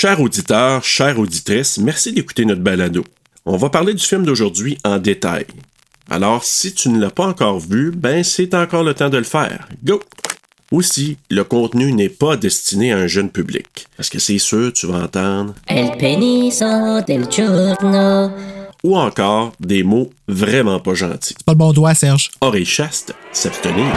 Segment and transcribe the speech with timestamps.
[0.00, 3.04] Chers auditeurs, chères auditrices, merci d'écouter notre balado.
[3.44, 5.44] On va parler du film d'aujourd'hui en détail.
[6.08, 9.24] Alors, si tu ne l'as pas encore vu, ben c'est encore le temps de le
[9.24, 9.66] faire.
[9.82, 10.00] Go!
[10.70, 13.88] Aussi, le contenu n'est pas destiné à un jeune public.
[13.96, 15.54] Parce que c'est sûr, tu vas entendre?
[15.66, 18.30] El peniso del giorno.
[18.84, 21.34] Ou encore des mots vraiment pas gentils.
[21.36, 22.30] C'est pas le bon doigt, Serge.
[22.40, 23.92] Oreille chaste, s'abstenir.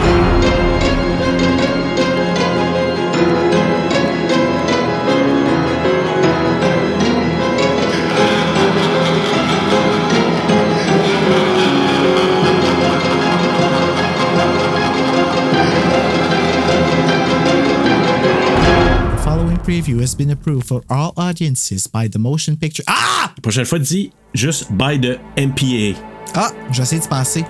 [19.62, 22.82] Preview has been approved for all audiences by the Motion Picture.
[22.88, 23.32] Ah!
[23.36, 25.96] La prochaine fois, dis juste by the MPA.
[26.34, 26.50] Ah!
[26.70, 27.44] J'essaie de passer.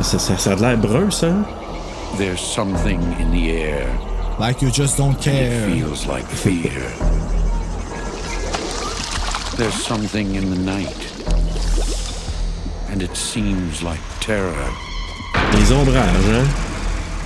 [0.00, 1.28] Ça, ça, ça a l'air brun, ça.
[1.28, 1.44] hein?
[2.18, 3.86] There's something in the air.
[4.40, 5.44] Like you just don't care.
[5.44, 5.68] It care.
[5.70, 6.82] feels like fear.
[9.56, 11.12] There's something in the night.
[12.90, 14.68] And it seems like terror.
[15.54, 16.71] Les ombrages, hein?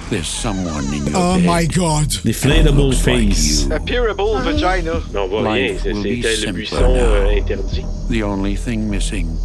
[0.09, 1.45] There's someone in your Oh bed.
[1.47, 2.07] my god!
[2.23, 3.67] Inflatable Looks like face.
[3.67, 3.75] you.
[3.75, 5.01] Appearable vagina.
[5.13, 5.73] Non, on voit rien.
[5.75, 7.01] Life will be C'était le simpler buisson now.
[7.01, 7.85] euh, interdit.
[8.09, 9.37] The only thing missing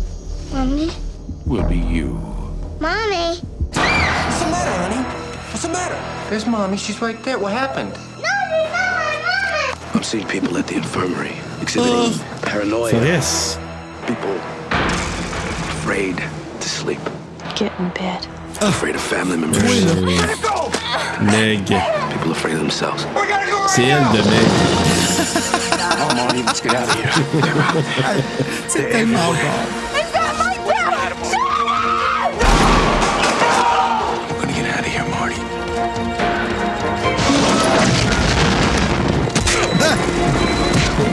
[0.54, 0.92] Mommy?
[1.48, 2.14] will be you.
[2.80, 3.40] Mommy?
[3.74, 5.04] What's the matter, honey?
[5.50, 6.30] What's the matter?
[6.30, 6.78] There's mommy.
[6.78, 7.40] She's right there.
[7.40, 7.92] What happened?
[7.94, 9.96] Mommy, mommy, mommy!
[9.96, 12.92] I'm seeing people at the infirmary exhibiting paranoia.
[13.04, 13.58] Yes.
[14.06, 14.36] People
[15.82, 16.18] afraid
[16.60, 17.00] to sleep,
[17.56, 18.28] Get in bed.
[18.62, 19.64] Afraid of family members,
[21.22, 21.66] Meg.
[22.12, 23.06] people afraid of themselves.
[23.68, 24.48] C'est elle de Meg.
[26.04, 27.12] Oh, Marty, let's get out of here.
[28.68, 29.36] C'est tellement bon.
[34.30, 35.36] We're gonna get out of here, Marty.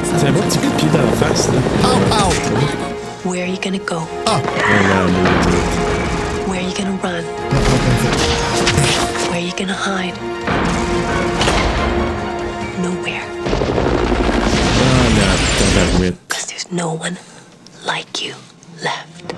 [0.04, 1.60] C'est un bon petit coup de pied dans la face, là.
[1.82, 2.30] Pow, pow!
[3.28, 4.02] Where are you gonna go?
[4.26, 4.40] Oh,
[4.88, 5.88] non, maudit.
[6.48, 7.17] Where are you gonna run?
[9.30, 10.14] Where are you gonna hide?
[12.82, 13.22] Nowhere.
[14.80, 15.28] Ah, la
[15.58, 16.18] tabarouette.
[16.28, 17.16] Because there's no one
[17.86, 18.34] like you
[18.82, 19.34] left.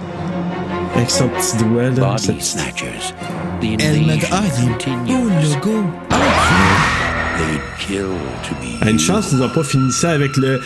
[0.97, 2.12] Avec son petit doigt, là.
[2.15, 3.15] Body cette- snatchers.
[3.60, 5.43] The Elle me dit, invasion ah, il est beau, continues.
[5.43, 5.84] le go.
[7.39, 8.09] They'd kill
[8.49, 9.06] to be Ah, une you.
[9.06, 10.60] chance qu'ils n'ont pas fini ça avec le.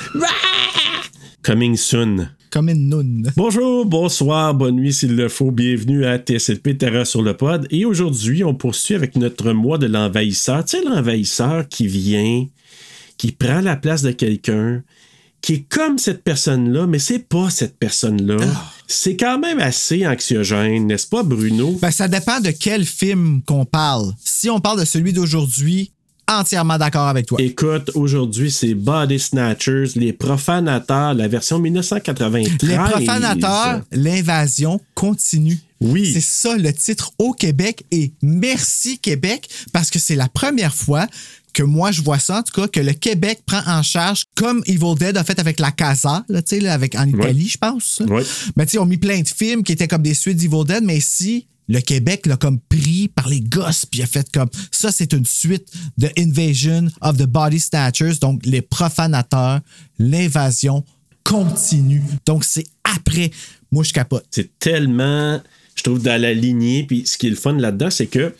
[1.42, 2.30] Coming soon.
[2.54, 3.32] Comme une noune.
[3.36, 5.50] Bonjour, bonsoir, bonne nuit s'il le faut.
[5.50, 7.66] Bienvenue à TSLP Terreur sur le pod.
[7.72, 10.64] Et aujourd'hui, on poursuit avec notre mois de l'envahisseur.
[10.64, 12.46] Tu sais, l'envahisseur qui vient,
[13.16, 14.84] qui prend la place de quelqu'un,
[15.40, 18.36] qui est comme cette personne-là, mais c'est pas cette personne-là.
[18.86, 21.72] C'est quand même assez anxiogène, n'est-ce pas, Bruno?
[21.82, 24.12] Ben, ça dépend de quel film qu'on parle.
[24.24, 25.90] Si on parle de celui d'aujourd'hui,
[26.28, 27.38] entièrement d'accord avec toi.
[27.40, 32.68] Écoute, aujourd'hui, c'est Body Snatchers, les profanateurs, la version 1993.
[32.68, 35.58] Les profanateurs, l'invasion continue.
[35.80, 36.10] Oui.
[36.12, 41.06] C'est ça le titre au Québec et merci Québec parce que c'est la première fois
[41.52, 44.62] que moi je vois ça en tout cas que le Québec prend en charge comme
[44.66, 47.58] Evil Dead a fait avec la Casa là, tu sais là, avec en Italie je
[47.58, 48.02] pense.
[48.08, 48.22] Ouais.
[48.56, 50.82] Mais tu sais on mis plein de films qui étaient comme des suites d'Evil Dead
[50.82, 54.90] mais ici le Québec l'a comme pris par les gosses puis a fait comme ça
[54.92, 59.60] c'est une suite de Invasion of the Body Snatchers donc les profanateurs
[59.98, 60.84] l'invasion
[61.24, 63.30] continue donc c'est après
[63.70, 65.40] moi je capote c'est tellement,
[65.76, 66.84] je trouve, dans la lignée.
[66.84, 68.34] Puis ce qui est le fun là-dedans, c'est que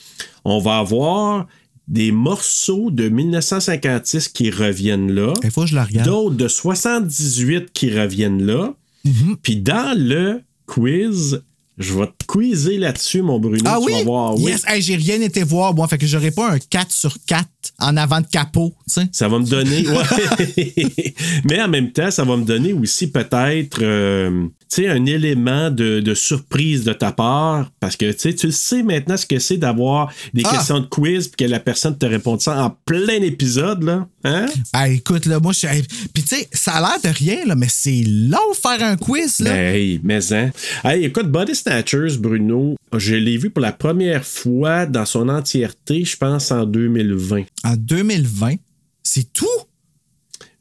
[0.45, 1.47] on va avoir
[1.87, 5.35] des morceaux de 1956 qui reviennent là.
[5.43, 8.75] il faut que je la regarde D'autres de 78 qui reviennent là.
[9.07, 9.37] Mm-hmm.
[9.43, 11.43] Puis dans le quiz,
[11.79, 13.63] je vais te quizer là-dessus, mon Bruno.
[13.65, 13.93] Ah tu oui?
[13.99, 14.35] vas voir.
[14.37, 14.51] Oui.
[14.53, 15.75] Yes, Hey, j'ai rien été voir.
[15.75, 17.47] Bon, fait que j'aurais pas un 4 sur 4
[17.79, 19.09] en avant de capot, tu sais.
[19.13, 19.87] Ça va me donner.
[19.89, 21.15] ouais.
[21.45, 25.71] Mais en même temps, ça va me donner aussi peut-être euh, tu sais, un élément
[25.71, 27.71] de, de surprise de ta part.
[27.81, 30.51] Parce que tu sais, tu le sais maintenant ce que c'est d'avoir des Ah!
[30.57, 33.83] questions de quiz puis que la personne te répond ça en plein épisode.
[33.83, 34.07] Là.
[34.25, 34.47] Hein?
[34.73, 35.69] Ah, écoute, là, moi, je suis.
[36.13, 39.41] Puis, tu sais, ça a l'air de rien, là, mais c'est long faire un quiz,
[39.41, 39.51] là.
[39.53, 40.51] Ben, hey, mais hein.
[40.85, 46.05] Hey, écoute, Body Snatchers, Bruno, je l'ai vu pour la première fois dans son entièreté,
[46.05, 47.43] je pense, en 2020.
[47.65, 48.55] En 2020,
[49.03, 49.47] c'est tout?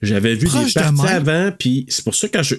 [0.02, 2.56] J'avais vu Proche des de parties avant, puis c'est pour ça que je.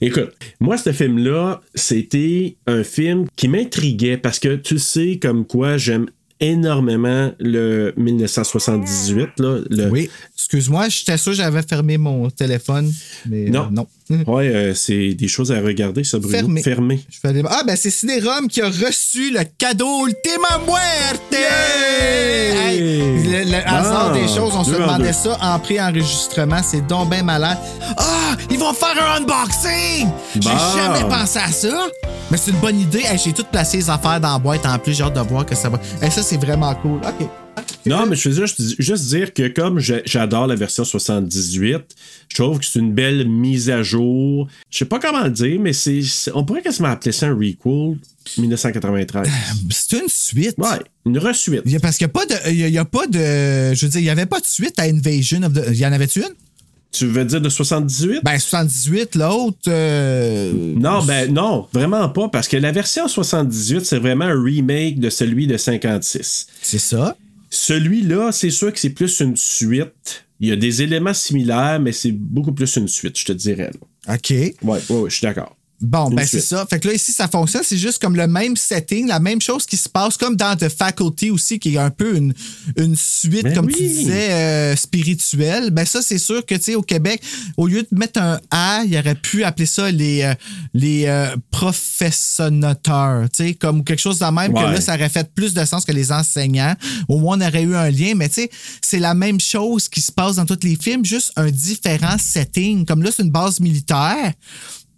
[0.00, 5.76] Écoute, moi, ce film-là, c'était un film qui m'intriguait parce que tu sais, comme quoi
[5.76, 6.06] j'aime
[6.40, 9.28] énormément le 1978.
[9.38, 9.88] Là, le...
[9.90, 10.08] Oui.
[10.34, 12.90] Excuse-moi, j'étais sûr que j'avais fermé mon téléphone,
[13.28, 13.66] mais Non.
[13.66, 13.86] euh, non.
[14.26, 16.36] Ouais, euh, c'est des choses à regarder, ça, Bruno.
[16.38, 16.62] Fermé.
[16.62, 17.00] Fermé.
[17.10, 21.34] Je fais aller- Ah, ben c'est Cinérum qui a reçu le cadeau Ultima Muerte!
[21.34, 26.60] Hey, le, le hasard Ah, des choses, on se demandait ça en pré-enregistrement.
[26.62, 27.58] C'est donc bien malade.
[27.96, 30.08] Ah, ils vont faire un unboxing!
[30.34, 31.88] J'ai jamais pensé à ça.
[32.30, 33.02] Mais c'est une bonne idée.
[33.04, 34.94] Hey, J'ai tout placé les affaires dans la boîte en plus.
[34.94, 35.78] J'ai hâte de voir que ça va.
[36.02, 36.98] Hey, ça, c'est vraiment cool.
[36.98, 37.28] OK.
[37.86, 41.76] Non, mais je veux juste, juste dire que comme j'adore la version 78,
[42.28, 44.48] je trouve que c'est une belle mise à jour.
[44.70, 47.34] Je sais pas comment le dire, mais c'est, c'est- on pourrait quasiment appeler ça un
[47.34, 47.98] requel
[48.38, 49.28] 1993.
[49.70, 50.54] C'est une suite.
[50.58, 50.66] Ouais,
[51.06, 51.62] une resuite.
[51.64, 52.34] Il y a- parce qu'il n'y a pas de.
[52.50, 53.74] Il y a, il y a pas de.
[53.74, 55.62] Je veux dire, il n'y avait pas de suite à Invasion of the.
[55.70, 56.34] Il y en avait-tu une?
[56.90, 58.20] Tu veux dire de 78?
[58.24, 59.58] Ben, 78, l'autre.
[59.68, 64.98] euh, non, ben non, vraiment pas, parce que la version 78, c'est vraiment un remake
[64.98, 66.46] de celui de 56.
[66.62, 67.14] C'est ça.
[67.60, 70.24] Celui-là, c'est sûr que c'est plus une suite.
[70.38, 73.70] Il y a des éléments similaires, mais c'est beaucoup plus une suite, je te dirais.
[74.06, 74.14] là.
[74.14, 74.30] OK.
[74.30, 75.56] Ouais, ouais, ouais, je suis d'accord.
[75.80, 76.66] Bon, ben c'est ça.
[76.68, 77.62] Fait que là, ici, ça fonctionne.
[77.64, 80.68] C'est juste comme le même setting, la même chose qui se passe, comme dans The
[80.68, 82.34] Faculty aussi, qui est un peu une,
[82.76, 85.70] une suite, Ben comme tu disais, euh, spirituelle.
[85.70, 87.22] Ben ça, c'est sûr que, tu sais, au Québec,
[87.56, 90.34] au lieu de mettre un A, il aurait pu appeler ça les, euh,
[90.74, 95.32] les euh, professionnateurs, tu sais, comme quelque chose de même, que là, ça aurait fait
[95.32, 96.74] plus de sens que les enseignants.
[97.08, 98.50] Au moins, on aurait eu un lien, mais tu sais,
[98.80, 102.84] c'est la même chose qui se passe dans tous les films, juste un différent setting.
[102.84, 104.32] Comme là, c'est une base militaire.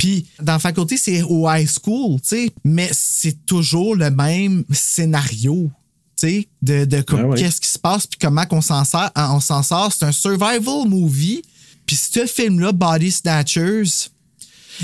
[0.01, 4.65] Puis dans la faculté, c'est au high school, tu sais, mais c'est toujours le même
[4.73, 5.71] scénario,
[6.17, 7.39] tu sais, de, de Ah ouais.
[7.39, 9.11] qu'est-ce qui se passe puis comment qu'on s'en sort.
[9.15, 9.93] On s'en sort.
[9.93, 11.43] C'est un survival movie.
[11.85, 14.09] Puis ce film-là, Body Snatchers,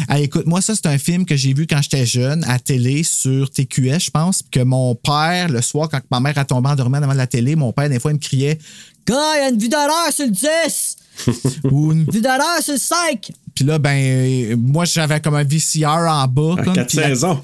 [0.08, 3.02] ah, écoute, moi, ça, c'est un film que j'ai vu quand j'étais jeune, à télé,
[3.02, 4.42] sur TQS, je pense.
[4.42, 7.56] Puis que mon père, le soir, quand ma mère a tombé endormie devant la télé,
[7.56, 8.58] mon père, des fois, il me criait
[9.06, 10.96] Gars, il y a une vue d'horreur sur le 10!
[11.70, 13.30] ou une Vue d'horreur sur le 5!
[13.56, 16.62] Puis là, ben, moi, j'avais comme un VCR en bas.
[16.62, 17.42] Comme, quatre saisons.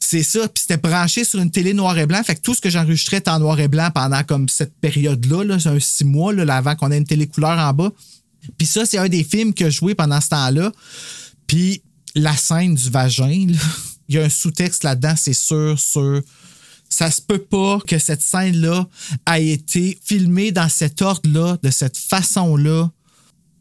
[0.00, 0.48] C'est ça.
[0.48, 2.22] Puis c'était branché sur une télé noir et blanc.
[2.24, 5.44] Fait que tout ce que j'enregistrais était en noir et blanc pendant comme cette période-là,
[5.44, 7.92] là, c'est un six mois, là, avant qu'on ait une télé couleur en bas.
[8.56, 10.72] Puis ça, c'est un des films que je jouais pendant ce temps-là.
[11.46, 11.82] Puis
[12.14, 13.58] la scène du vagin, là,
[14.08, 16.22] il y a un sous-texte là-dedans, c'est sûr, sûr.
[16.88, 18.88] Ça se peut pas que cette scène-là
[19.30, 22.90] ait été filmée dans cet ordre-là, de cette façon-là.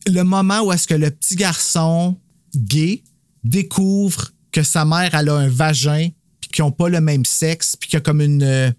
[0.07, 2.18] Le moment où est-ce que le petit garçon
[2.56, 3.04] gay
[3.44, 6.10] découvre que sa mère elle a un vagin,
[6.42, 8.72] puis qu'ils n'ont pas le même sexe, puis qu'il y a comme une, euh,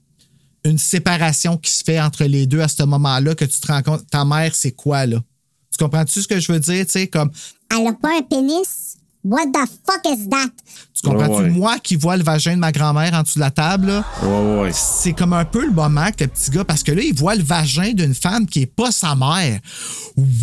[0.64, 3.82] une séparation qui se fait entre les deux à ce moment-là, que tu te rends
[3.82, 5.22] compte, ta mère, c'est quoi, là?
[5.70, 6.84] Tu comprends-tu ce que je veux dire?
[6.84, 7.30] Tu sais, comme,
[7.70, 8.96] Elle a pas un pénis?
[9.22, 10.48] What the fuck is that?
[10.94, 11.32] tu comprends-tu?
[11.32, 11.50] Ouais, ouais.
[11.50, 14.60] Moi qui vois le vagin de ma grand-mère en dessous de la table, là, Ouais,
[14.62, 14.70] ouais.
[14.72, 17.34] c'est comme un peu le moment que le petit gars, parce que là, il voit
[17.34, 19.60] le vagin d'une femme qui est pas sa mère.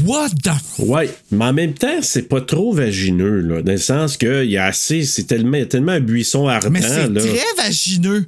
[0.06, 0.79] What the f...
[0.79, 4.51] Ouais, mais en même temps, c'est pas trop vagineux, là, dans le sens que il
[4.51, 7.19] y a assez, c'est tellement, tellement un buisson ardent, Mais c'est là.
[7.21, 8.27] très vagineux.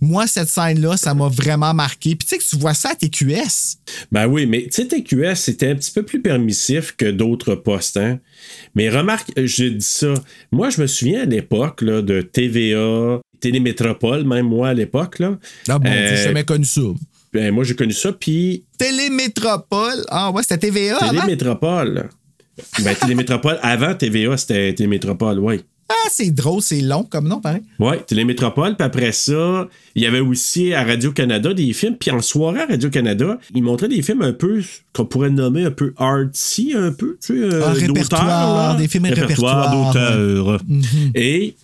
[0.00, 2.16] Moi, cette scène-là, ça m'a vraiment marqué.
[2.16, 3.76] Puis tu sais que tu vois ça à TQS.
[4.12, 7.96] Ben oui, mais tu sais, TQS, c'était un petit peu plus permissif que d'autres postes,
[7.96, 8.18] hein.
[8.74, 10.14] Mais remarque, je dis ça.
[10.52, 15.38] Moi, je me souviens à l'époque, là, de TVA, Télémétropole, même moi à l'époque, là.
[15.68, 16.82] Ah bon, Euh, j'ai jamais connu ça.
[17.32, 20.04] Ben, moi, j'ai connu ça, puis Télémétropole?
[20.08, 21.10] Ah ouais, c'était TVA avant?
[21.10, 22.08] Télémétropole.
[22.84, 25.60] Ben, Télémétropole, avant TVA, c'était Télémétropole, oui.
[25.92, 27.62] Ah, c'est drôle, c'est long comme nom, pareil.
[27.80, 28.76] Oui, Télémétropole.
[28.76, 31.96] Puis après ça, il y avait aussi à Radio-Canada des films.
[31.98, 34.62] Puis en soirée à Radio-Canada, ils montraient des films un peu,
[34.94, 39.06] qu'on pourrait nommer un peu artsy, un peu, tu sais, euh, Ah, d'auteur, des films
[39.06, 39.92] répertoire.
[39.92, 40.60] d'auteur.
[41.16, 41.56] Et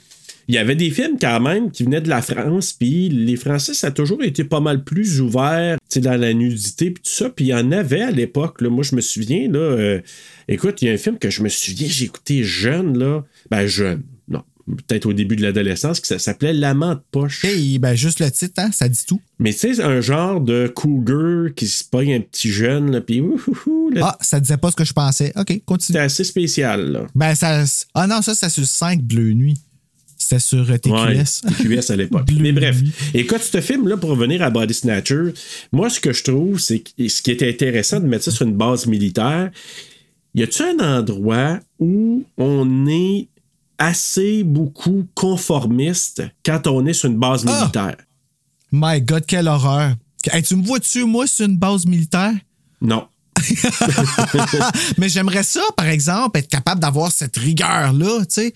[0.48, 2.72] il y avait des films quand même qui venaient de la France.
[2.72, 6.32] Puis les Français, ça a toujours été pas mal plus ouvert, tu sais, dans la
[6.34, 7.30] nudité, puis tout ça.
[7.30, 8.60] Puis il y en avait à l'époque.
[8.62, 10.00] Moi, je me souviens, là, euh,
[10.48, 13.24] écoute, il y a un film que je me souviens, j'ai écouté jeune, là.
[13.52, 14.02] Ben, jeune.
[14.66, 17.44] Peut-être au début de l'adolescence, qui ça s'appelait L'amant de poche.
[17.44, 19.20] Hey, ben juste le titre, hein, ça dit tout.
[19.38, 23.20] Mais tu sais, un genre de cougar qui se pogne un petit jeune, là, puis
[23.20, 25.32] ouhouhou, là, Ah, ça disait pas ce que je pensais.
[25.37, 25.87] OK, continue.
[25.87, 27.06] c'était assez spécial, là.
[27.14, 27.62] Ben, ça.
[27.94, 29.56] Ah non, ça, c'est sur 5 Bleu Nuit.
[30.18, 30.90] C'était sur euh, TQS.
[30.92, 31.23] Ouais,
[31.78, 32.26] TQS à l'époque.
[32.40, 32.78] Mais bref,
[33.14, 35.32] écoute, ce film-là, pour revenir à Body Snatcher,
[35.70, 38.46] moi, ce que je trouve, c'est que ce qui était intéressant de mettre ça sur
[38.46, 39.50] une base militaire,
[40.35, 43.28] y a-tu un endroit où on est
[43.78, 47.61] assez beaucoup conformiste quand on est sur une base Ah!
[47.61, 47.97] militaire?
[48.73, 49.95] My God, quelle horreur.
[50.33, 52.33] Hey, tu me vois-tu, moi, sur une base militaire?
[52.80, 53.06] Non.
[54.99, 58.54] Mais j'aimerais ça, par exemple, être capable d'avoir cette rigueur-là, tu sais.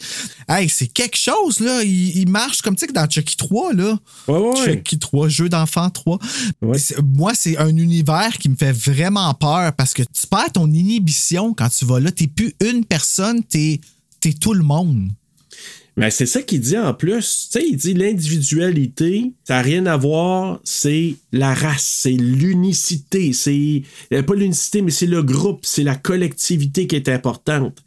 [0.49, 1.83] Hey, c'est quelque chose, là.
[1.83, 3.99] Il, il marche comme, tu sais, que dans Chucky 3, là.
[4.29, 4.65] Ouais, ouais.
[4.65, 6.19] Chucky 3, jeu d'enfant 3.
[6.63, 6.79] Ouais.
[7.15, 11.55] Moi, c'est un univers qui me fait vraiment peur parce que tu perds ton inhibition
[11.55, 12.11] quand tu vas là.
[12.11, 13.81] T'es plus une personne, t'es
[14.29, 15.11] es tout le monde.
[15.97, 17.51] Mais c'est ça qu'il dit en plus.
[17.53, 23.83] Tu il dit l'individualité, ça n'a rien à voir, c'est la race, c'est l'unicité, c'est
[24.09, 27.83] pas l'unicité, mais c'est le groupe, c'est la collectivité qui est importante.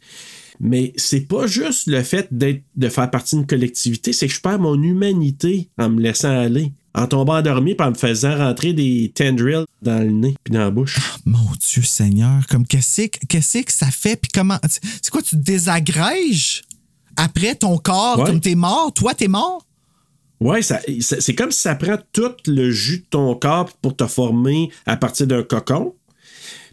[0.60, 4.60] Mais c'est pas juste le fait de faire partie d'une collectivité, c'est que je perds
[4.60, 6.72] mon humanité en me laissant aller.
[6.96, 10.60] En tombant endormi puis en me faisant rentrer des tendrils dans le nez puis dans
[10.60, 10.98] la bouche.
[11.26, 14.14] Mon Dieu Seigneur, comme qu'est-ce que qu'est-ce que ça fait?
[14.16, 14.58] Puis comment.
[14.70, 16.62] C'est quoi, tu te désagrèges
[17.16, 18.26] après ton corps, Ouais.
[18.26, 18.92] comme t'es mort?
[18.94, 19.66] Toi, t'es mort?
[20.40, 23.96] Ouais, ça, ça- c'est comme si ça prend tout le jus de ton corps pour
[23.96, 25.94] te former à partir d'un cocon.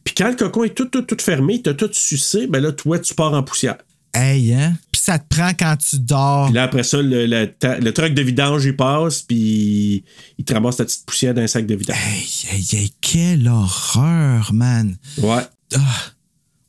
[0.04, 2.98] Puis quand le cocon est tout, tout, tout fermé, t'as tout sucé, ben là, toi,
[3.00, 3.78] tu pars en poussière.
[4.14, 4.76] Hey, hein?
[4.92, 6.46] Puis ça te prend quand tu dors.
[6.48, 10.04] Puis là, après ça, le, le, truc de vidange, il passe, puis
[10.38, 11.96] il te ramasse ta petite poussière dans un sac de vidange.
[11.98, 14.98] Hey, hey, hey, quelle horreur, man.
[15.18, 15.44] Ouais.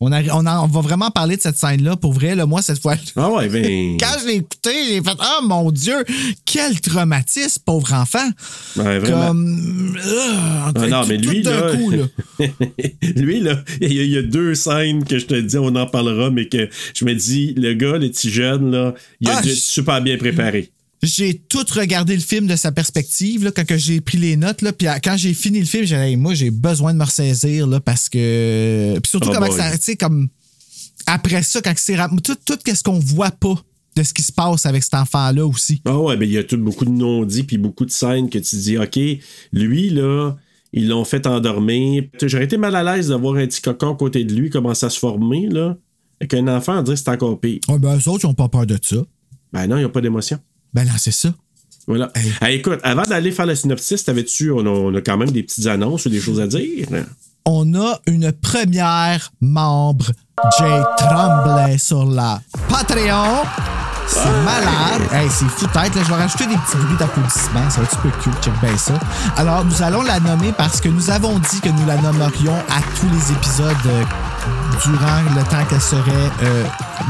[0.05, 1.95] On, a- on, a- on va vraiment parler de cette scène-là.
[1.95, 3.97] Pour vrai, là, moi, cette fois Ah ouais, ben.
[4.01, 6.05] Quand je l'ai écouté, j'ai fait Oh mon Dieu,
[6.45, 8.29] quel traumatisme, pauvre enfant.
[8.77, 9.29] Ouais, vraiment.
[9.29, 9.97] Comme.
[10.05, 12.05] ah, Ah non, mais tout lui, là, coup, là.
[13.17, 15.75] lui, là, il y, a, il y a deux scènes que je te dis, on
[15.77, 19.37] en parlera, mais que je me dis, le gars, le petit jeune, là, il a
[19.39, 20.72] Ah, dû être super bien préparé.
[21.03, 24.63] J'ai tout regardé le film de sa perspective là, quand j'ai pris les notes.
[24.63, 27.05] Là, puis quand j'ai fini le film, j'ai dit Hey, moi, j'ai besoin de me
[27.05, 28.99] ressaisir là, parce que.
[29.03, 29.73] Puis surtout, Oh comment ça.
[29.73, 30.29] Tu sais, comme.
[31.07, 31.97] Après ça, quand c'est.
[32.23, 33.57] Tout, tout ce qu'on voit pas
[33.97, 35.83] de ce qui se passe avec cet enfant-là aussi.
[35.85, 38.39] Ah ouais, ben il y a tout, beaucoup de non-dits puis beaucoup de scènes que
[38.39, 38.99] tu dis, OK,
[39.53, 40.33] lui, là,
[40.73, 42.05] ils l'ont fait endormir.
[42.23, 44.87] J'aurais été mal à l'aise de voir un petit cocon à côté de lui commencer
[44.87, 45.77] à se former, là.
[46.21, 47.59] Avec un enfant, on dirait que c'est encore pire.
[47.69, 48.97] Ouais, ben, eux autres, ils ont pas peur de ça.
[49.53, 50.39] Ben non, ils n'ont pas d'émotion.
[50.75, 51.33] Ben non, c'est ça.
[51.87, 52.13] Voilà.
[52.41, 55.43] Hey, écoute, avant d'aller faire le synopsis, t'avais-tu, on a, on a quand même des
[55.43, 56.87] petites annonces ou des choses à dire?
[57.45, 60.07] on a une première membre,
[60.59, 63.43] Jay Tremblay, sur la Patreon.
[64.07, 65.03] C'est malade.
[65.13, 65.95] Hey, c'est fou tête.
[65.95, 66.03] Là.
[66.03, 67.71] Je vais rajouter des petits bruits d'applaudissements.
[67.71, 68.35] Ça va être super cute.
[68.43, 68.95] Check bien ça.
[69.37, 72.81] Alors, nous allons la nommer parce que nous avons dit que nous la nommerions à
[72.99, 74.05] tous les épisodes euh,
[74.85, 76.65] durant le temps qu'elle serait euh,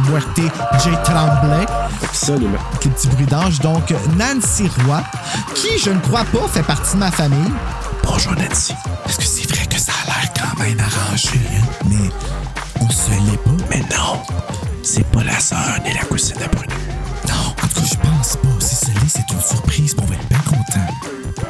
[0.09, 0.51] muertée
[0.85, 1.67] Jay Tremblay.
[2.03, 2.59] Absolument.
[2.71, 3.59] Avec les petits bruits d'ange.
[3.61, 5.03] Donc, Nancy Roy,
[5.55, 7.53] qui, je ne crois pas, fait partie de ma famille.
[8.05, 8.75] Bonjour, Nancy.
[9.05, 11.67] Parce que c'est vrai que ça a l'air quand même arrangé, hein?
[11.89, 12.11] mais
[12.81, 13.51] on se l'est pas.
[13.71, 14.21] Mais non,
[14.83, 16.92] c'est pas la sœur ni la cousine de Bruno.
[18.03, 18.61] Pense pas.
[18.61, 20.87] Si ce l'est, c'est une surprise, on va être bien content.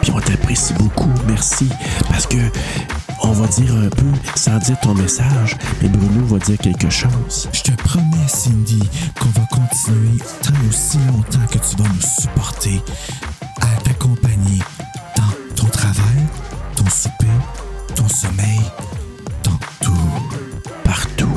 [0.01, 1.69] Puis on t'apprécie beaucoup, merci.
[2.09, 2.37] Parce que
[3.23, 7.49] on va dire un peu, sans dire ton message, mais Bruno va dire quelque chose.
[7.53, 8.83] Je te promets, Cindy,
[9.21, 12.83] qu'on va continuer tant aussi longtemps que tu vas nous supporter
[13.61, 14.59] à t'accompagner
[15.17, 16.27] dans ton travail,
[16.75, 17.27] ton souper,
[17.95, 18.61] ton sommeil,
[19.45, 19.93] dans tout.
[20.85, 21.29] Partout.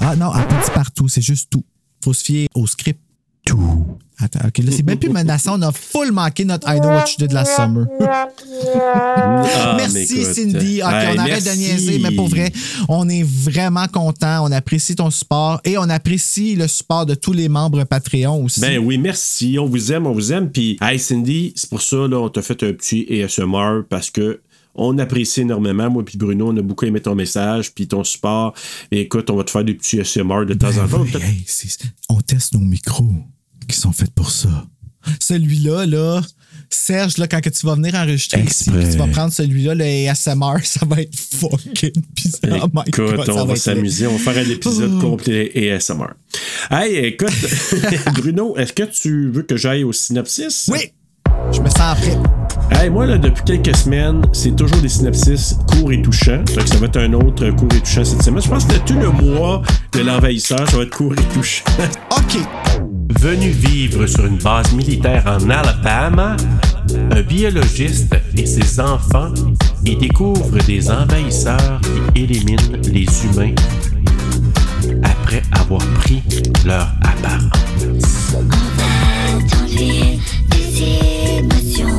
[0.00, 1.64] Ah non, elle pas dit partout, c'est juste tout.
[2.04, 3.00] Faut se fier au script.
[3.44, 3.98] Tout.
[4.20, 5.58] Attends, ok, là, c'est bien plus menaçant.
[5.58, 7.86] On a full manqué notre I know what you did last summer.
[8.00, 10.24] Ah, merci.
[10.24, 10.82] Cindy.
[10.82, 12.52] Ok, Hey, on arrête de niaiser, mais pour vrai,
[12.88, 14.44] on est vraiment content.
[14.46, 18.60] On apprécie ton support et on apprécie le support de tous les membres Patreon aussi.
[18.60, 19.58] Ben oui, merci.
[19.58, 20.50] On vous aime, on vous aime.
[20.50, 24.40] Puis, hey Cindy, c'est pour ça, là, on t'a fait un petit ASMR parce que
[24.76, 25.90] on apprécie énormément.
[25.90, 28.54] Moi puis Bruno, on a beaucoup aimé ton message puis ton support.
[28.90, 31.18] Et écoute, on va te faire des petits ASMR de temps Ben en temps.
[31.18, 31.44] hey,
[32.08, 33.12] on teste nos micros
[33.66, 34.66] qui sont faits pour ça.
[35.20, 36.22] Celui-là, là,
[36.70, 38.90] Serge, là, quand que tu vas venir enregistrer Exprès.
[38.90, 42.68] tu vas prendre celui-là, le ASMR, ça va être fucking bizarre.
[42.74, 44.06] Oh Écoute, God, on va être s'amuser.
[44.06, 45.00] On va faire un épisode Oh.
[45.00, 46.14] complet ASMR.
[46.70, 47.28] Hey, écoute,
[48.14, 50.68] Bruno, est-ce que tu veux que j'aille au synopsis?
[50.72, 50.90] Oui!
[51.52, 52.16] Je me sens prêt.
[52.76, 56.42] Hey, moi, là, depuis quelques semaines, c'est toujours des synopsis courts et touchants.
[56.54, 58.42] Donc, ça va être un autre court et touchant cette semaine.
[58.42, 59.62] Je pense que tout le mois
[59.92, 61.64] de l'envahisseur, ça va être court et touchant.
[62.10, 62.38] OK.
[63.20, 66.36] Venu vivre sur une base militaire en Alabama,
[67.10, 69.32] un biologiste et ses enfants
[69.84, 71.80] y découvrent des envahisseurs
[72.14, 73.54] qui éliminent les humains
[75.02, 76.22] après avoir pris
[76.64, 78.36] leur apparence.
[79.78, 80.18] Émotions,
[80.50, 80.82] des
[81.38, 81.98] émotions,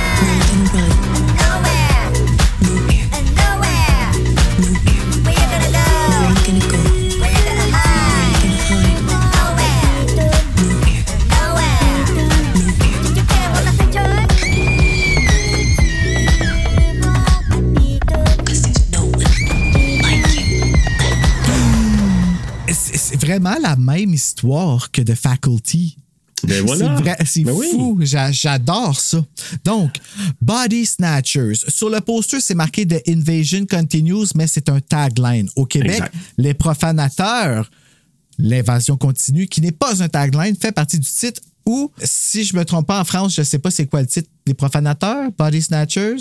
[23.39, 25.97] vraiment la même histoire que The Faculty.
[26.47, 26.97] Ben voilà.
[27.25, 27.99] C'est Ben fou.
[28.01, 29.23] J'a- J'adore ça.
[29.63, 29.91] Donc,
[30.41, 31.53] Body Snatchers.
[31.67, 35.47] Sur le poster, c'est marqué The Invasion Continues, mais c'est un tagline.
[35.55, 36.15] Au Québec, Exact.
[36.37, 37.69] les profanateurs,
[38.39, 41.41] l'invasion continue, qui n'est pas un tagline, fait partie du titre.
[41.67, 44.27] Ou, si je me trompe pas, en France, je sais pas c'est quoi le titre.
[44.47, 46.17] Les profanateurs, Body Snatchers?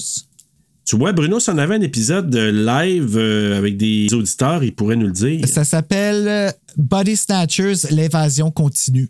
[0.85, 4.75] Tu vois, Bruno, si on avait un épisode de live euh, avec des auditeurs, il
[4.75, 5.47] pourrait nous le dire.
[5.47, 9.09] Ça s'appelle euh, Body Snatchers, l'invasion continue.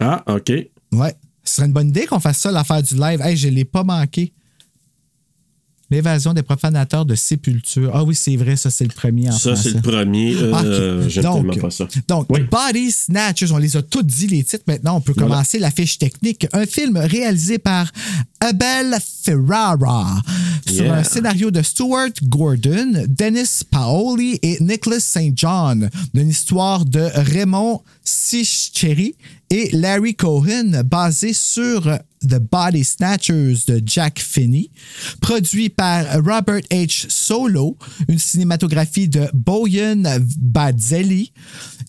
[0.00, 0.50] Ah, OK.
[0.92, 1.14] Ouais.
[1.44, 3.20] Ce serait une bonne idée qu'on fasse ça, l'affaire du live.
[3.22, 4.34] Hey, je ne l'ai pas manqué.
[5.90, 7.90] L'évasion des profanateurs de sépulture.
[7.94, 10.34] Ah oui, c'est vrai, ça, c'est le premier en Ça, c'est le premier.
[10.34, 11.08] Euh, Ah, ok.
[11.08, 11.88] J'aime Donc, pas ça.
[12.06, 12.40] Donc, Oui.
[12.50, 14.64] Body Snatchers, on les a tous dit les titres.
[14.66, 15.28] Maintenant, on peut Voilà.
[15.30, 16.46] commencer la fiche technique.
[16.52, 17.90] Un film réalisé par
[18.40, 20.22] Abel Ferrara
[20.66, 25.32] sur un scénario de Stuart Gordon, Dennis Paoli et Nicholas St.
[25.34, 29.14] John, d'une histoire de Raymond Sicheri
[29.50, 31.90] et Larry Cohen, basé sur
[32.20, 34.70] The Body Snatchers de Jack Finney,
[35.20, 37.06] produit par Robert H.
[37.08, 37.76] Solo,
[38.08, 40.02] une cinématographie de Boyan
[40.38, 41.32] Badzelli,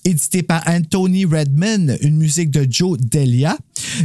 [0.06, 3.58] édité par Anthony Redman, une musique de Joe Delia,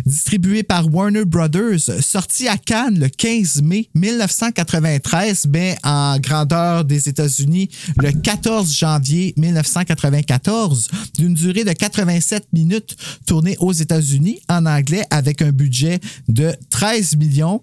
[0.07, 7.09] distribué par Warner Brothers, sorti à Cannes le 15 mai 1993, mais en grandeur des
[7.09, 10.89] États-Unis le 14 janvier 1994,
[11.19, 17.17] d'une durée de 87 minutes, tournée aux États-Unis en anglais avec un budget de 13
[17.17, 17.63] millions.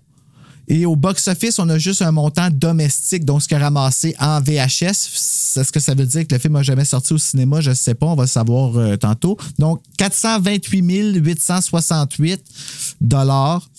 [0.73, 4.39] Et au box-office, on a juste un montant domestique, donc ce qui a ramassé en
[4.39, 5.57] VHS.
[5.59, 7.59] Est-ce que ça veut dire que le film n'a jamais sorti au cinéma?
[7.59, 9.37] Je ne sais pas, on va le savoir euh, tantôt.
[9.59, 12.41] Donc, 428 868
[13.01, 13.69] dollars.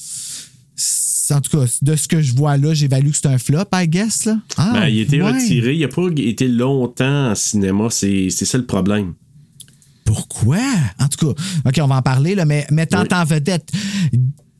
[1.30, 3.88] En tout cas, de ce que je vois là, j'évalue que c'est un flop, I
[3.88, 4.26] guess.
[4.26, 4.36] Là.
[4.58, 5.32] Ah, Ben, il a été ouais.
[5.32, 5.74] retiré.
[5.74, 7.86] Il n'a pas été longtemps en cinéma.
[7.88, 9.14] C'est c'est ça le problème.
[10.04, 10.58] Pourquoi?
[11.00, 13.08] En tout cas, OK, on va en parler, là, mais mettant Oui.
[13.12, 13.70] en vedette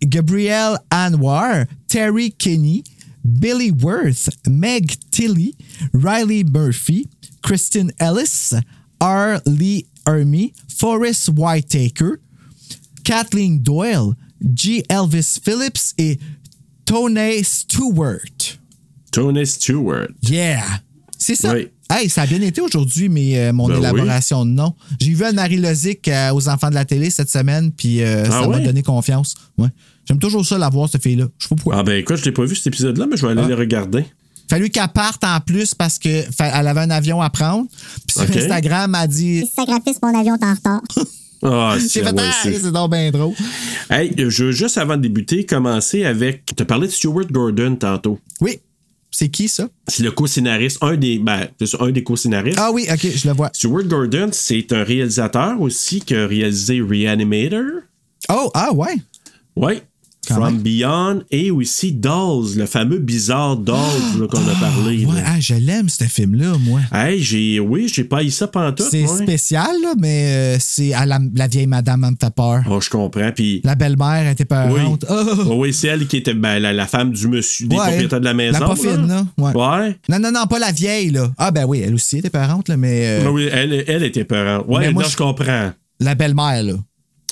[0.09, 2.85] Gabriel Anwar, Terry Kinney,
[3.25, 5.55] Billy Worth, Meg Tilly,
[5.93, 7.09] Riley Murphy,
[7.43, 8.53] Kristen Ellis,
[9.01, 9.41] R.
[9.47, 12.21] Lee Ermey, Forrest Whitaker,
[13.05, 14.17] Kathleen Doyle,
[14.55, 14.83] G.
[14.89, 16.19] Elvis Phillips et
[16.85, 18.59] Tony Stewart.
[19.13, 20.09] Tony Stewart.
[20.23, 20.65] Yeah!
[21.19, 21.53] C'est ça.
[21.55, 21.69] Oui.
[21.89, 24.75] Hey, ça a bien été aujourd'hui, mais euh, mon Ben élaboration de nom.
[24.99, 28.31] J'ai vu Anne-Marie Lozic euh, aux enfants de la télé cette semaine, puis euh, Ah
[28.31, 29.35] ça m'a donné confiance.
[29.59, 29.69] Ouais.
[30.13, 31.27] J'aime toujours ça, la voir, cette fille-là.
[31.39, 31.77] Je sais pas pourquoi.
[31.79, 33.49] Ah ben écoute, je l'ai pas vu cet épisode-là, mais je vais aller Ah.
[33.49, 34.05] le regarder.
[34.51, 37.67] Fallu qu'elle parte en plus parce que fa- elle avait un avion à prendre.
[38.07, 38.37] Puis sur Ok.
[38.37, 39.47] Instagram, elle a dit.
[39.57, 40.83] Sacrifice, mon avion est en retard.
[41.45, 43.35] Ah, c'est Ah, c'est- donc bien drôle.
[43.91, 46.45] Hey, je veux juste avant de débuter, commencer avec.
[46.57, 48.21] Tu as parlé de Stuart Gordon tantôt.
[48.41, 48.61] Oui.
[49.11, 49.69] C'est qui ça?
[49.89, 51.49] C'est le co-scénariste, un des, ben,
[51.81, 52.59] un des co-scénaristes.
[52.61, 53.51] Ah oui, ok, je le vois.
[53.55, 57.65] Stuart Gordon, c'est un réalisateur aussi qui a réalisé Reanimator.
[58.31, 58.95] Oh, ah ouais.
[59.57, 59.83] Ouais.
[60.29, 60.63] Quand From même.
[60.63, 63.77] Beyond et aussi Dolls, le fameux bizarre Dolls
[64.21, 65.05] là, qu'on a parlé.
[65.05, 66.79] Ouais, ah, je l'aime, ce film-là, moi.
[66.93, 68.87] Hey, j'ai, oui, j'ai pas eu ça pantoute.
[68.89, 69.23] C'est ouais.
[69.25, 72.63] spécial, là, mais euh, c'est à la, la vieille madame, me fait peur.
[72.71, 73.33] Oh, je comprends.
[73.35, 74.49] Puis, La belle-mère était oui.
[74.49, 75.05] peurante.
[75.11, 75.25] Oh!
[75.47, 77.83] Oh, oui, c'est elle qui était ben, la, la femme du monsieur, des Ouais.
[77.83, 78.61] propriétaires de la maison.
[78.61, 79.27] La pas fine, là.
[79.39, 79.53] Ouais.
[79.57, 79.97] Ouais.
[80.09, 81.33] Non, non, non, pas la vieille, là.
[81.37, 84.67] Ah, ben oui, elle aussi était peurante, là, mais euh, oui, elle, elle était peurante.
[84.69, 85.73] Ouais, Mais moi, non, je- comprends.
[85.99, 86.75] la belle-mère, là.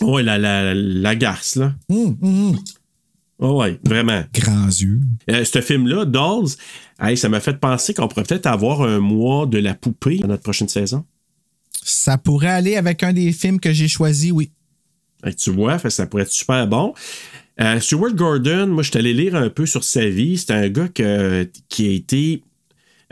[0.02, 1.72] Ouais, la, la, la garce, là.
[1.88, 2.56] Hum, hum, hum.
[3.40, 4.22] Oh, ouais, vraiment.
[4.34, 5.00] Grands yeux.
[5.30, 6.48] Euh, ce film-là, Dolls,
[7.00, 10.28] hey, ça m'a fait penser qu'on pourrait peut-être avoir un mois de la poupée dans
[10.28, 11.04] notre prochaine saison.
[11.82, 14.50] Ça pourrait aller avec un des films que j'ai choisi, oui.
[15.38, 16.92] Tu vois, ça pourrait être super bon.
[17.60, 20.36] Euh, Stuart Gordon, moi, je suis allé lire un peu sur sa vie.
[20.38, 22.42] C'est un gars que- qui a été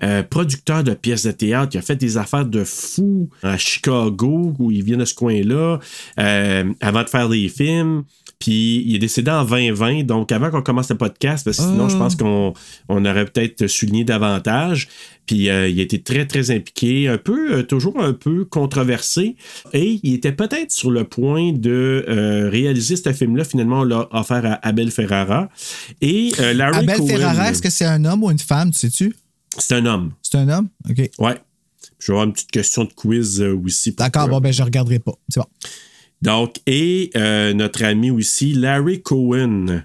[0.05, 4.55] euh, producteur de pièces de théâtre, qui a fait des affaires de fou à Chicago,
[4.59, 5.81] où il vient de ce coin-là,
[6.21, 8.05] euh, avant de faire des films.
[8.39, 11.87] Puis il est décédé en 2020, donc avant qu'on commence le podcast, parce que sinon
[11.87, 11.89] Ah.
[11.89, 12.53] je pense qu'on
[12.89, 14.89] on aurait peut-être souligné davantage.
[15.27, 19.37] Puis euh, il a été très, très impliqué, un peu, euh, toujours un peu controversé.
[19.73, 23.45] Et il était peut-être sur le point de euh, réaliser ce film-là.
[23.45, 25.49] Finalement, on l'a offert à Abel Ferrara.
[26.01, 28.79] Et euh, Larry Abel Cohen, Ferrara, est-ce que c'est un homme ou une femme, tu
[28.79, 29.15] sais-tu?
[29.59, 30.13] c'est un homme.
[30.23, 30.69] C'est un homme?
[30.89, 31.11] OK.
[31.19, 31.37] Ouais.
[31.99, 33.93] Je vais avoir une petite question de quiz aussi.
[33.93, 35.15] D'accord, bon, ben, je regarderai pas.
[35.29, 35.47] C'est bon.
[36.23, 39.83] Donc, et euh, notre ami aussi, Larry Cohen.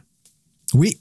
[0.73, 0.97] Oui,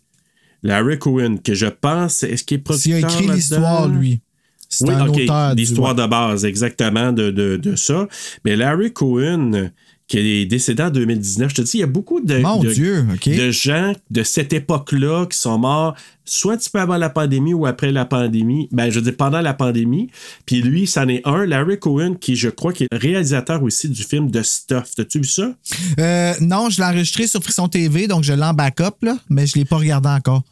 [0.62, 4.20] Larry Cohen, que je pense, est-ce qu'il est producteur a écrit l'histoire, lui.
[4.68, 8.08] C'est Oui, un OK, l'histoire de base, exactement, de, de, de ça.
[8.44, 9.70] Mais Larry Cohen,
[10.12, 11.50] qui est décédé en 2019.
[11.50, 15.24] Je te dis, il y a beaucoup de, de, Dieu, de gens de cette époque-là
[15.24, 18.68] qui sont morts soit un petit peu avant la pandémie ou après la pandémie.
[18.72, 20.10] Ben, je veux dire, pendant la pandémie.
[20.44, 24.02] Puis lui, c'en est un, Larry Cohen, qui, je crois, qui est réalisateur aussi du
[24.02, 24.94] film The Stuff.
[24.94, 25.54] T'as-tu vu ça?
[25.98, 29.46] Euh, non, je l'ai enregistré sur Frisson TV, donc je l'ai en backup, là, mais
[29.46, 30.42] je ne l'ai pas regardé encore.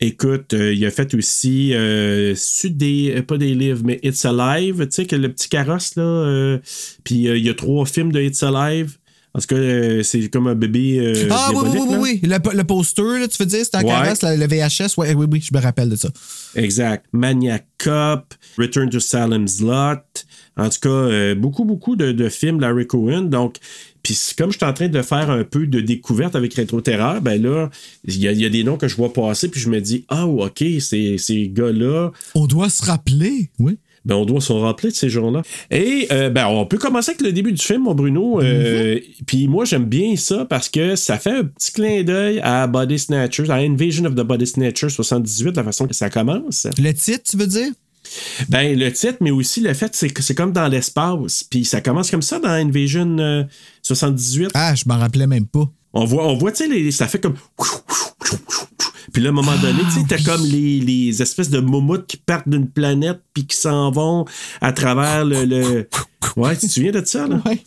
[0.00, 2.32] Écoute, euh, il a fait aussi euh,
[2.64, 6.02] des, euh, pas des livres, mais It's Alive, tu sais, que le petit carrosse, là.
[6.04, 6.58] euh,
[7.02, 8.98] puis il y a trois films de It's Alive.
[9.34, 12.28] En tout cas, euh, c'est comme un bébé ah oui, oui, oui, oui, oui.
[12.28, 13.88] Le, le poster, là, tu veux dire, c'est un Ouais.
[13.88, 14.96] carrosse, le, le VHS.
[14.96, 16.08] Ouais, oui, oui, je me rappelle de ça.
[16.54, 17.04] Exact.
[17.12, 20.24] Maniac Cop, Return to Salem's Lot.
[20.56, 23.22] En tout cas, beaucoup, beaucoup de, de films Larry Cohen.
[23.22, 23.56] Donc,
[24.02, 27.20] puis comme je suis en train de faire un peu de découverte avec Rétro Terreur,
[27.20, 27.70] ben là,
[28.04, 29.80] il y, a- il y a des noms que je vois passer, puis je me
[29.80, 33.78] dis, ah, OK, ces, ces gars-là, On doit se rappeler, oui.
[34.04, 35.42] ben, on doit s'en rappeler de ces gens-là.
[35.70, 38.40] Et euh, ben, on peut commencer avec le début du film, mon Bruno.
[38.40, 42.66] Euh, Puis moi, j'aime bien ça parce que ça fait un petit clin d'œil à
[42.66, 46.66] Body Snatchers, à Invasion of the Body Snatchers 78, la façon que ça commence.
[46.78, 47.70] Le titre, tu veux dire?
[48.48, 51.44] Ben, le titre, mais aussi le fait c'est que c'est comme dans l'espace.
[51.44, 53.44] Puis ça commence comme ça dans Invasion euh,
[53.82, 54.50] 78.
[54.54, 55.68] Ah, je m'en rappelais même pas.
[55.92, 57.36] On voit, on voit tu sais, ça fait comme.
[59.12, 62.06] Puis là, à un moment donné, tu sais, t'as comme les, les espèces de moumoutes
[62.06, 64.26] qui partent d'une planète puis qui s'en vont
[64.60, 65.44] à travers le.
[65.44, 65.88] le...
[66.36, 67.40] Ouais, tu te souviens de ça, là?
[67.46, 67.62] Ouais.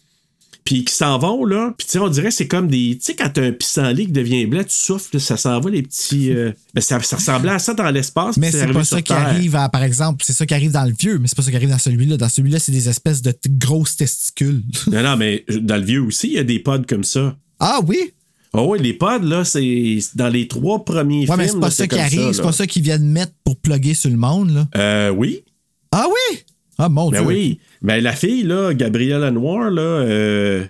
[0.63, 1.73] Puis qui s'en vont, là.
[1.75, 2.95] Puis tu sais, on dirait que c'est comme des.
[2.99, 5.81] Tu sais, quand t'as un pissenlit qui devient blanc, tu souffles, ça s'en va, les
[5.81, 6.31] petits.
[6.31, 8.37] euh, Ben, ça, ça ressemblait à ça dans l'espace.
[8.37, 10.93] Mais c'est pas ça qui arrive, à- par exemple, c'est ça qui arrive dans le
[10.97, 12.15] vieux, mais c'est pas ça qui arrive dans celui-là.
[12.17, 14.61] Dans celui-là, c'est des espèces de grosses testicules.
[14.91, 17.35] Non, non, mais dans le vieux aussi, il y a des pods comme ça.
[17.59, 18.11] ah oui?
[18.53, 21.55] Oh oui, les pods, là, c'est dans les trois premiers Ouais, mais films.
[21.55, 24.09] c'est pas là, ça qui arrive, c'est pas ça qu'ils viennent mettre pour plugger sur
[24.11, 24.67] le monde, là.
[24.75, 25.43] Euh, oui.
[25.91, 26.39] Ah oui?
[26.77, 27.27] Ah mon Ben Dieu.
[27.27, 27.59] oui.
[27.81, 30.65] Ben la fille, là, Gabrielle Noir, là, euh,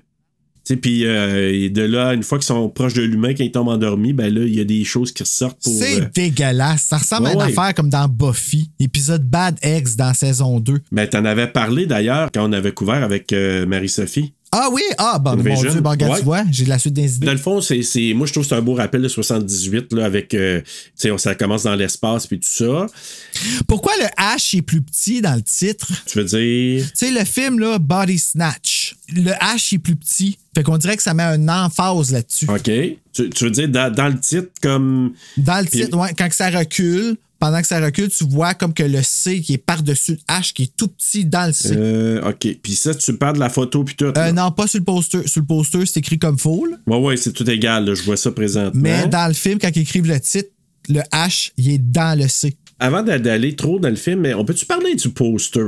[0.63, 3.51] tu sais, puis euh, de là, une fois qu'ils sont proches de l'humain, quand ils
[3.51, 5.73] tombent endormis, ben là, il y a des choses qui ressortent pour.
[5.73, 6.83] C'est euh, dégueulasse.
[6.83, 7.45] Ça ressemble à une ouais.
[7.45, 10.81] affaire comme dans Buffy, épisode Bad Eggs dans saison 2.
[10.91, 14.33] Ben, t'en avais parlé d'ailleurs quand on avait couvert avec euh, Marie-Sophie.
[14.53, 14.81] Ah oui?
[14.97, 15.43] Ah, bon, mon.
[15.61, 16.19] Dieu, bon, regarde, Ouais.
[16.19, 17.25] tu vois, j'ai de la suite des idées.
[17.25, 17.81] Dans le fond, c'est,
[18.13, 21.17] moi, je trouve que c'est un beau rappel de 78, là, avec, euh, tu sais,
[21.17, 22.87] ça commence dans l'espace, puis tout ça.
[23.67, 25.87] Pourquoi le H est plus petit dans le titre?
[26.05, 26.85] Tu veux dire?
[26.85, 30.37] Tu sais, le film, là, Body Snatch, le H est plus petit.
[30.53, 32.45] Fait qu'on dirait que ça met un emphase là-dessus.
[32.49, 32.69] OK.
[33.13, 35.13] Tu, tu veux dire dans, dans le titre, comme.
[35.37, 38.73] Dans le titre, ouais, quand que ça recule, pendant que ça recule, tu vois comme
[38.73, 41.73] que le C qui est par-dessus le H qui est tout petit dans le C.
[41.75, 42.47] Euh, OK.
[42.63, 44.05] Puis ça, tu parles de la photo, puis tout.
[44.15, 45.27] Euh, non, pas sur le poster.
[45.27, 46.65] Sur le poster, c'est écrit comme faux.
[46.67, 46.77] là.
[46.87, 48.79] Ouais, ouais, c'est tout égal, là, je vois ça présentement.
[48.81, 50.49] Mais dans le film, quand ils écrivent le titre,
[50.87, 52.55] le H, il est dans le C.
[52.79, 55.61] Avant d'a- d'aller trop dans le film, mais on peut-tu parler du poster?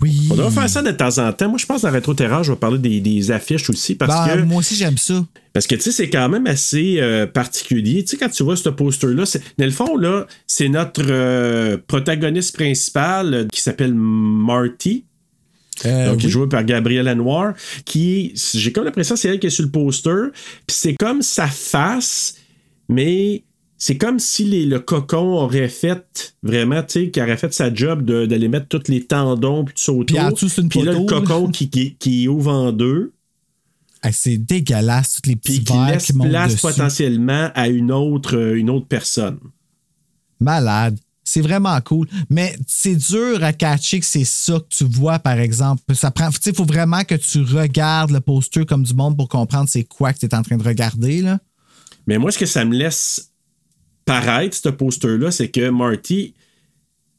[0.00, 0.28] Oui.
[0.30, 1.48] On devrait faire ça de temps en temps.
[1.48, 4.36] Moi, je pense dans Rétro Terreur, je vais parler des, des affiches aussi parce Ben,
[4.36, 4.42] que.
[4.42, 5.24] Moi aussi, j'aime ça.
[5.52, 8.02] Parce que, tu sais, c'est quand même assez euh, particulier.
[8.02, 9.24] Tu sais, quand tu vois ce poster-là,
[9.56, 15.04] dans le fond, là, c'est notre euh, protagoniste principal euh, qui s'appelle Marty.
[15.84, 16.28] Donc, oui.
[16.28, 17.54] joué par Gabrielle Lenoir,
[17.84, 20.30] qui, j'ai comme l'impression que c'est elle qui est sur le poster.
[20.66, 22.36] Puis c'est comme sa face,
[22.88, 23.42] mais
[23.76, 27.72] c'est comme si les- le cocon aurait fait vraiment, tu sais, qui aurait fait sa
[27.74, 30.16] job d'aller mettre tous les tendons puis tout ça autour.
[30.70, 33.12] Puis là, le cocon qui, qui, qui ouvre en deux,
[34.12, 38.54] c'est dégueulasse, tous les petits puis qui laisse qui place potentiellement à une autre, euh,
[38.58, 39.38] une autre personne.
[40.40, 40.98] Malade.
[41.26, 42.06] C'est vraiment cool.
[42.28, 45.94] Mais c'est dur à catcher que c'est ça que tu vois, par exemple.
[45.94, 46.28] Ça prend.
[46.28, 49.66] Tu sais, il faut vraiment que tu regardes le poster comme du monde pour comprendre
[49.70, 51.22] c'est quoi que tu es en train de regarder.
[51.22, 51.38] Là.
[52.06, 53.30] Mais moi, ce que ça me laisse
[54.04, 56.34] paraître, ce poster-là, c'est que Marty,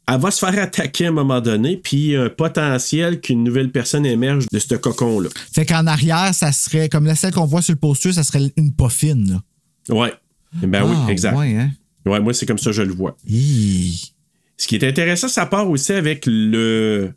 [0.07, 3.19] elle va se faire attaquer à un moment donné, puis il y a un potentiel
[3.21, 5.29] qu'une nouvelle personne émerge de ce cocon-là.
[5.51, 8.51] Fait qu'en arrière, ça serait, comme la celle qu'on voit sur le poster, ça serait
[8.55, 9.41] une poffine.
[9.89, 9.95] là.
[9.95, 10.13] Ouais.
[10.61, 11.35] Ben Ah, oui, exact.
[11.35, 11.71] Ouais, hein?
[12.05, 13.17] Ouais, moi, c'est comme ça que je le vois.
[13.27, 14.13] Hi.
[14.57, 17.11] Ce qui est intéressant, ça part aussi avec le.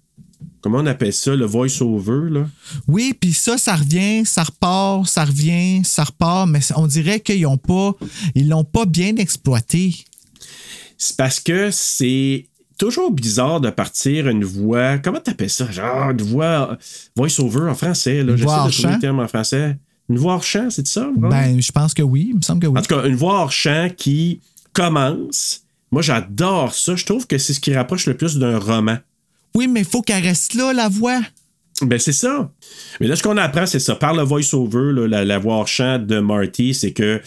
[0.61, 2.47] Comment on appelle ça, le voice-over, là?
[2.89, 7.47] Oui, puis ça, ça revient, ça repart, ça revient, ça repart, mais on dirait qu'ils
[7.47, 7.95] ont pas,
[8.35, 9.95] ils l'ont pas bien exploité.
[10.97, 12.47] C'est parce que c'est
[12.77, 14.99] toujours bizarre de partir une voix.
[14.99, 15.71] Comment t'appelles ça?
[15.71, 16.77] Genre une voix
[17.17, 18.23] voice-over en français.
[18.23, 18.37] Là.
[18.37, 19.77] J'essaie de trouver le terme en français.
[20.09, 21.09] Une voix hors champ, c'est ça?
[21.17, 22.79] Ben, je pense que oui, il me semble que oui.
[22.79, 24.41] En tout cas, une voix hors champ qui
[24.73, 25.63] commence.
[25.91, 26.97] Moi, j'adore ça.
[26.97, 28.97] Je trouve que c'est ce qui rapproche le plus d'un roman.
[29.55, 31.21] Oui, mais il faut qu'elle reste là, la voix.
[31.83, 32.51] Ben, c'est ça.
[33.01, 33.95] Mais là, ce qu'on apprend, c'est ça.
[33.95, 37.21] Par le voice-over, là, la, la voix champ de Marty, c'est que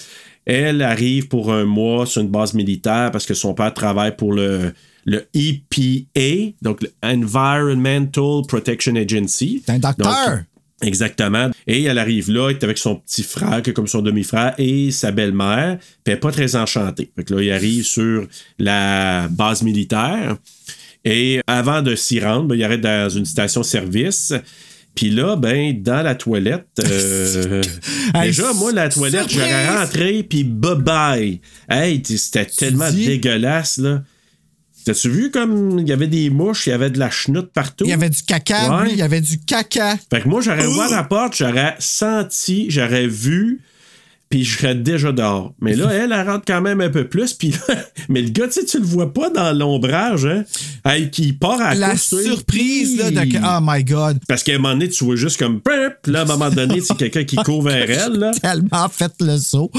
[0.46, 4.34] elle arrive pour un mois sur une base militaire parce que son père travaille pour
[4.34, 4.74] le,
[5.06, 9.62] le EPA, donc le Environmental Protection Agency.
[9.66, 10.30] C'est un docteur.
[10.30, 10.46] Donc,
[10.82, 11.52] Exactement.
[11.68, 14.56] Et elle arrive là, elle est avec son petit frère, qui est comme son demi-frère,
[14.58, 17.12] et sa belle-mère, puis elle n'est pas très enchantée.
[17.16, 20.38] Fait que là, il arrive sur la base militaire,
[21.06, 24.34] et avant de s'y rendre, ben, il arrête dans une station-service.
[24.94, 27.64] Puis là, ben, dans la toilette, euh,
[28.22, 31.40] déjà, moi, la toilette, j'aurais rentré, puis bye-bye.
[31.70, 33.06] Hey, c'était tellement dis?
[33.06, 34.04] dégueulasse, là.
[34.84, 37.86] T'as-tu vu comme il y avait des mouches, il y avait de la chenoute partout?
[37.86, 38.84] Il y avait du caca, Ouais.
[38.86, 39.96] oui, il y avait du caca.
[40.10, 43.62] Fait que moi, j'aurais ouvert la porte, j'aurais senti, j'aurais vu,
[44.32, 45.54] puis je serais déjà dehors.
[45.62, 47.54] Mais là, elle, elle rentre quand même un peu plus, puis
[48.10, 50.44] mais le gars, tu sais, tu le vois pas dans l'ombrage, hein?
[50.84, 54.18] Hey, qui part à La course, surprise, là, de oh my god.
[54.28, 56.82] Parce qu'à un moment donné, tu vois juste comme, puis là, à un moment donné,
[56.82, 58.32] c'est quelqu'un qui court vers elle, là.
[58.32, 59.70] Tellement fait le saut.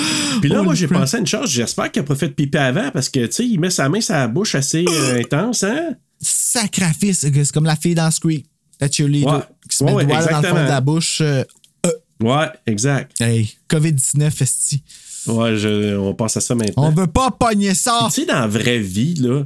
[0.41, 2.35] Puis là, Holy moi, j'ai pensé à une chose, j'espère qu'il a pas fait de
[2.35, 5.19] pipi avant, parce que, tu sais, il met sa main sur la bouche assez euh,
[5.21, 5.95] intense, hein?
[6.21, 8.43] Sacrifice, c'est comme la fille dans Scream,
[8.81, 9.41] la cheerleader, Ouais.
[9.69, 10.65] qui se met Ouais, le doigt dans le fond exactement.
[10.65, 11.19] de la bouche.
[11.21, 11.45] euh,
[12.23, 13.21] Ouais, exact.
[13.21, 14.83] hey, COVID-19, esti.
[15.27, 16.89] Ouais, je- on passe à ça maintenant.
[16.89, 18.01] On veut pas pogner ça.
[18.07, 19.45] Tu sais, dans la vraie vie, là,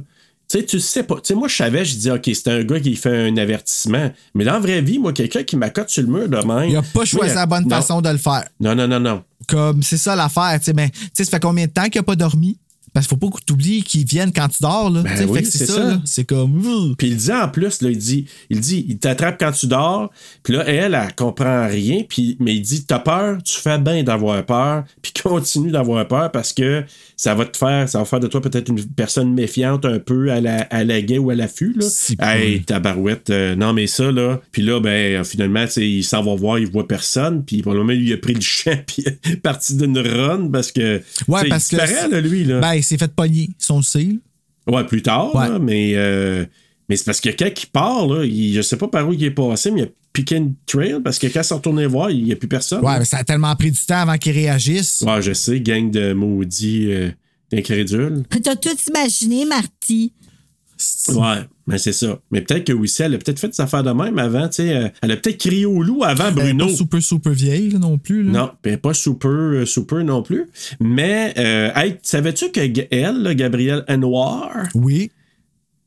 [0.49, 1.15] tu sais, tu sais pas.
[1.15, 4.11] Tu sais, moi, je savais, je dis, OK, c'est un gars qui fait un avertissement.
[4.33, 6.69] Mais dans la vraie vie, moi, quelqu'un qui m'accote sur le mur de même.
[6.69, 7.69] Il a pas choisi la bonne non.
[7.75, 8.45] façon de le faire.
[8.59, 9.23] Non, non, non, non.
[9.47, 11.99] Comme, c'est ça l'affaire, tu sais, mais, tu sais, ça fait combien de temps qu'il
[11.99, 12.57] a pas dormi?
[12.93, 15.03] Parce qu'il faut pas que tu oublies qu'ils viennent quand tu dors, là.
[15.03, 15.99] Ben oui, c'est ça.
[16.05, 16.95] C'est comme.
[16.97, 20.09] Puis il dit en plus, là, il dit, il dit, il t'attrape quand tu dors.
[20.43, 22.03] Puis là, elle, elle comprend rien.
[22.07, 24.83] Puis, mais il dit, t'as peur, tu fais bien d'avoir peur.
[25.01, 26.83] Puis continue d'avoir peur parce que
[27.19, 30.31] ça va te faire, ça va faire de toi peut-être une personne méfiante un peu
[30.31, 31.87] à la, à la guet ou à l'affût, là.
[32.19, 34.39] Hey, tabarouette, euh, non, mais ça, là.
[34.51, 37.43] Puis là, ben, finalement, il s'en va voir, il voit personne.
[37.43, 39.03] Puis pour le moment, lui, il a pris le champ, puis
[39.41, 41.01] parti d'une run parce que.
[41.27, 42.11] Ouais, parce il que.
[42.11, 42.59] là, lui, là.
[42.59, 44.19] Ben, il s'est fait pogner, son cil.
[44.67, 45.49] Ouais, plus tard, Ouais.
[45.49, 46.45] là, mais, euh,
[46.87, 49.23] mais c'est parce que quand il part, là, il, je sais pas par où il
[49.23, 49.87] est passé, mais il a
[50.31, 52.83] une trail parce que quand il s'est retourné voir, il n'y a plus personne.
[52.83, 55.03] Ouais, mais ça a tellement pris du temps avant qu'il réagisse.
[55.07, 57.09] Ouais, je sais, gang de maudits euh.
[57.49, 60.11] T'as tout imaginé, Marty?
[61.09, 62.19] Ouais, mais c'est ça.
[62.29, 64.75] Mais peut-être que aussi, elle a peut-être fait des affaires de même avant, tu sais.
[64.75, 66.67] euh, Elle a peut-être crié au loup avant Elle est Bruno.
[66.67, 68.21] pas super, super vieille, là, non plus.
[68.23, 68.31] Là.
[68.31, 70.45] Non, pas super, super non plus.
[70.79, 72.59] Mais, euh, hey, savais-tu que
[72.91, 75.09] elle, là, Gabrielle Anwar, Oui.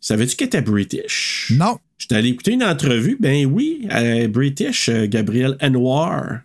[0.01, 1.53] Savais-tu qu'elle était British?
[1.57, 1.79] Non.
[1.99, 3.17] J'étais allé écouter une entrevue.
[3.21, 6.41] Ben oui, est British, euh, Gabrielle Anwar.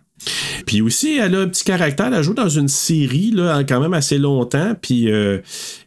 [0.66, 2.12] Puis aussi, elle a un petit caractère.
[2.12, 4.74] Elle joue dans une série, là, quand même assez longtemps.
[4.80, 5.38] Puis euh,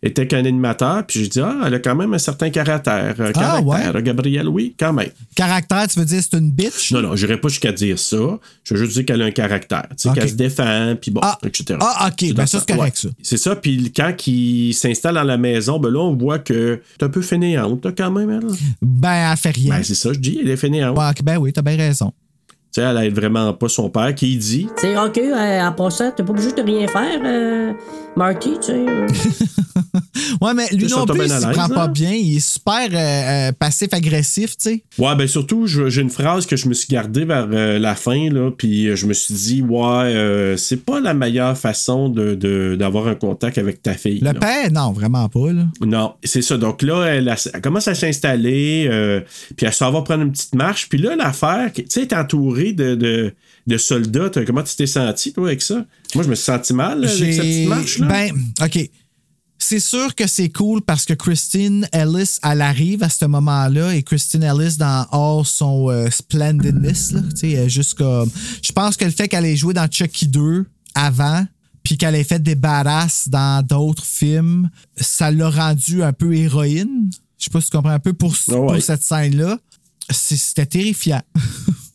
[0.01, 1.05] était qu'un animateur.
[1.05, 3.13] Puis j'ai dit, ah, elle a quand même un certain caractère.
[3.19, 5.09] euh, Ah, caractère, euh, Gabrielle, oui, quand même.
[5.35, 6.91] Caractère, tu veux dire c'est une bitch?
[6.93, 8.17] Non, non, j'irai pas jusqu'à dire ça.
[8.63, 9.85] Je veux juste dire qu'elle a un caractère.
[9.91, 11.37] Tu sais, qu'elle se défend, puis bon, Ah.
[11.45, 11.77] etc.
[11.81, 12.33] Ah, ok.
[12.33, 13.09] Ben, ça, c'est correct, ça.
[13.21, 13.55] C'est ça.
[13.57, 17.21] Puis quand il s'installe dans la maison, ben là, on voit que c'est un peu
[17.21, 18.47] fainéante, là, quand même, elle.
[18.81, 19.75] Ben, elle fait rien.
[19.75, 20.97] Ben, c'est ça, je dis, elle est fainéante.
[20.97, 22.13] Ouais, ok, ben oui, t'as bien raison.
[22.73, 24.67] Tu sais, elle aide vraiment pas son père qui dit.
[24.77, 27.73] C'est ok, euh, en passant, t'es pas obligé de rien faire, euh,
[28.15, 28.86] Marty, tu sais.
[28.88, 29.08] euh.
[30.41, 31.88] Ouais, mais lui non plus, il l'aise, prend pas là.
[31.88, 32.12] bien.
[32.12, 34.84] Il est super euh, euh, passif-agressif, tu sais.
[34.97, 38.29] Ouais, ben surtout, j'ai une phrase que je me suis gardée vers euh, la fin,
[38.29, 42.75] là, puis je me suis dit, ouais, euh, c'est pas la meilleure façon de, de-
[42.77, 44.19] d'avoir un contact avec ta fille.
[44.19, 44.34] Le là.
[44.36, 45.63] père, non, vraiment pas, là.
[45.86, 46.58] Non, c'est ça.
[46.58, 49.21] Donc là, elle, commence à s'installer, euh,
[49.58, 50.88] puis elle s'en va prendre une petite marche.
[50.89, 52.13] Puis là, l'affaire, tu sais, elle est
[52.73, 53.33] de, de,
[53.67, 54.29] de soldats.
[54.45, 55.85] Comment tu t'es senti, toi, avec ça?
[56.15, 57.99] Moi, je me suis senti mal là, avec cette J'ai- petite marche.
[57.99, 58.07] Là.
[58.07, 58.31] Ben,
[58.63, 58.89] OK.
[59.61, 64.03] C'est sûr que c'est cool parce que Christine Ellis, elle arrive à ce moment-là et
[64.03, 67.21] Christine Ellis, dans all son euh, splendidness, là,
[67.67, 68.29] juste comme.
[68.63, 71.45] Je pense que le fait qu'elle ait joué dans Chucky 2 avant,
[71.83, 77.09] puis qu'elle ait fait des badass dans d'autres films, ça l'a rendu un peu héroïne.
[77.37, 78.65] Je sais pas si tu comprends un peu pour, Ah ouais.
[78.75, 79.59] pour cette scène-là.
[80.09, 81.21] C'était terrifiant.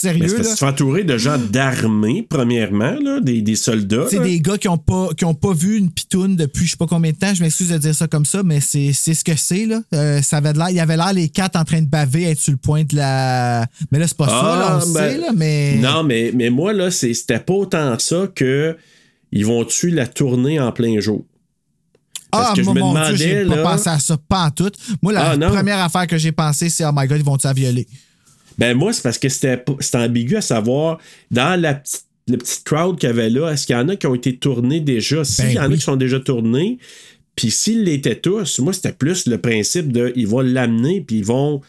[0.00, 0.54] Sérieux, parce là?
[0.54, 4.06] que tu entourer de gens d'armée, premièrement, là, des, des soldats.
[4.08, 4.24] C'est là.
[4.24, 6.86] des gars qui ont pas qui ont pas vu une pitoune depuis je sais pas
[6.86, 7.34] combien de temps.
[7.34, 9.80] Je m'excuse de dire ça comme ça, mais c'est ce que c'est là.
[9.94, 12.24] Euh, ça avait de l'air, il y avait l'air les quatre en train de baver,
[12.30, 13.66] être sur le point de la.
[13.90, 15.76] Mais là c'est pas ça, là, on le ben, sait là, mais.
[15.76, 18.76] Non, mais, mais moi, là, c'était pas autant ça que
[19.32, 21.24] ils vont tuer la tournée en plein jour?
[22.30, 24.44] Parce ah que je mon, me Dieu, demandais, j'ai pas là- pensé à ça, pas
[24.44, 24.70] en tout.
[25.02, 27.52] Moi la Ah, première affaire que j'ai pensé c'est oh my god ils vont-tu la
[27.54, 27.86] violer?
[28.58, 30.98] Ben moi, c'est parce que c'était ambigu à savoir,
[31.30, 33.96] dans la petite, le petit crowd qu'il y avait là, est-ce qu'il y en a
[33.96, 35.24] qui ont été tournés déjà?
[35.24, 35.76] S'il Ben y en a oui.
[35.76, 36.78] qui sont déjà tournés,
[37.34, 41.24] puis s'ils l'étaient tous, moi, c'était plus le principe de ils vont l'amener, puis ils
[41.24, 41.62] vont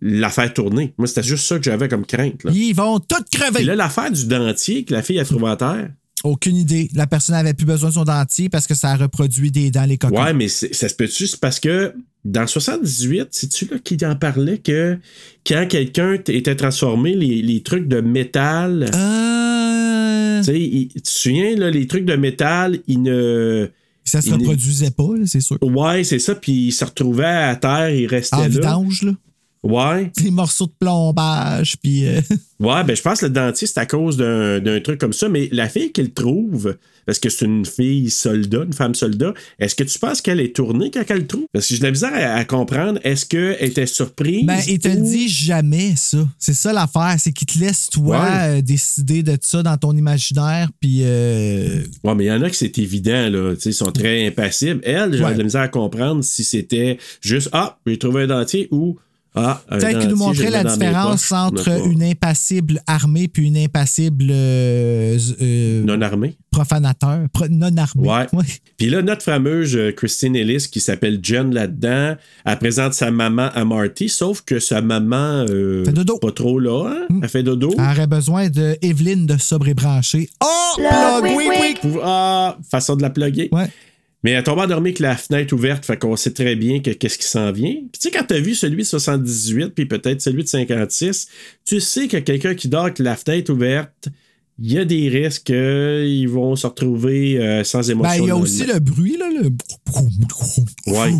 [0.00, 0.92] la faire tourner.
[0.98, 2.42] Moi, c'était juste ça que j'avais comme crainte.
[2.42, 2.50] Là.
[2.52, 3.58] Ils vont toutes crever.
[3.58, 5.90] Puis là, l'affaire du dentier que la fille a trouvé à terre.
[6.24, 6.88] Aucune idée.
[6.94, 9.84] La personne n'avait plus besoin de son dentier parce que ça a reproduit des dents,
[9.84, 10.22] les cocons.
[10.22, 11.26] Ouais, mais ça se peut-tu?
[11.26, 14.98] C'est parce que dans 78, c'est-tu là qui en parlait que
[15.46, 18.90] quand quelqu'un était transformé, les, les trucs de métal.
[18.94, 23.68] Euh, Tu sais, il- tu te souviens, là, les trucs de métal, ils ne.
[24.04, 25.56] ça se reproduisait pas, c'est sûr.
[25.62, 28.48] Ouais, c'est ça, puis ils se retrouvaient à terre, ils restaient En là.
[28.48, 29.12] vidange, là.
[29.62, 30.10] Ouais.
[30.16, 32.06] Des morceaux de plombage, puis...
[32.06, 32.20] euh,
[32.60, 35.48] Ouais, ben je pense que le dentiste, c'est à cause d'un truc comme ça, mais
[35.50, 39.82] la fille qu'il trouve, parce que c'est une fille soldat, une femme soldat, est-ce que
[39.82, 41.46] tu penses qu'elle est tournée quand elle le trouve?
[41.52, 44.46] Parce que j'ai de la misère à, à comprendre, est-ce qu'elle était surprise?
[44.46, 46.18] Ben, il te le dit jamais, ça.
[46.38, 48.58] C'est ça l'affaire, c'est qu'il te laisse, toi, Ouais.
[48.58, 51.00] euh, décider de ça dans ton imaginaire, puis...
[51.02, 53.54] euh, Ouais, mais il y en a que c'est évident, là.
[53.56, 54.80] Tu sais, ils sont très impassibles.
[54.84, 55.32] Elle, j'ai Ouais.
[55.32, 58.96] de la misère à comprendre si c'était juste Ah, j'ai trouvé un dentier ou
[59.34, 61.32] Ah, un Peut-être qu'il nous le la différence poches.
[61.32, 66.36] entre une impassible armée puis une impassible euh, euh, non armée.
[66.50, 68.08] profanateur, pro- non armée.
[68.08, 68.26] Ouais.
[68.76, 73.48] Puis là, notre fameuse euh, Christine Ellis, qui s'appelle Jen là-dedans, elle présente sa maman
[73.54, 75.46] à Marty, sauf que sa maman.
[75.48, 76.18] euh, Fait dodo.
[76.18, 77.06] Pas trop là, hein?
[77.22, 77.72] Elle fait dodo.
[77.78, 80.28] Elle aurait besoin de Evelyne de sobre et branché.
[80.44, 80.48] Oh!
[80.76, 81.74] Plug, oui, oui.
[81.80, 83.48] Pour- Ah, façon de la plugger.
[83.52, 83.70] Ouais.
[84.22, 87.18] Mais elle tombe endormie avec la fenêtre ouverte, fait qu'on sait très bien que qu'est-ce
[87.18, 87.74] qui s'en vient.
[87.74, 91.28] Puis tu sais, quand t'as vu celui de 78, puis peut-être celui de 56,
[91.64, 94.08] tu sais que quelqu'un qui dort avec la fenêtre ouverte,
[94.58, 98.18] il y a des risques qu'ils vont se retrouver euh, sans émotion.
[98.18, 99.28] Ben, il y a aussi le bruit, là.
[99.28, 99.48] Le...
[100.92, 101.12] Ouais.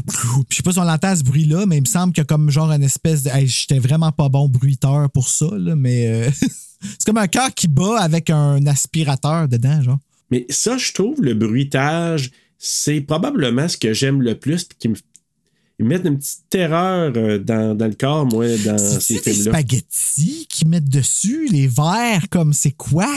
[0.48, 2.26] Je sais pas si on l'entend ce bruit-là, mais il me semble qu'il y a
[2.26, 3.30] comme genre une espèce de.
[3.30, 6.30] Hey, J'étais vraiment pas bon bruiteur pour ça, là, mais euh,
[6.80, 9.98] c'est comme un cœur qui bat avec un aspirateur dedans, genre.
[10.30, 12.30] Mais ça, je trouve, le bruitage,
[12.64, 14.94] c'est probablement ce que j'aime le plus, qui me
[15.80, 19.32] ils mettent une petite terreur euh, dans, dans le corps, moi, dans ces C'est des
[19.32, 19.58] films-là.
[19.58, 23.12] spaghettis qui mettent dessus, les verres, comme c'est quoi?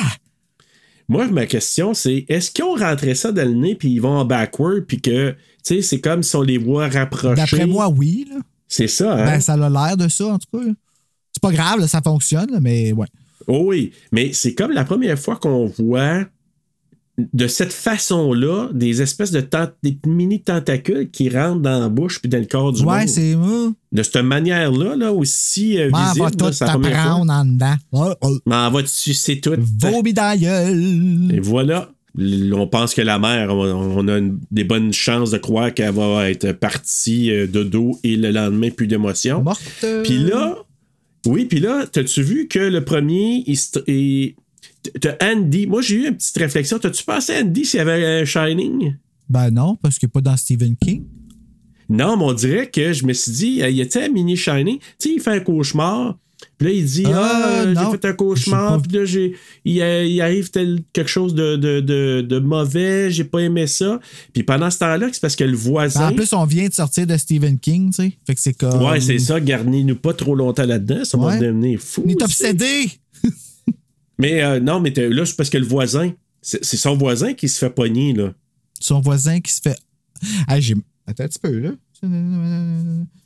[1.08, 4.18] Moi, ma question, c'est est-ce qu'ils ont rentré ça dans le nez puis ils vont
[4.18, 7.36] en backward puis que, tu sais, c'est comme si on les voit rapprocher?
[7.36, 8.26] D'après moi, oui.
[8.32, 8.40] Là.
[8.68, 9.26] C'est ça, hein?
[9.26, 10.66] Ben, ça a l'air de ça, en tout cas.
[11.32, 13.08] C'est pas grave, là, ça fonctionne, là, mais ouais.
[13.46, 16.26] Oh oui, mais c'est comme la première fois qu'on voit
[17.18, 22.20] de cette façon-là des espèces de tent- des mini tentacules qui rentrent dans la bouche
[22.20, 23.08] puis dans le corps du ouais, monde.
[23.08, 23.36] c'est.
[23.36, 27.76] euh, De cette manière-là, là, aussi euh, visible, va tout t'apprendre en dedans.
[27.94, 28.38] Ouais, ouais.
[28.46, 29.54] M'en va c'est tout.
[31.32, 31.90] Et voilà.
[32.18, 36.30] On pense que la mère, on a une- des bonnes chances de croire qu'elle va
[36.30, 39.42] être partie euh, de dos et le lendemain, plus d'émotion.
[39.44, 39.62] Morte.
[40.04, 40.56] Puis là,
[41.26, 44.36] oui, puis là, t'as-tu vu que le premier, il-
[45.00, 45.68] t'as Andy.
[45.68, 46.80] Moi, j'ai eu une petite réflexion.
[46.80, 48.96] T'as-tu pensé à Andy s'il y avait un Shining?
[49.30, 51.04] Ben non, parce qu'il n'est pas dans Stephen King.
[51.90, 54.80] Non, mais on dirait que je me suis dit, euh, il était un mini Shining.
[54.80, 56.18] Tu sais, il fait un cauchemar.
[56.58, 58.82] Puis là, il dit, Euh, ah, non, j'ai fait un cauchemar.
[58.82, 63.10] Puis là, j'ai, il, euh, il arrive tel, quelque chose de, de, de, de mauvais.
[63.12, 64.00] J'ai pas aimé ça.
[64.34, 66.10] Puis pendant ce temps-là, c'est parce que le Ben, voisin.
[66.10, 68.12] en plus, on vient de sortir de Stephen King, tu sais.
[68.26, 68.82] Fait que c'est comme.
[68.84, 69.40] ouais, c'est ça.
[69.40, 71.04] Garnis-nous pas trop longtemps là-dedans.
[71.06, 71.40] Ça va Ouais.
[71.40, 72.04] devenir fou.
[72.06, 72.90] On est obsédé.
[74.18, 77.58] Mais euh, non, mais là, c'est parce que le voisin, c'est son voisin qui se
[77.58, 78.34] fait pogner, là.
[78.80, 79.78] Son voisin qui se fait.
[80.48, 80.76] Ah, j'ai.
[81.08, 81.72] Attends un petit peu, là.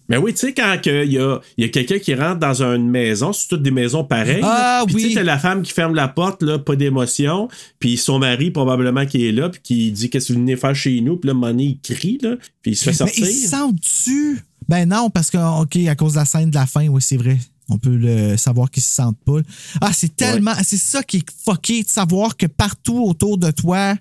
[0.09, 2.63] Mais oui, tu sais, quand il y a, il y a quelqu'un qui rentre dans
[2.63, 4.41] une maison, c'est toutes des maisons pareilles.
[4.43, 4.83] Ah.
[4.87, 5.09] Puis tu oui.
[5.09, 7.47] sais, t'as la femme qui ferme la porte, là, pas d'émotion.
[7.77, 10.75] Puis son mari, probablement, qui est là, puis qui dit Qu'est-ce que vous venez faire
[10.75, 11.17] chez nous?
[11.17, 12.37] Puis là, donné, il crie, là.
[12.63, 13.27] Puis il se fait Mais sortir.
[13.27, 14.39] ils se sentent-tu?
[14.67, 17.17] Ben non, parce que, OK, à cause de la scène de la fin, oui, c'est
[17.17, 17.37] vrai.
[17.69, 19.39] On peut le savoir qu'ils se sentent pas.
[19.81, 20.53] Ah, c'est tellement.
[20.63, 23.95] C'est ça qui est fucké de savoir que partout autour de toi,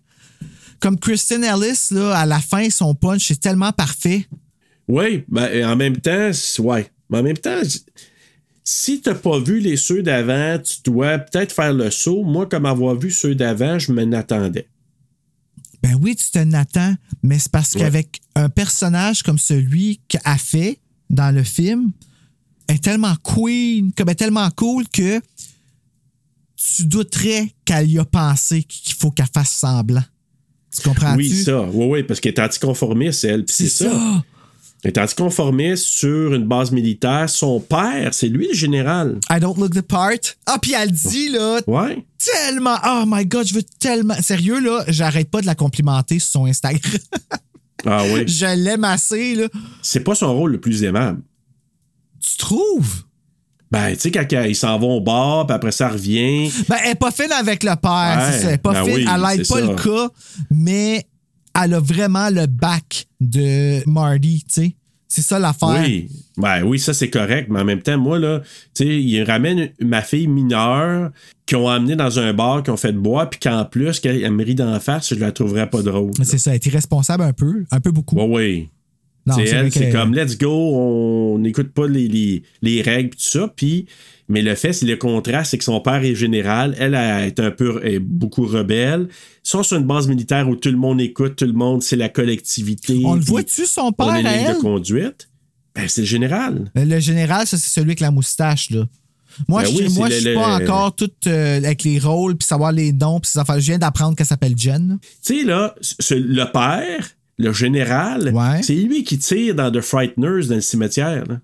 [0.81, 4.27] comme Kristen Ellis, là, à la fin, son punch, c'est tellement parfait.
[4.89, 6.91] Oui, ben, en même temps, ouais.
[7.11, 7.61] Mais en même temps,
[8.65, 12.23] si t'as pas vu les ceux d'avant, tu dois peut-être faire le saut.
[12.25, 14.69] Moi, comme avoir vu ceux d'avant, je m'en attendais.
[15.83, 17.81] Ben oui, tu t'en attends, mais c'est parce Ouais.
[17.83, 21.93] qu'avec un personnage comme celui qu'a fait dans le film,
[22.77, 25.21] est tellement queen, comme elle est tellement cool que
[26.57, 30.05] tu douterais qu'elle y a pensé qu'il faut qu'elle fasse semblant.
[30.75, 31.17] Tu comprends-tu?
[31.19, 31.63] Oui, ça.
[31.63, 33.45] Oui, oui, parce qu'elle est anticonformiste, elle.
[33.49, 33.91] C'est ça.
[34.85, 37.29] Elle est anticonformiste sur une base militaire.
[37.29, 39.19] Son père, c'est lui le général.
[39.31, 40.11] I don't look the part.
[40.47, 42.05] Ah, puis elle dit, là, Ouais.
[42.19, 42.77] tellement.
[42.87, 44.15] Oh my God, je veux tellement.
[44.21, 46.81] Sérieux, là, j'arrête pas de la complimenter sur son Instagram.
[47.87, 48.25] Ah oui.
[48.29, 49.49] je l'aime assez, là.
[49.83, 51.23] C'est pas son rôle le plus aimable.
[52.31, 53.05] Tu trouves?
[53.71, 56.51] Ben, tu sais, quand il s'en va au bar, puis après ça revient.
[56.69, 58.49] Ben, elle n'est pas fine avec le père, Ouais, c'est ça.
[58.49, 58.95] Elle est pas ben fine.
[58.95, 59.61] oui, elle n'aide pas ça.
[59.61, 60.09] le cas,
[60.51, 61.07] mais
[61.63, 64.75] elle a vraiment le back de Marty, tu sais.
[65.11, 65.81] C'est ça l'affaire.
[65.83, 68.41] Oui, ben oui, ça c'est correct, mais en même temps, moi, là,
[68.75, 71.11] tu sais, il ramène ma fille mineure
[71.47, 74.33] qui ont amené dans un bar, qui ont fait boire, puis qu'en plus, qu'elle elle
[74.33, 76.13] me rit d'en face, je la trouverais pas drôle.
[76.19, 78.17] Mais C'est ça, elle est irresponsable un peu, un peu beaucoup.
[78.17, 78.69] Oui, oui.
[79.39, 83.53] Elle, c'est comme let's go, on n'écoute pas les, les, les règles tout ça.
[83.55, 83.87] Puis,
[84.29, 87.41] mais le fait, c'est le contraste, c'est que son père est général, elle elle est
[87.41, 89.09] un peu est beaucoup rebelle.
[89.11, 91.97] Ils sont sur une base militaire où tout le monde écoute, tout le monde, c'est
[91.97, 93.01] la collectivité.
[93.05, 94.57] On le voit-tu, son père, On a une à ligne elle?
[94.57, 95.29] de conduite?
[95.75, 96.71] Ben, c'est le général.
[96.77, 98.85] Euh, Le général, ça, c'est celui avec la moustache, là.
[99.47, 102.37] Moi, Ben je oui, moi, je suis pas le- encore tout euh, avec les rôles,
[102.37, 103.61] puis savoir les noms, puis ces affaires.
[103.61, 104.99] Je viens d'apprendre qu'elle s'appelle Jen.
[105.25, 105.75] Tu sais, là,
[106.11, 107.09] le père,
[107.39, 108.63] le général, Ouais.
[108.63, 111.25] c'est lui qui tire dans The Frighteners dans le cimetière.
[111.27, 111.41] là.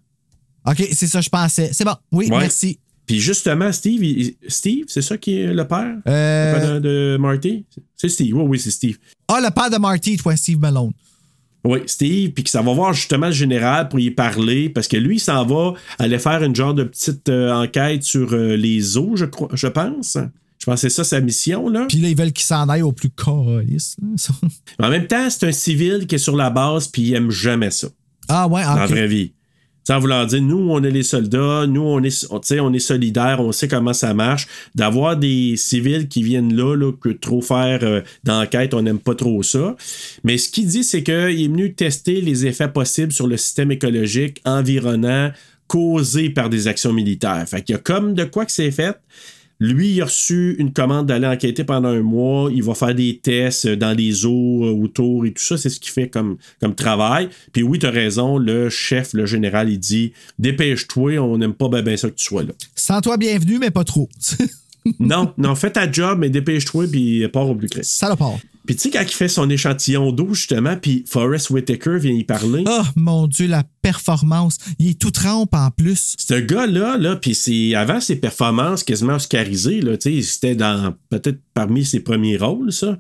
[0.67, 1.71] OK, c'est ça, je pensais.
[1.73, 1.95] C'est bon.
[2.13, 2.39] Oui, Ouais.
[2.39, 2.79] merci.
[3.07, 5.95] Puis justement, Steve, il- Steve, c'est ça qui est le père?
[6.09, 7.67] Euh, Le père de, de Marty?
[7.97, 8.97] C'est Steve, oui, oui, c'est Steve.
[9.29, 10.93] Ah, le père de Marty, toi, Steve Malone.
[11.67, 14.97] Oui, Steve, puis que ça va voir justement le général pour y parler, parce que
[14.99, 18.97] lui, il s'en va aller faire une genre de petite euh, enquête sur euh, les
[18.99, 20.17] eaux, je crois, je pense.
[20.65, 21.85] Je pense que c'est ça sa mission, là.
[21.87, 23.11] Puis là, ils veulent qu'il s'en aille au plus.
[24.79, 27.31] Mais en même temps, c'est un civil qui est sur la base, puis il aime
[27.31, 27.89] jamais ça,
[28.31, 28.91] ah, ouais, dans la OK.
[28.91, 29.33] vraie vie.
[29.87, 32.73] Sans vouloir dire, nous, on est les soldats, nous, on est, on, tu sais, on
[32.73, 34.49] est solidaires, on sait comment ça marche.
[34.75, 39.15] D'avoir des civils qui viennent là, là que trop faire euh, d'enquête, on n'aime pas
[39.15, 39.77] trop ça.
[40.23, 43.71] Mais ce qu'il dit, c'est qu'il est venu tester les effets possibles sur le système
[43.71, 45.31] écologique environnant
[45.67, 47.45] causés par des actions militaires.
[47.47, 48.97] Fait qu'il y a comme de quoi que c'est fait.
[49.61, 52.51] Lui, il a reçu une commande d'aller enquêter pendant un mois.
[52.53, 55.57] Il va faire des tests dans les eaux euh, autour et tout ça.
[55.57, 57.29] C'est ce qu'il fait comme, comme travail.
[57.53, 58.39] Puis oui, tu as raison.
[58.39, 62.25] Le chef, le général, il dit Dépêche-toi, on n'aime pas bien ben ça que tu
[62.25, 62.53] sois là.
[62.75, 64.09] Sens-toi bienvenu, mais pas trop.
[64.99, 67.83] non, non, fais ta job, mais dépêche-toi, puis pars au plus près.
[67.83, 68.39] Ça le part.
[68.67, 72.25] Puis tu sais, quand il fait son échantillon d'eau, justement, puis Forrest Whitaker vient y
[72.25, 72.65] parler.
[72.67, 74.57] Oh, mon Dieu, la performance.
[74.79, 76.15] Il est tout trempe en plus.
[76.19, 80.95] Ce gars-là, là, puis c'est avant ses performances quasiment oscarisées, là, tu sais, c'était dans
[81.11, 82.97] peut-être parmi ses premiers rôles, ça.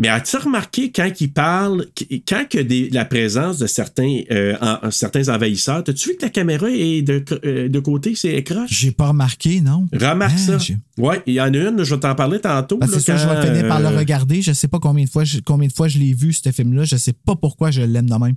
[0.00, 4.90] Mais as-tu remarqué quand il parle, qu- quand des- la présence de certains, euh, en-
[4.92, 8.64] certains envahisseurs, as-tu vu que la caméra est de, euh, de côté, c'est écran?
[8.68, 9.86] J'ai pas remarqué, non?
[9.92, 10.58] Remarque Ah, ça.
[10.98, 12.78] Ouais, il y en a une, je vais t'en parler tantôt.
[12.78, 14.40] Ben, c'est je vais finir par le euh, regarder.
[14.40, 16.84] Je sais pas combien de fois je, combien de fois je l'ai vu, ce film-là.
[16.84, 18.36] Je sais pas pourquoi je l'aime de même.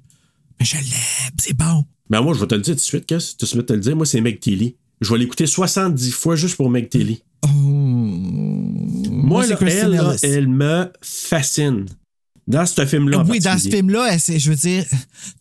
[0.59, 1.85] Mais je l'aime, c'est bon.
[2.09, 3.73] Ben moi, je vais te le dire tout de suite, qu'est-ce que tu te te
[3.73, 3.95] le dire?
[3.95, 4.75] Moi, c'est Meg Tilly.
[4.99, 7.23] Je vais l'écouter 70 fois juste pour Meg Tilly.
[7.43, 7.47] Oh.
[9.09, 11.85] Moi, c'est là, elle, là, elle me fascine.
[12.47, 13.23] Dans ce film-là.
[13.27, 14.85] Oui, dans ce film-là, je veux dire,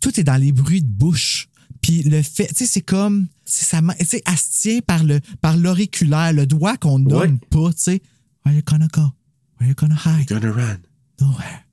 [0.00, 1.48] tout est dans les bruits de bouche.
[1.82, 5.02] Puis le fait, tu sais, c'est comme, c'est ça, tu sais, elle se tient par
[5.02, 8.02] le, par l'auriculaire, le doigt qu'on nomme pas, tu sais.
[8.44, 9.12] Where you gonna go?
[9.58, 10.28] Where you gonna hide?
[10.28, 10.78] Gonna run.
[11.20, 11.64] Nowhere.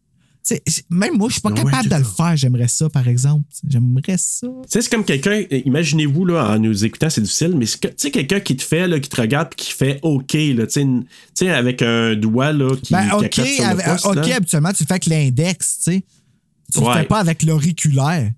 [0.89, 2.35] Même moi, je suis pas capable de le faire.
[2.37, 3.43] J'aimerais ça, par exemple.
[3.67, 4.47] J'aimerais ça.
[4.47, 8.11] Tu sais, c'est comme quelqu'un, imaginez-vous, là, en nous écoutant, c'est difficile, mais tu sais,
[8.11, 11.49] quelqu'un qui te fait, là, qui te regarde puis qui fait OK, là, tu sais,
[11.49, 14.35] avec un doigt, là, qui, Ben, qui OK, sur avec- OK, là.
[14.35, 16.03] habituellement, tu le fais avec l'index, tu sais.
[16.73, 18.31] Tu le fais pas avec l'auriculaire.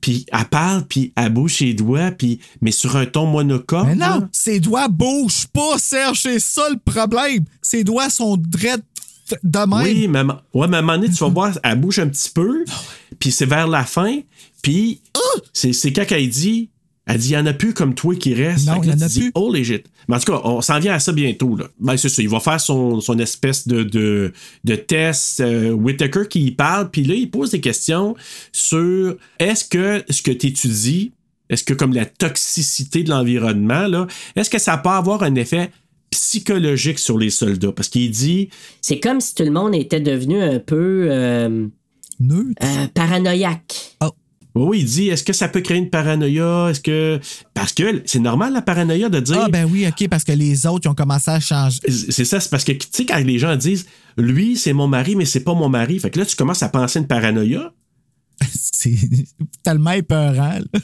[0.00, 3.88] Puis elle parle, puis elle bouge ses doigts, puis mais sur un ton monocorde.
[3.88, 4.18] Mais là.
[4.20, 7.44] non, ses doigts bougent pas, Serge, c'est ça le problème.
[7.62, 8.95] Ses doigts sont dread f-
[9.42, 9.82] de même.
[9.82, 11.98] Oui, mais, à un- ouais, mais à un moment donné, tu vas voir, elle bouge
[11.98, 12.64] un petit peu,
[13.18, 14.20] puis c'est vers la fin,
[14.62, 15.00] puis
[15.52, 16.70] c'est c'est quand qu'elle dit,
[17.08, 18.66] elle dit, il y en a plus comme toi qui reste.
[18.66, 19.32] Non, il y là, en a dis, plus.
[19.36, 19.82] Oh, legit.
[20.08, 21.54] Mais en tout cas, on s'en vient à ça bientôt.
[21.56, 21.66] Là.
[21.78, 24.32] Ben, c'est ça, il va faire son, son espèce de, de,
[24.64, 25.38] de test.
[25.40, 28.16] euh, Whitaker qui y parle, puis là, il pose des questions
[28.52, 31.12] sur est-ce que ce que tu étudies,
[31.48, 35.70] est-ce que comme la toxicité de l'environnement, là, est-ce que ça peut avoir un effet
[36.10, 37.72] psychologique sur les soldats?
[37.72, 38.48] Parce qu'il dit,
[38.80, 41.66] C'est comme si tout le monde était devenu un peu euh,
[42.20, 42.50] Neutre.
[42.62, 43.96] euh, paranoïaque.
[44.54, 46.68] Oui, oui, il dit est-ce que ça peut créer une paranoïa?
[46.70, 47.20] Est-ce que.
[47.52, 49.38] Parce que c'est normal la paranoïa de dire.
[49.38, 51.78] Ah, ben oui, OK, parce que les autres, ils ont commencé à changer.
[51.88, 53.84] C'est ça, c'est parce que, tu sais, quand les gens disent
[54.16, 55.98] lui, c'est mon mari, mais c'est pas mon mari.
[55.98, 57.70] Fait que là, tu commences à penser une paranoïa.
[58.50, 58.96] C'est
[59.62, 60.80] tellement épeurant, là.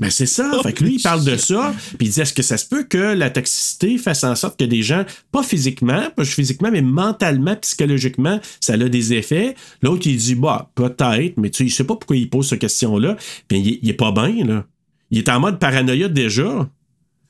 [0.00, 0.50] Ben, c'est ça.
[0.62, 1.72] Fait que lui, il parle de ça.
[1.98, 4.64] Puis il dit est-ce que ça se peut que la toxicité fasse en sorte que
[4.64, 9.54] des gens, pas physiquement, pas physiquement, mais mentalement, psychologiquement, ça a des effets?
[9.82, 12.58] L'autre, il dit bah, peut-être, mais tu sais, il sait pas pourquoi il pose cette
[12.60, 13.16] question-là.
[13.46, 14.64] Puis il, est- il est pas bien, là.
[15.12, 16.68] Il est en mode paranoïa déjà.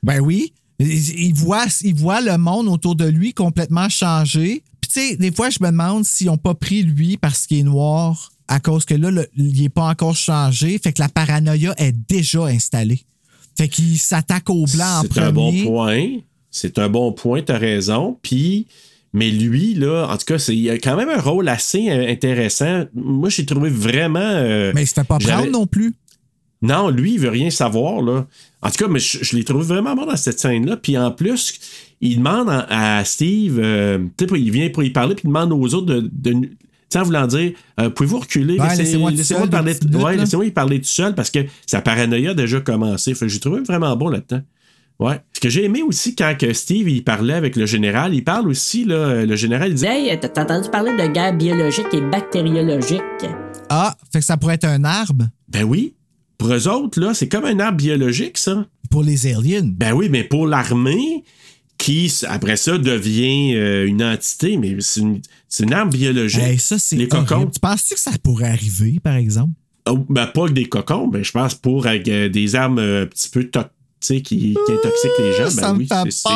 [0.01, 0.53] Ben oui.
[0.79, 0.87] Il
[1.19, 4.63] il voit, il voit le monde autour de lui complètement changer.
[4.81, 7.59] Puis tu sais, des fois, je me demande s'ils n'ont pas pris lui parce qu'il
[7.59, 10.77] est noir, à cause que là, le- il n'est pas encore changé.
[10.77, 13.01] Fait que la paranoïa est déjà installée.
[13.57, 15.25] Fait qu'il s'attaque au blanc en C'est premier.
[15.27, 16.07] un bon point.
[16.51, 18.17] C'est un bon point, t'as raison.
[18.21, 18.67] Puis,
[19.13, 22.85] mais lui, là, en tout cas, c'est, il a quand même un rôle assez intéressant.
[22.93, 24.19] Moi, j'ai trouvé vraiment.
[24.19, 25.93] euh, Mais il se fait pas prendre non plus.
[26.61, 28.25] Non, lui, il veut rien savoir, là.
[28.61, 30.77] En tout cas, mais je, je l'ai trouvé vraiment bon dans cette scène-là.
[30.77, 31.53] Puis en plus,
[32.01, 35.27] il demande à, à Steve, euh, tu sais, il vient pour y parler, puis il
[35.27, 36.09] demande aux autres de.
[36.11, 36.49] de
[36.97, 38.59] en voulant dire, euh, pouvez-vous reculer?
[38.59, 42.33] Ouais, Laissez- laissez-moi parler, ouais, laissez-moi y parler tout seul parce que sa paranoïa a
[42.33, 43.13] déjà commencé.
[43.13, 44.41] Fait que j'ai trouvé vraiment bon là-dedans.
[44.97, 45.19] Ouais.
[45.33, 48.47] Ce que j'ai aimé aussi quand que Steve il parlait avec le général, il parle
[48.47, 51.99] aussi, là, le général, il dit Hey, t'as t'as entendu parler de guerre biologique et
[51.99, 53.01] bactériologique?
[53.69, 55.25] Ah, fait que ça pourrait être un arbre?
[55.49, 55.95] Ben oui.
[56.37, 58.65] Pour eux autres, là, c'est comme un arbre biologique, ça.
[58.89, 59.63] pour les aliens.
[59.65, 61.23] Ben oui, mais pour l'armée,
[61.77, 66.41] qui après ça devient euh, une entité, mais c'est une, arme biologique.
[66.41, 67.35] Hey, ça, c'est Les cocons.
[67.35, 67.51] horrible.
[67.51, 69.51] Tu penses-tu que ça pourrait arriver, par exemple?
[69.87, 73.03] Oh, ben pas que des cocons, mais je pense pour avec, euh, des armes euh,
[73.03, 75.49] un petit peu toxiques qui, qui intoxiquent les gens.
[75.49, 76.31] ça Ben me oui, fait c'est sûr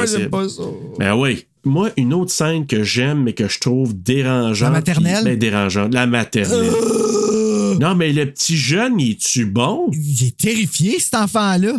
[0.00, 0.30] que c'était possible.
[0.30, 0.62] pas ça.
[0.98, 1.46] Ben oui.
[1.64, 4.68] Moi, une autre scène que j'aime, mais que je trouve dérangeante.
[4.72, 5.24] La maternelle?
[5.24, 5.94] Ben, dérangeante.
[5.94, 6.70] La maternelle.
[7.80, 9.88] Non, mais le petit jeune, il est-tu bon?
[9.92, 11.72] Il est terrifié, cet enfant-là.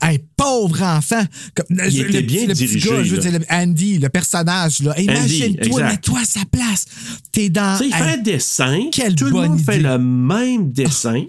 [0.00, 1.22] Hey, pauvre enfant.
[1.54, 4.82] Comme, le, Il le était bien le petit gars, je veux dire, Andy, le personnage,
[4.82, 4.98] là.
[4.98, 6.86] Imagine-toi, mets-toi à sa place.
[7.30, 7.76] T'es dans.
[7.78, 8.88] Tu sais, il fait un dessin.
[8.90, 11.24] quelle Tout le monde fait le même dessin.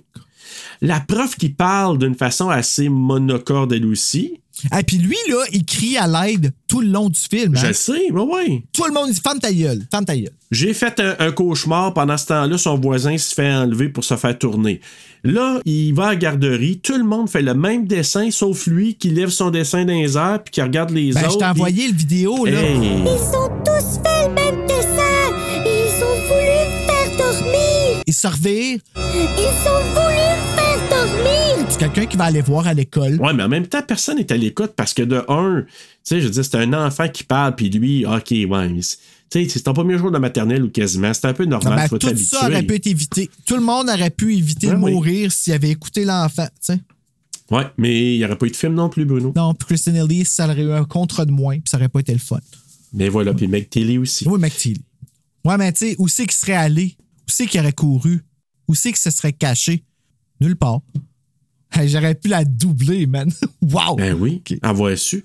[0.82, 4.42] La prof qui parle d'une façon assez monocorde, elle aussi.
[4.72, 7.56] Hey, puis lui, là, il crie à l'aide tout le long du film.
[7.56, 7.62] hein.
[7.68, 8.64] Je sais, ouais, ouais.
[8.74, 10.32] Tout le monde dit Ferme ta gueule, ferme ta gueule.
[10.52, 11.94] J'ai fait un, un cauchemar.
[11.94, 14.82] Pendant ce temps-là, son voisin se fait enlever pour se faire tourner.
[15.24, 16.80] Là, il va à la garderie.
[16.80, 20.18] Tout le monde fait le même dessin, sauf lui qui lève son dessin dans les
[20.18, 21.34] airs puis qui regarde les Ben, autres.
[21.34, 22.62] je t'ai envoyé le vidéo, là.
[22.62, 22.78] Hey.
[22.78, 24.43] Ils ont tous fait le même
[28.14, 28.80] Il se revire.
[28.96, 30.16] Ils ont voulu
[30.56, 31.66] faire dormir.
[31.68, 33.20] C'est quelqu'un qui va aller voir à l'école.
[33.20, 35.68] Ouais, mais en même temps, personne n'est à l'écoute parce que de un, tu
[36.04, 38.98] sais, je veux dire, c'est un enfant qui parle, puis lui, OK, ouais, mais c'est-
[39.32, 41.98] tu sais, c'est ton premier jour de maternelle ou quasiment, c'est un peu normal, Ben,
[41.98, 43.32] tu vas tout ça aurait pu être évité.
[43.48, 44.92] Tout le monde aurait pu éviter Ben de oui.
[44.92, 46.46] mourir s'il avait écouté l'enfant.
[46.46, 46.80] tu sais.
[47.50, 49.34] Ouais, mais il n'y aurait pas eu de film non plus, Bruno.
[49.36, 52.02] Non, puis Kristen Ellis, ça aurait eu un contre de moins, puis ça aurait pas
[52.02, 52.38] été le fun.
[52.94, 54.28] Mais voilà, puis Meg Tilly aussi.
[54.28, 54.80] Oui, McTeely.
[55.44, 56.96] Ouais, mais tu sais, où c'est qu'il serait allé?
[57.28, 58.22] Où c'est qu'il aurait couru?
[58.68, 59.84] Où c'est qu'il se serait caché?
[60.42, 60.82] Nulle part.
[61.72, 63.32] Hey, J'aurais pu la doubler, man.
[63.62, 63.96] wow!
[63.96, 65.24] Ben oui, avoir su.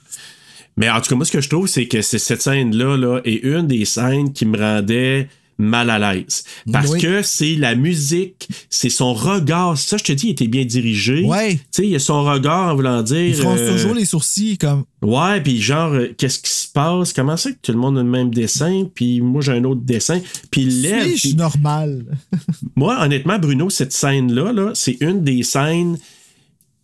[0.76, 3.42] Mais en tout cas, moi, ce que je trouve, c'est que cette scène-là là, est
[3.42, 5.28] une des scènes qui me rendait
[5.58, 6.44] mal à l'aise.
[6.72, 7.00] Parce Oui.
[7.00, 9.76] que c'est la musique, c'est son regard.
[9.76, 11.24] Ça, je te dis, il était bien dirigé.
[11.24, 11.54] Ouais.
[11.56, 13.18] Tu sais, il y a son regard en voulant dire.
[13.26, 14.84] Il fronce euh, toujours les sourcils comme.
[15.02, 17.12] Ouais, puis genre, euh, qu'est-ce qui se passe?
[17.12, 18.84] Comment ça que tout le monde a le même dessin?
[18.94, 20.20] Puis moi, j'ai un autre dessin.
[20.50, 21.06] Puis il lève.
[21.08, 22.04] Suis-je puis- normal?
[22.76, 25.98] Moi, honnêtement, Bruno, cette scène-là, là, c'est une des scènes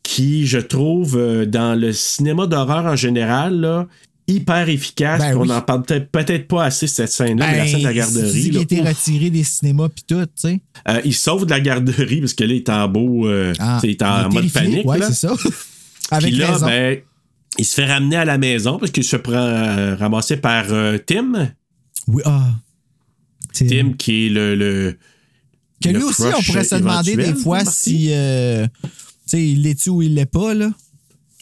[0.03, 3.87] qui, je trouve, euh, dans le cinéma d'horreur en général, là,
[4.27, 5.21] hyper efficace.
[5.21, 5.43] Ben puis oui.
[5.51, 7.97] on n'en parle peut-être peut-être pas assez, cette scène-là, mais la scène de la Ben,
[7.97, 8.51] garderie.
[8.51, 10.61] là, a été retiré des cinémas puis tout, tu sais.
[10.89, 13.27] Euh, il sauve de la garderie parce que là, il est en beau.
[13.29, 14.87] euh, Ah, il est en il est mode panique.
[14.87, 15.09] Ouais, là.
[15.11, 15.35] c'est ça.
[16.11, 16.67] Avec là, raison.
[16.67, 16.99] ben,
[17.59, 20.99] il se fait ramener à la maison parce qu'il se prend euh, ramasser par euh,
[20.99, 21.51] Tim.
[22.09, 22.51] Oui, ah.
[23.53, 23.67] Tim.
[23.67, 24.55] Tim, qui est le.
[24.57, 24.97] le
[25.83, 27.71] Que le lui aussi, on pourrait se demander des fois Marty.
[27.81, 27.97] si.
[28.09, 28.11] tu
[29.27, 30.71] sais, il l'est-tu ou il l'est pas, là?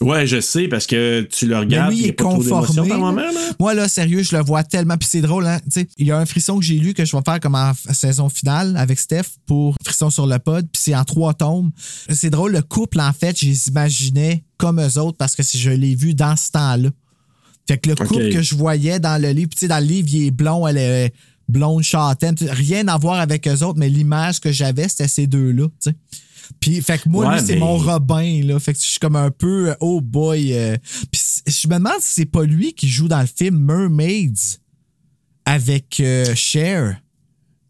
[0.03, 2.67] Ouais, je sais, parce que tu le Mais regardes, lui, il est conformé.
[2.67, 2.97] par là.
[2.97, 3.51] moment, là.
[3.59, 4.97] Moi, là, sérieux, je le vois tellement.
[4.97, 5.61] Puis c'est drôle, hein.
[5.97, 8.29] Il y a un frisson que j'ai lu que je vais faire comme en saison
[8.29, 10.67] finale avec Steph pour Frisson sur le pod.
[10.73, 11.71] Puis c'est en trois tomes.
[12.09, 15.59] C'est drôle, le couple, en fait, je les imaginais comme eux autres parce que si
[15.59, 16.91] je l'ai vu dans ce temps-là.
[17.69, 20.09] Fait que le couple que je voyais dans le livre, tu sais, dans le livre,
[20.13, 21.13] il est blond, elle est
[21.49, 22.35] blonde châtaine.
[22.41, 25.97] Rien à voir avec eux autres, mais l'image que j'avais, c'était ces deux-là, tu sais.
[26.61, 28.59] Puis, fait que moi, Ouais, lui, c'est mais- mon Robin, là.
[28.61, 30.53] Fait que je suis comme un peu, euh, oh boy.
[30.55, 30.77] euh.
[31.11, 34.59] Puis, je me demande si c'est pas lui qui joue dans le film Mermaids
[35.45, 37.01] avec euh, Cher.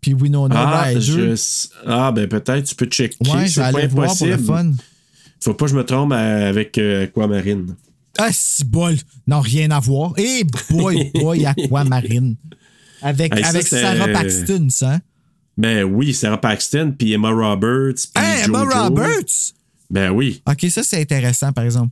[0.01, 1.01] Puis Winona Ah, Ryder.
[1.01, 3.17] je- ah, ben peut-être, tu peux checker.
[3.31, 4.47] Ouais, je c'est vais pas voir pour le impossible.
[4.47, 4.73] fun.
[5.41, 7.77] Faut pas que je me trompe avec euh, Aquamarine.
[8.19, 8.97] Ah, si bol.
[9.27, 10.13] Non, rien à voir.
[10.17, 12.37] Eh boy, boy, Aquamarine.
[13.01, 15.01] Avec, Hey, ça, avec Sarah Paxton, ça.
[15.57, 18.65] Ben oui, Sarah Paxton, puis Emma Roberts, puis Hey, Emma.
[18.65, 19.53] Roberts!
[19.91, 20.43] Ben oui.
[20.49, 21.91] OK, ça, c'est intéressant, par exemple.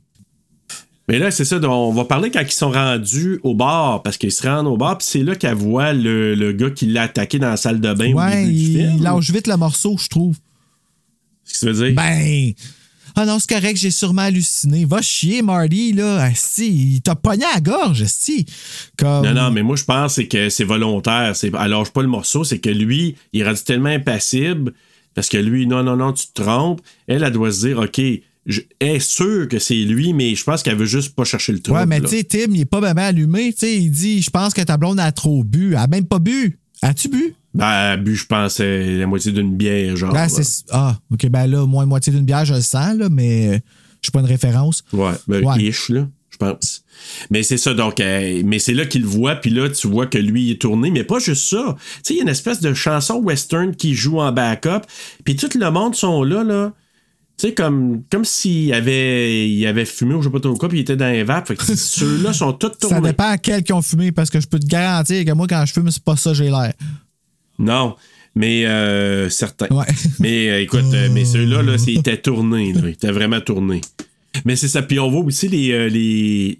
[1.07, 4.17] Mais là, c'est ça, donc, on va parler quand ils sont rendus au bar, parce
[4.17, 7.03] qu'ils se rendent au bar, puis c'est là qu'elle voit le, le gars qui l'a
[7.03, 8.93] attaqué dans la salle de bain au ouais, début du il, film.
[8.97, 10.37] il lâche vite le morceau, je trouve.
[11.45, 11.95] Qu'est-ce que ça veut dire?
[11.95, 12.53] Ben.
[13.15, 14.85] Ah non, c'est correct, j'ai sûrement halluciné.
[14.85, 16.23] Va chier, Marty, là.
[16.23, 18.45] Asti, il t'a pogné à la gorge, Asti.
[18.97, 19.25] Comme...
[19.25, 21.35] Non, non, mais moi, je pense c'est que c'est volontaire.
[21.35, 24.73] C'est, elle lâche pas le morceau, c'est que lui, il est rendu tellement impassible,
[25.13, 26.81] parce que lui, non, non, non, tu te trompes.
[27.07, 28.01] Elle, elle doit se dire, OK,
[28.45, 31.59] je est sûre que c'est lui, mais je pense qu'elle veut juste pas chercher le
[31.59, 31.75] truc.
[31.75, 33.53] Ouais, mais tu sais, Tim, il est pas vraiment allumé.
[33.53, 35.71] Tu sais, il dit Je pense que ta blonde a trop bu.
[35.71, 36.57] Elle a même pas bu.
[36.81, 37.35] As-tu bu?
[37.53, 40.13] Ben, bu, je pense, euh, la moitié d'une bière, genre.
[40.13, 43.47] Ben, c'est- ah, OK, ben là, moins moitié d'une bière, je le sens, là, mais
[43.47, 43.51] euh,
[44.01, 44.83] je suis pas une référence.
[44.93, 45.61] Ouais, ben, Ouais.
[45.61, 46.83] ish, là, je pense.
[47.29, 50.07] Mais c'est ça, donc, euh, mais c'est là qu'il le voit, puis là, tu vois
[50.07, 51.75] que lui, il est tourné, mais pas juste ça.
[51.77, 54.85] Tu sais, il y a une espèce de chanson western qui joue en backup,
[55.25, 56.71] puis tout le monde sont là, là.
[57.37, 60.69] Tu sais, comme, comme s'il avait, il avait fumé ou je sais pas trop quoi,
[60.69, 61.47] puis il était dans les vapes.
[61.47, 62.95] Fait que ceux-là sont tous tournés.
[62.97, 65.47] Ça dépend à quel qui ont fumé, parce que je peux te garantir que moi,
[65.49, 66.73] quand je fume, c'est pas ça, j'ai l'air.
[67.61, 67.95] Non,
[68.35, 69.67] mais euh, certains.
[69.73, 69.85] Ouais.
[70.19, 72.73] Mais euh, écoute, euh, mais ceux-là, là, c'est- ils étaient tournés.
[72.73, 73.81] Là, ils étaient vraiment tournés.
[74.45, 74.81] Mais c'est ça.
[74.81, 76.59] Puis on voit aussi les, les,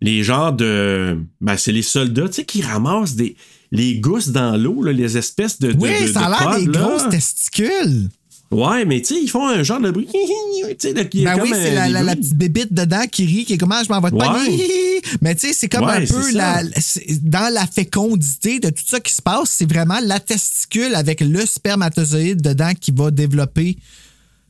[0.00, 1.18] les genres de.
[1.40, 3.36] Ben, c'est les soldats, tu sais, qui ramassent des,
[3.70, 5.72] les gousses dans l'eau, les espèces de.
[5.72, 6.78] de- Oui, de- ça a l'air des là.
[6.86, 8.08] grosses testicules.
[8.52, 10.08] Ouais, mais tu sais, ils font un genre de bruit.
[10.94, 13.82] Là, qui Ben comme oui, c'est la, petite bébite dedans qui rit, qui est comment
[13.82, 15.00] je m'en vais te Ouais.
[15.20, 16.62] Mais tu sais, c'est comme Ouais, un peu la,
[17.22, 21.44] dans la fécondité de tout ça qui se passe, c'est vraiment la testicule avec le
[21.46, 23.76] spermatozoïde dedans qui va développer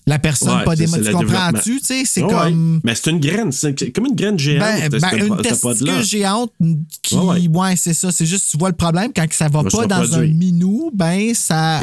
[0.07, 1.79] la personne Ouais, pas des Tu comprends-tu?
[1.81, 2.75] Tu sais, c'est comme.
[2.75, 2.81] ouais.
[2.85, 4.91] Mais c'est une graine, c'est comme une graine géante.
[4.91, 6.53] Ben, ben, une testicule géante
[7.03, 7.15] qui.
[7.15, 7.75] Ouais, Ouais, ouais.
[7.77, 8.11] c'est ça.
[8.11, 11.81] C'est juste, tu vois le problème, quand ça va pas dans un minou, ben, ça,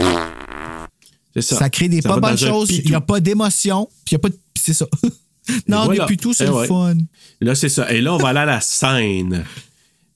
[1.42, 1.58] ça.
[1.58, 2.70] ça crée des Ça pas bonnes choses.
[2.72, 4.38] Il n'y a pas d'émotion, puis il n'y a pas de.
[4.60, 4.86] C'est ça.
[5.68, 6.06] non, voilà.
[6.06, 6.68] des pitous, c'est Eh le ouais.
[6.68, 6.96] fun.
[7.42, 7.92] Là, c'est ça.
[7.92, 9.44] Et là, on va aller à la scène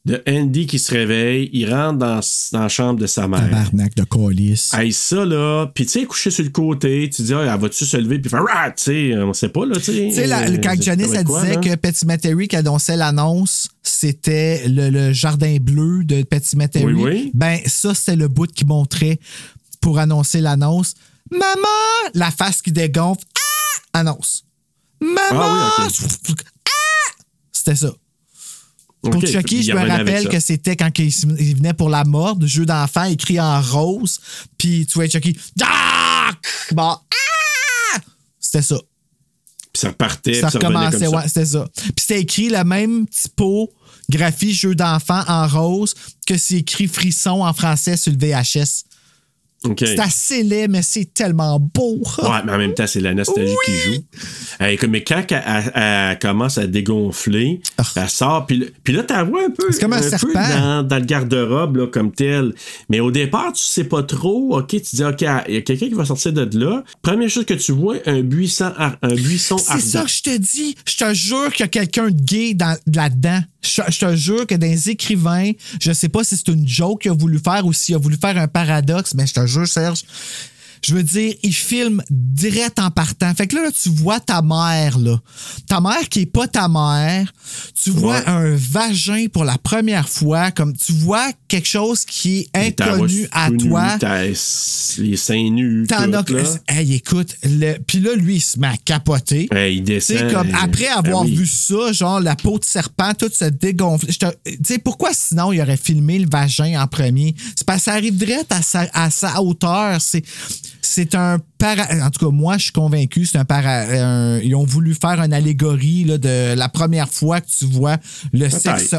[0.06, 1.50] de Andy qui se réveille.
[1.54, 2.20] Il rentre dans,
[2.52, 3.40] dans la chambre de sa mère.
[3.40, 4.70] Tabarnak de colis.
[4.74, 5.68] Hey, ça, là.
[5.74, 8.20] Puis, tu sais, couché sur le côté, tu dis, ah, elle va-tu se lever?
[8.20, 10.08] Puis, faire, ah, tu sais, on sait pas, là, tu sais.
[10.10, 14.68] Tu sais, Euh, quand Janice elle quoi, disait que Petit Materi qui annonçait l'annonce, c'était
[14.68, 16.84] le, le jardin bleu de Petit Materi.
[16.86, 17.32] Oui, oui.
[17.34, 19.20] Ben, ça, c'était le bout qui montrait
[19.80, 20.96] pour annoncer l'annonce.
[21.34, 22.12] Maman!
[22.14, 23.26] La face qui dégonfle.
[23.36, 24.00] Ah!
[24.00, 24.46] Annonce.
[25.02, 25.26] Maman!
[25.32, 27.12] Ah Ah!
[27.52, 27.92] C'était ça.
[29.02, 33.04] Pour Chucky, je me rappelle que c'était quand il, venait pour la morde, jeu d'enfant
[33.04, 34.20] écrit en rose,
[34.58, 35.38] puis tu vois Chucky.
[35.62, 36.32] Ah!
[36.72, 38.00] Bon, ah!
[38.40, 38.78] C'était ça.
[39.74, 41.68] Puis ça repartait, Ça puis ça revenait recommençait, comme ouais, c'était ça.
[41.74, 47.54] Puis c'était écrit le même typographie jeu d'enfant en rose que c'est écrit frisson en
[47.54, 48.86] français sur le VHS.
[49.80, 52.02] C'est assez laid, mais c'est tellement beau.
[52.22, 54.88] Ouais, mais en même temps, c'est la nostalgie qui joue.
[54.90, 57.62] Mais quand elle, elle- elle commence à dégonfler,
[57.96, 59.76] elle sort, puis, puis là, tu la vois un peu, Ah.
[59.80, 60.28] Comme un peu serpent.
[60.34, 62.54] dans, dans le garde-robe, comme tel.
[62.90, 64.58] Mais au départ, tu sais pas trop.
[64.60, 66.84] OK, tu dis, OK, il y a quelqu'un qui va sortir de là.
[67.02, 70.76] Première chose que tu vois, un buisson, un buisson C'est ça que je te dis.
[70.88, 73.42] Je te jure qu'il y a quelqu'un de gay dans- là-dedans.
[73.64, 75.52] Je, je te jure que les écrivains,
[75.82, 78.18] je sais pas si c'est une joke qu'il a voulu faire ou s'il a voulu
[78.18, 80.04] faire un paradoxe, mais je te jure, Serge,
[80.86, 83.34] je veux dire, il filme direct en partant.
[83.34, 85.20] Fait que là, là, tu vois ta mère, là.
[85.68, 87.32] Ta mère qui est pas ta mère.
[87.82, 88.28] Tu vois Ouais.
[88.28, 90.52] un vagin pour la première fois.
[90.52, 93.98] Comme tu vois quelque chose qui est inconnu à nu, toi.
[94.98, 95.86] les seins nus.
[95.88, 96.24] T'en as.
[96.68, 97.78] Hey, écoute, le...
[97.86, 99.48] puis là, lui, il se met à capoter.
[99.52, 100.18] Hey, il Tu descend.
[100.18, 101.36] sais, comme après avoir Ah oui.
[101.36, 105.62] vu ça, genre la peau de serpent, tout se te- Tu sais, pourquoi sinon il
[105.62, 107.36] aurait filmé le vagin en premier?
[107.56, 110.00] C'est parce que ça arrive direct à sa, à sa hauteur.
[110.02, 110.24] C'est,
[110.86, 111.84] c'est un para...
[112.06, 113.70] En tout cas, moi, je suis convaincu, c'est un para...
[113.90, 117.98] un- Ils ont voulu faire une allégorie là, de la première fois que tu vois
[118.34, 118.92] le sexe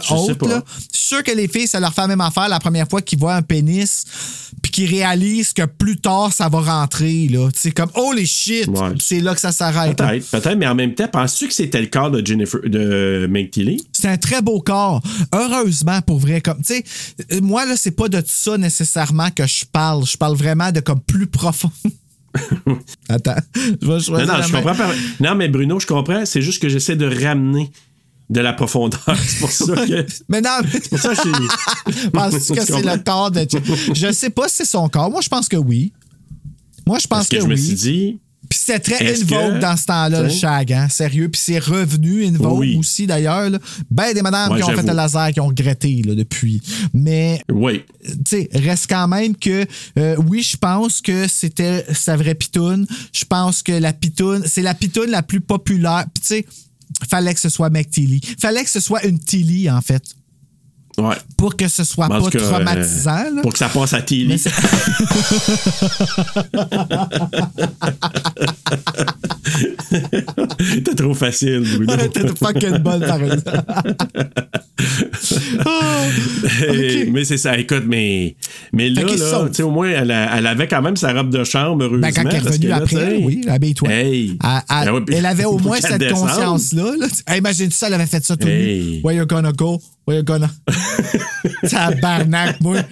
[0.48, 0.62] là.
[0.92, 3.02] Je suis sûr que les filles, ça leur fait la même affaire la première fois
[3.02, 4.04] qu'ils voient un pénis,
[4.74, 7.28] qu'ils réalisent que plus tard, ça va rentrer.
[7.28, 7.48] Là.
[7.54, 8.66] Sais, comme, holy shit!
[8.66, 8.88] Ouais.
[8.98, 9.96] C'est là que ça s'arrête.
[9.96, 13.50] Peut-être, peut-être, mais en même temps, penses-tu que c'était le cas de Jennifer, de Meg
[13.50, 13.86] Tilly?
[13.92, 15.00] C'est un très beau corps.
[15.32, 16.40] Heureusement, pour vrai.
[16.40, 16.84] Comme, tu sais,
[17.32, 20.04] euh, moi, là, c'est pas de ça nécessairement que je parle.
[20.04, 21.70] Je parle vraiment de comme plus profond.
[23.08, 24.26] Attends, je vais Non, choisir.
[24.26, 24.74] non, je comprends.
[24.74, 26.24] par- Non, mais Bruno, je comprends.
[26.26, 27.70] C'est juste que j'essaie de ramener
[28.30, 29.00] de la profondeur.
[29.26, 30.06] C'est pour ça que.
[30.28, 32.10] Mais non, mais- C'est pour ça que j'ai.
[32.12, 33.46] penses-tu Tu que c'est le corps de.
[33.94, 35.10] Je sais pas si c'est son corps.
[35.10, 35.92] Moi, je pense que oui.
[36.86, 37.60] Moi, je pense Parce que, que, je me oui.
[37.66, 38.18] suis dit.
[38.46, 41.30] Puis c'était très Est-ce in vogue que- dans ce temps-là, le shag, hein, sérieux.
[41.30, 42.76] Puis c'est revenu in vogue Oui.
[42.78, 43.48] aussi, d'ailleurs.
[43.48, 43.58] là.
[43.90, 46.60] Ben des madames Ouais, qui ont fait le laser, qui ont regretté là, depuis.
[46.92, 47.82] Mais Oui.
[48.04, 49.64] tu sais, reste quand même que
[49.98, 52.86] euh, oui, je pense que c'était sa vraie pitoune.
[53.14, 56.04] Je pense que la pitoune, c'est la pitoune la plus populaire.
[56.12, 56.46] Puis tu sais,
[57.04, 58.20] fallait que ce soit McTilly.
[58.38, 60.02] Fallait que ce soit une Tilly, en fait.
[60.96, 61.16] Ouais.
[61.36, 63.24] Pour que ce soit pas cas, traumatisant.
[63.38, 64.40] euh, pour que ça passe à Tilly.
[70.84, 71.96] T'es trop facile, Bruno.
[72.08, 73.62] T'es fucking bonne, par exemple.
[75.64, 76.02] Ah,
[77.10, 78.34] Mais c'est ça, écoute, mais,
[78.72, 79.50] mais là, là saute.
[79.50, 82.06] tu sais, au moins, elle, a- elle avait quand même sa robe de chambre, heureusement.
[82.06, 83.88] Ben, quand elle est revenue après, oui, habille-toi.
[83.88, 84.38] Hey.
[84.42, 86.92] Elle, elle- Ben elle avait au moins cette conscience-là.
[86.98, 87.06] là.
[87.28, 88.96] Hey, Imagine ça, elle avait fait ça tout Hey.
[88.96, 89.00] nu.
[89.04, 89.80] Where you gonna go?
[90.06, 90.50] Ouais, gonna.
[91.68, 92.78] Tabarnak, moi.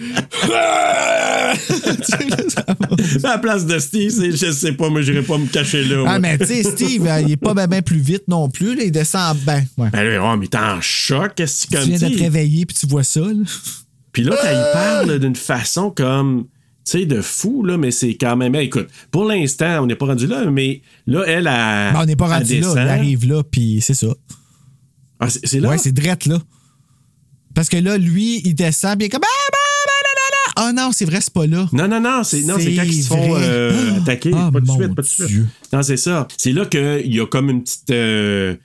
[3.23, 5.97] À la place de Steve, c'est- je sais pas, moi, j'irai pas me cacher là.
[6.01, 6.19] ah, moi.
[6.19, 8.75] mais tu sais, Steve, euh, il est pas bien plus vite non plus.
[8.75, 9.63] Là, il descend ben.
[9.77, 9.89] Ouais.
[9.91, 12.65] Ben là, oh, mais t'es en choc, qu'est-ce que Tu viens de tu te réveiller
[12.65, 13.21] puis tu vois ça.
[13.21, 13.33] Là.
[14.11, 16.45] Puis là, quand il parle d'une façon comme,
[16.85, 18.55] tu sais, de fou, là, mais c'est quand même.
[18.55, 21.93] Écoute, pour l'instant, on n'est pas rendu là, mais là, elle, a.
[21.93, 22.73] Ben, on n'est pas rendu là.
[22.75, 24.07] Il arrive là, puis c'est ça.
[25.19, 25.69] Ah, c'est c'est là?
[25.69, 26.39] Ouais, c'est drette là.
[27.55, 29.21] Parce que là, lui, il descend, puis il est comme.
[29.23, 30.53] Ah, bah, bah.
[30.55, 31.67] Ah non, c'est vrai, c'est pas là.
[31.73, 34.31] Non, non, non, c'est non, c'est C'est quand ils se font euh, attaquer.
[34.35, 35.45] Ah, pas de suite, pas de suite.
[35.71, 36.27] Non, c'est ça.
[36.37, 37.89] C'est là qu'il y a comme une petite.
[37.91, 38.55] euh,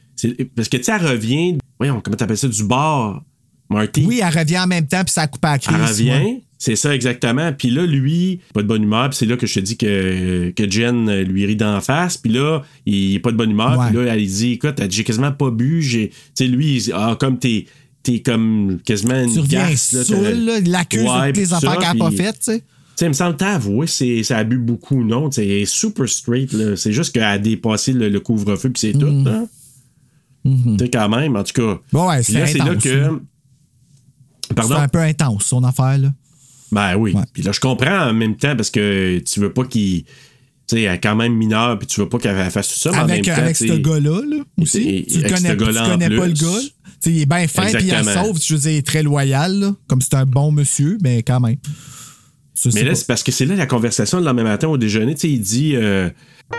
[0.55, 1.59] parce que tu sais, elle revient.
[1.79, 2.49] Voyons, comment t'appelles ça?
[2.49, 3.23] Du bar,
[3.71, 4.05] Marty?
[4.07, 5.77] Oui, elle revient en même temps, puis ça coupe à la crise.
[5.77, 6.11] Elle revient.
[6.11, 6.43] ouais.
[6.61, 7.53] C'est ça, exactement.
[7.53, 9.09] Puis là, lui, pas de bonne humeur.
[9.11, 12.17] Puis c'est là que je te dis que, que Jen euh, lui rit d'en face.
[12.17, 13.81] Puis là, il est pas de bonne humeur.
[13.87, 15.83] Puis là, elle dit Écoute, j'ai quasiment pas bu.
[15.83, 16.09] J'ai...
[16.09, 17.67] Tu sais, lui, il ah, comme t'es,
[18.09, 21.99] t'es comme quasiment une Tu reviens garce, là, saoul, Ouais, de toutes les affaires qu'elle
[21.99, 22.59] n'a pas faites, tu sais.
[22.61, 22.65] tu
[22.97, 25.29] sais, il me semble t'avouer, c'est, ça a bu beaucoup, non?
[25.29, 26.77] Tu est super straight, là.
[26.77, 29.47] C'est juste qu'elle a dépassé le, le couvre-feu, puis c'est tout, hein?
[30.45, 31.79] Tu sais, quand même, en tout cas.
[31.93, 33.21] Bon, ouais, Puis c'est là, c'est là que.
[34.55, 34.77] Pardon?
[34.77, 36.13] C'est un peu intense, son affaire, là.
[36.73, 37.15] Ben oui.
[37.33, 40.05] Puis là, je comprends en même temps parce que tu veux pas qu'il.
[40.69, 42.91] Tu sais, elle est quand même mineure, puis tu veux pas qu'elle fasse tout ça,
[42.93, 43.33] mais en même Avec, temps.
[43.33, 45.07] avec ce gars-là, là, aussi.
[45.11, 46.47] Tu connais, tu pas le gars.
[46.47, 46.61] là.
[46.61, 46.69] Tu
[47.01, 48.39] sais, il est bien fin, puis il sauve.
[48.45, 51.41] Je veux dire, il est très loyal, là, comme c'est un bon monsieur, mais quand
[51.41, 51.57] même.
[52.59, 54.77] Ça, Mais c'est là, c'est parce que c'est là la conversation le lendemain matin au
[54.77, 55.15] déjeuner.
[55.15, 55.77] Tu sais, il dit.
[55.77, 56.11] euh,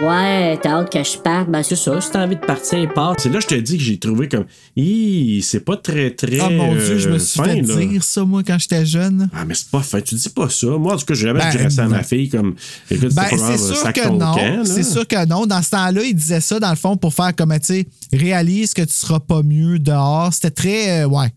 [0.02, 1.50] Ouais, t'as hâte que je parte.
[1.50, 2.00] Ben, c'est ça.
[2.00, 3.16] Si t'as envie de partir, part.
[3.18, 4.46] c'est là que je te dis que j'ai trouvé comme.
[4.78, 6.40] Hi, c'est pas très, très.
[6.40, 7.76] Ah mon Dieu, je me euh, suis fin, fait là.
[7.76, 9.30] dire ça, moi, quand j'étais jeune.
[9.34, 10.00] Ah, mais c'est pas fin.
[10.00, 10.68] Tu dis pas ça.
[10.68, 12.56] Moi, en tout cas, j'ai jamais Ben, ça à ma fille comme.
[12.90, 14.64] Écoute, Ben, c'est sûr sac que ton non.
[14.64, 15.46] C'est sûr que non.
[15.48, 18.74] Dans ce temps-là, il disait ça, dans le fond, pour faire comme, tu sais, réalise
[18.74, 20.32] que tu seras pas mieux dehors.
[20.34, 21.28] C'était très, euh, ouais.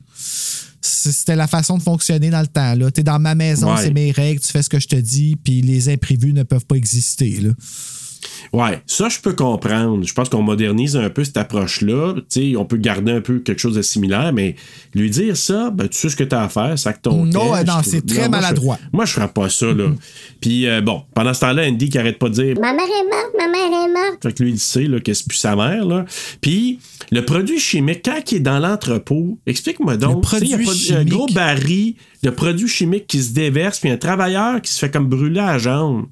[0.85, 2.75] C'était la façon de fonctionner dans le temps.
[2.75, 2.91] là.
[2.91, 3.81] T'es dans ma maison, Ouais.
[3.83, 6.67] c'est mes règles, tu fais ce que je te dis, puis les imprévus ne peuvent
[6.67, 7.41] pas exister.
[7.41, 7.51] Là.
[8.53, 10.05] Ouais, ça, je peux comprendre.
[10.05, 12.15] Je pense qu'on modernise un peu cette approche-là.
[12.31, 14.57] Tu sais, on peut garder un peu quelque chose de similaire, mais
[14.95, 17.55] lui dire ça, ben, tu sais ce que tu as à faire, sac ton Non,
[17.57, 18.79] je non, c'est très moi, je- maladroit.
[18.93, 19.87] Moi, je ferais pas ça, là.
[20.41, 22.55] Puis, euh, bon, pendant ce temps-là, Andy qui arrête pas de dire.
[22.61, 24.23] Ma mère est morte, ma mère est morte.
[24.23, 25.87] Fait que lui, il sait là, que c'est plus sa mère.
[25.87, 26.05] Là.
[26.43, 26.79] Puis,
[27.11, 30.25] le produit chimique, quand il est dans l'entrepôt, explique-moi donc.
[30.31, 33.81] Le sais, il y a produit un gros baril de produits chimiques qui se déverse,
[33.81, 36.05] puis un travailleur qui se fait comme brûler à la jambe.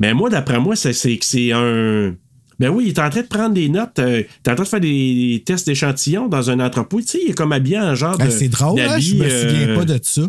[0.00, 2.14] Mais moi, d'après moi, c'est, c'est que c'est un.
[2.58, 3.98] Ben oui, il est en train de prendre des notes.
[4.00, 7.00] euh, il est en train de faire des tests d'échantillons dans un entrepôt.
[7.00, 8.28] Tu sais, il est comme habillé en genre de.
[8.30, 8.98] c'est drôle, hein?
[8.98, 10.22] je me souviens euh, pas de ça.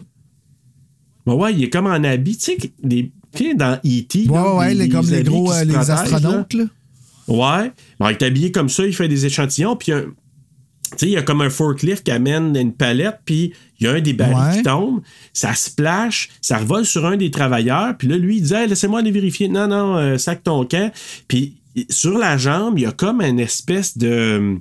[1.25, 2.37] ben ouais, il est comme en habit.
[2.37, 3.11] Tu sais, des.
[3.55, 4.27] Dans E.T.
[4.27, 5.79] Ouais, là, ouais, des- les, comme les gros euh, les là.
[5.81, 6.53] astronautes.
[6.55, 6.63] Là.
[7.27, 7.71] Ouais.
[7.99, 10.05] Bon, il est habillé comme ça, il fait des échantillons, puis un-
[11.01, 14.01] il y a comme un forklift qui amène une palette, puis il y a un
[14.01, 14.57] des barils Ouais.
[14.57, 15.01] qui tombe,
[15.33, 18.99] ça splash, ça revole sur un des travailleurs, puis là, lui, il dit Hey, laissez-moi
[18.99, 19.47] aller vérifier.
[19.47, 20.91] Non, non, euh, sac ton camp.
[21.27, 21.53] Puis
[21.89, 24.57] sur la jambe, il y a comme une espèce de.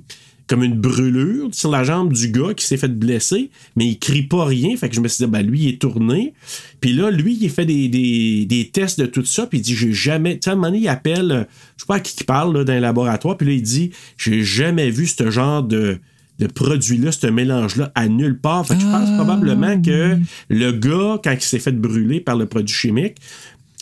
[0.47, 4.23] comme une brûlure sur la jambe du gars qui s'est fait blesser, mais il crie
[4.23, 4.75] pas rien.
[4.77, 6.33] Fait que je me suis dit, ben lui, il est tourné.
[6.81, 9.75] Puis là, lui, il fait des, des, des tests de tout ça, puis il dit,
[9.75, 10.35] j'ai jamais.
[10.35, 12.55] Tu sais, à un moment donné, il appelle, je sais pas à qui il parle
[12.57, 15.99] là, dans laboratoire, puis là, il dit, j'ai jamais vu ce genre de
[16.39, 18.65] de produit-là, ce mélange-là, à nulle part.
[18.65, 20.17] Fait que je pense probablement que
[20.49, 23.17] le gars, quand il s'est fait brûler par le produit chimique,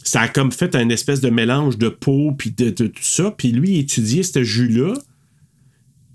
[0.03, 3.31] ça a comme fait un espèce de mélange de peau puis de, de tout ça.
[3.37, 4.93] Puis lui, il étudiait ce jus-là.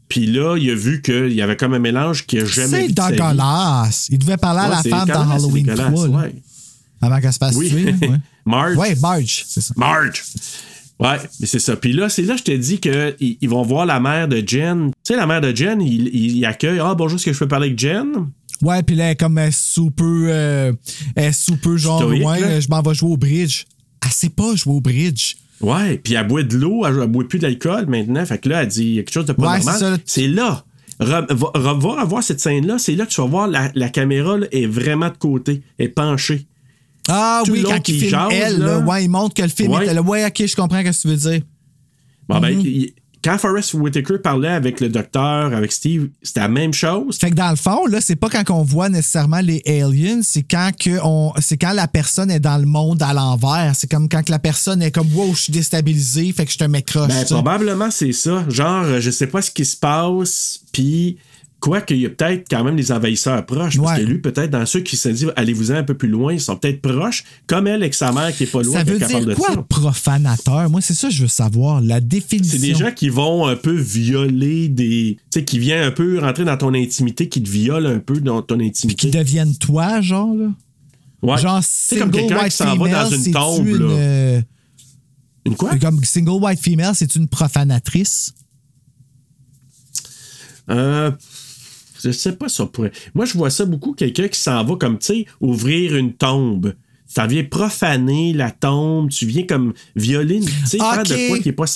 [0.08, 2.92] Puis là, il a vu qu'il y avait comme un mélange qu'il n'a jamais C'est
[2.92, 4.08] dégueulasse.
[4.10, 6.34] Il devait parler à la femme dans Halloween dégueulasse, 3, là, ouais.
[7.00, 7.68] avant qu'elle se fasse Oui.
[7.70, 7.94] tuer.
[8.08, 8.16] Ouais.
[8.44, 8.76] Marge.
[8.76, 9.72] ouais, Marge, c'est ça.
[9.76, 10.24] Marge.
[11.02, 11.76] Ouais, mais c'est ça.
[11.76, 14.42] Puis là, c'est là que je te dis qu'ils ils vont voir la mère de
[14.46, 14.90] Jen.
[15.04, 16.78] Tu sais, la mère de Jen, il, il, il accueille.
[16.80, 18.28] Ah, bonjour, est-ce que je peux parler avec Jen?
[18.62, 20.72] Ouais, puis là, elle est comme elle est super, euh,
[21.16, 21.32] elle
[21.76, 22.60] genre, Stoïque, ouais, là.
[22.60, 23.64] je m'en vais jouer au bridge.
[24.04, 25.34] Elle sait pas jouer au bridge.
[25.60, 28.24] Ouais, puis elle boit de l'eau, elle, elle boit plus d'alcool maintenant.
[28.24, 29.98] Fait que là, elle dit il y a quelque chose de pas Ouais, normal.
[30.04, 30.64] c'est là.
[31.00, 33.88] Re- va, re- va revoir cette scène-là, c'est là que tu vas voir la, la
[33.88, 36.46] caméra là, est vraiment de côté, est penchée.
[37.08, 38.78] Ah Tout oui, quand il qu'il filme jase, elle, là.
[38.78, 39.84] ouais, il montre que le film Ouais.
[39.84, 40.02] était là.
[40.02, 41.42] Ouais, ok, je comprends ce que tu veux dire.
[42.28, 42.60] Bon, ben, Mhm.
[42.64, 42.92] il-
[43.24, 47.18] quand Forrest Whitaker parlait avec le docteur, avec Steve, c'était la même chose?
[47.18, 50.42] Fait que dans le fond, là, c'est pas quand on voit nécessairement les aliens, c'est
[50.42, 53.74] quand que on, c'est quand la personne est dans le monde à l'envers.
[53.76, 56.58] C'est comme quand que la personne est comme wow, je suis déstabilisé, fait que je
[56.58, 57.08] te m'écroche.
[57.08, 57.34] Ben, tu sais.
[57.34, 58.44] probablement, c'est ça.
[58.48, 61.16] Genre, je sais pas ce qui se passe, puis
[61.62, 63.78] Quoique, il y a peut-être quand même des envahisseurs proches.
[63.78, 66.40] Parce que lui, peut-être, dans ceux qui se disent, allez-vous-en un peu plus loin, ils
[66.40, 68.92] sont peut-être proches, comme elle avec sa mère qui est pas loin, Ça qui est
[68.94, 69.62] veut capable dire de quoi, ça?
[69.68, 70.68] profanateur?
[70.70, 71.80] Moi, c'est ça que je veux savoir.
[71.80, 72.58] La définition.
[72.58, 75.18] C'est des gens qui vont un peu violer des.
[75.30, 78.20] Tu sais, qui viennent un peu rentrer dans ton intimité, qui te violent un peu
[78.20, 79.10] dans ton qui intimité.
[79.10, 80.48] deviennent toi, genre, là?
[81.22, 81.38] Ouais.
[81.40, 83.92] Genre, C'est comme quelqu'un qui s'en va dans une tombe, une, là.
[83.92, 84.40] euh,
[85.46, 85.78] Une quoi?
[85.78, 88.34] Comme single white female, c'est une profanatrice?
[90.70, 91.10] Euh,
[92.02, 92.92] je sais pas ça pourrait.
[93.14, 96.74] Moi, je vois ça beaucoup, quelqu'un qui s'en va comme, tu sais, ouvrir une tombe.
[97.06, 101.08] Ça vient profaner la tombe, tu viens comme violer, une- tu sais, faire Ok.
[101.08, 101.66] de quoi qui est pas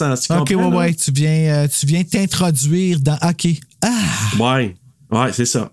[0.40, 0.94] Ok, ouais, ouais.
[0.94, 3.18] Tu viens, euh, tu viens t'introduire dans.
[3.22, 3.48] Ok.
[3.82, 3.90] Ah!
[4.38, 4.74] Ouais,
[5.10, 5.70] ouais, c'est ça.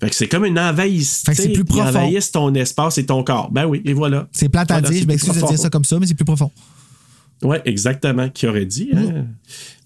[0.00, 1.22] Fait que c'est comme une envahisse.
[1.24, 2.10] Fait que c'est plus profond.
[2.32, 3.52] ton espace et ton corps.
[3.52, 4.26] Ben oui, et voilà.
[4.32, 6.24] C'est plate à Voilà, dire, je m'excuse de dire ça comme ça, mais c'est plus
[6.24, 6.50] profond.
[7.42, 8.90] Oui, exactement, qui aurait dit.
[8.94, 9.26] Hein?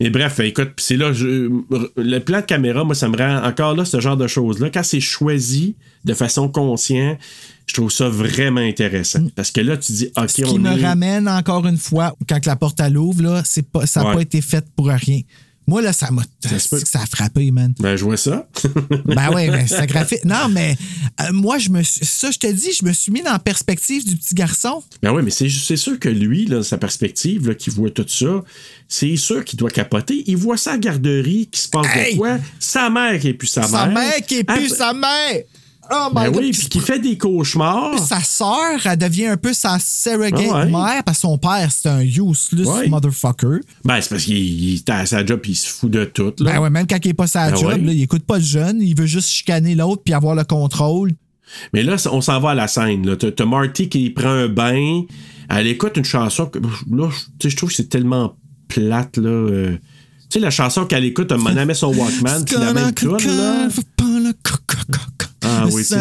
[0.01, 1.51] Mais bref, écoute, pis c'est là, je-
[1.97, 4.71] le plan de caméra, moi, ça me rend encore là ce genre de choses-là.
[4.71, 7.19] Quand c'est choisi de façon consciente,
[7.67, 9.27] je trouve ça vraiment intéressant.
[9.35, 12.15] Parce que là, tu dis, OK, Ce qui on me est- ramène encore une fois,
[12.29, 14.15] quand la porte elle ouvre, là, c'est pas, ça n'a Ouais.
[14.17, 15.21] pas été fait pour rien.
[15.67, 16.23] Moi, là, ça m'a.
[16.45, 16.79] Ça.
[16.85, 17.75] Ça a frappé, man.
[17.81, 18.49] Ben, je vois ça.
[19.05, 20.25] Ben oui, ben, c'est graphique.
[20.25, 20.77] Non, mais
[21.21, 23.39] euh, moi, je me suis- ça, je te dis, je me suis mis dans la
[23.39, 24.83] perspective du petit garçon.
[25.03, 28.07] Ben oui, mais c'est c'est sûr que lui, là, sa perspective, là, qui voit tout
[28.09, 28.45] ça,
[28.89, 30.23] c'est sûr qu'il doit capoter.
[30.27, 32.13] Il voit sa garderie qui se passe Hey!
[32.15, 32.39] de quoi?
[32.61, 35.43] Sa mère qui est plus sa, Sa mère qui est plus Après- sa mère.
[35.91, 36.43] Oh my Ben God.
[36.43, 37.99] oui, puis qui fait des cauchemars.
[37.99, 40.71] Sa sœur, elle devient un peu sa surrogate Ah ouais.
[40.71, 42.89] mère parce que son père, c'est un useless Ouais.
[42.89, 43.61] motherfucker.
[43.85, 46.33] Ben, c'est parce qu'il il est à sa job puis il se fout de tout.
[46.41, 46.53] Là.
[46.55, 47.79] Ben ouais, même quand il est pas sa Ben job, ouais.
[47.79, 51.13] là, il écoute pas le jeune, il veut juste chicaner l'autre puis avoir le contrôle.
[51.73, 53.17] Mais là, on s'en va à la scène.
[53.17, 55.03] T'as Marty qui prend un bain.
[55.49, 56.47] Elle écoute une chanson.
[56.47, 56.59] que-
[56.91, 57.09] Là,
[57.45, 58.35] je- trouve que c'est tellement
[58.69, 59.17] plate.
[59.19, 59.29] là.
[59.29, 59.77] euh.
[60.29, 63.69] Tu sais, la chanson qu'elle écoute, elle met son Walkman, puis la même tune, là.
[65.43, 65.97] Ah oui, c'est.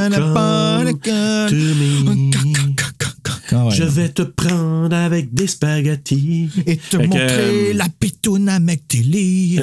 [3.52, 3.72] Ah ouais.
[3.72, 6.50] Je vais te prendre avec des spaghettis.
[6.66, 9.62] Et te Fait montrer euh, la pitoune avec tes hey,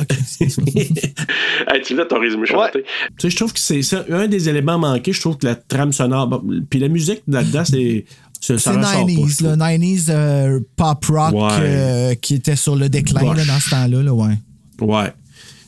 [1.84, 2.82] tu l'as ton résumé chanté.
[2.82, 5.12] Tu sais, je trouve que c'est ça, un des éléments manqués.
[5.12, 6.28] Je trouve que la trame sonore.
[6.28, 8.04] bon, puis la musique là-dedans, c'est.
[8.40, 11.48] C'est ressort pas, 90s, je le 90s euh, pop rock Ouais.
[11.60, 14.02] euh, qui était sur le déclin là, dans ce temps-là.
[14.02, 14.34] Là, ouais.
[14.80, 15.12] Ouais.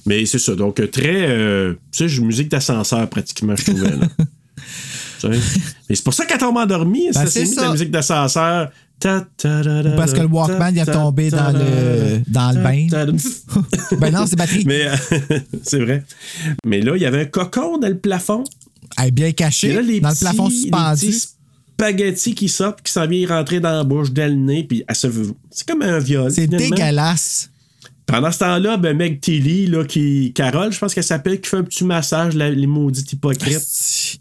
[0.06, 0.54] Mais c'est ça.
[0.54, 1.26] Donc, euh, très.
[1.28, 3.90] euh, tu sais, musique d'ascenseur, pratiquement, je trouvais.
[3.90, 4.06] là.
[5.88, 7.12] Mais c'est pour ça qu'elle tombe endormie.
[7.12, 7.62] ça, Ben, c'est ça.
[7.62, 8.70] la musique d'ascenseur.
[9.00, 12.86] Parce que le Walkman, il a tombé dans da, le- dans le bain.
[13.98, 14.64] Ben non, c'est batterie.
[14.66, 14.96] Mais euh,
[15.62, 16.04] c'est vrai.
[16.66, 18.44] Mais là, il y avait un cocon dans le plafond.
[18.98, 21.06] Elle est bien cachée là, les dans le petits- plafond les suspendu.
[21.06, 21.28] petits
[21.76, 24.94] spaghettis qui sortent, qui s'en viennent rentrer dans la bouche, dès le nez, puis elle
[24.94, 25.08] se...
[25.50, 26.30] c'est comme un viol.
[26.30, 27.50] C'est dégueulasse.
[28.06, 31.56] Pendant ce temps-là, ben, Meg Tilly, là, qui, Carole, je pense qu'elle s'appelle, qui fait
[31.56, 34.18] un petit massage, la- les maudites hypocrites.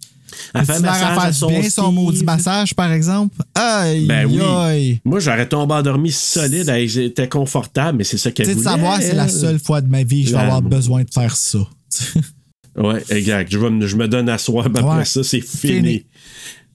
[0.55, 3.35] Elle fait un Tu massage à son bien son maudit massage, par exemple.
[3.53, 4.39] Aïe, Ben oui.
[4.41, 5.01] aïe.
[5.05, 8.69] Moi, j'aurais tombé endormi solide, elle était confortable, mais c'est ça qu'elle Tu sais, voulait.
[8.71, 11.09] savoir, c'est la seule fois de ma vie que je vais La- avoir besoin de
[11.13, 11.59] faire ça.
[12.75, 13.51] Ouais, exact.
[13.51, 15.05] Je, vais me- je me donne à soi, mais après Ouais.
[15.05, 15.73] ça, c'est fini.
[15.75, 16.05] Fini.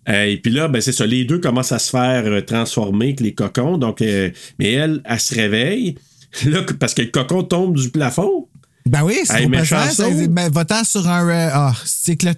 [0.09, 1.05] Euh, et puis là, ben, c'est ça.
[1.07, 3.77] Les deux commencent à se faire euh, transformer avec les cocons.
[3.79, 5.97] Donc, euh, mais elle, elle se réveille.
[6.45, 8.47] Là, parce que le cocon tombe du plafond.
[8.87, 11.29] Ben oui, c'est Hey, trop Ben, va-t'en sur un.
[11.29, 12.33] euh, Ah, c'est que le,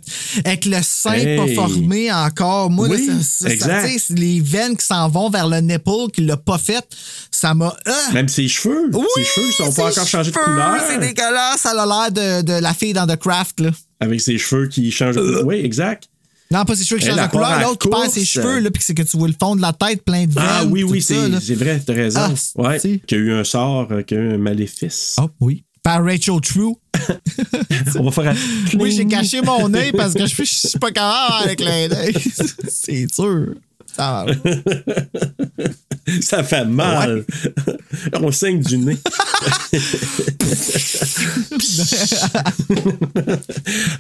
[0.45, 1.37] avec le sein Hey.
[1.37, 2.71] pas formé encore.
[2.71, 4.09] Moi, Oui, ça- exact.
[4.11, 6.85] les veines qui s'en vont vers le nipple, qui l'a pas fait,
[7.31, 7.77] ça m'a.
[7.87, 7.93] Ah!
[8.15, 8.91] Même ses cheveux.
[8.93, 10.77] Oui, ses cheveux sont ses pas encore changés de couleur.
[10.89, 11.61] C'est dégueulasse.
[11.61, 13.71] Ça a l'air de, de la fille dans The Craft, là.
[14.01, 15.27] Avec ses cheveux qui changent de Euh.
[15.27, 15.47] couleur.
[15.47, 16.09] Oui, exact.
[16.53, 18.83] Non, pas ses cheveux qui changent de couleur, l'autre qui perd ses cheveux, là, puis
[18.85, 20.45] c'est que tu vois le fond de la tête plein de veines.
[20.47, 22.21] Ah oui, oui, c'est vrai, t'as raison.
[22.21, 22.81] Ah, ouais.
[22.85, 25.17] y a eu un sort, euh, qu'il y a eu un maléfice.
[25.21, 25.65] Oh, oui.
[25.83, 26.75] Par Rachel True.
[27.99, 28.77] On va faire un.
[28.79, 31.89] Oui, j'ai caché mon œil parce que je suis pas capable avec l'œil.
[32.69, 33.55] C'est sûr.
[33.97, 34.33] Ça va.
[36.23, 37.25] Ça fait mal.
[38.21, 38.97] On saigne du nez.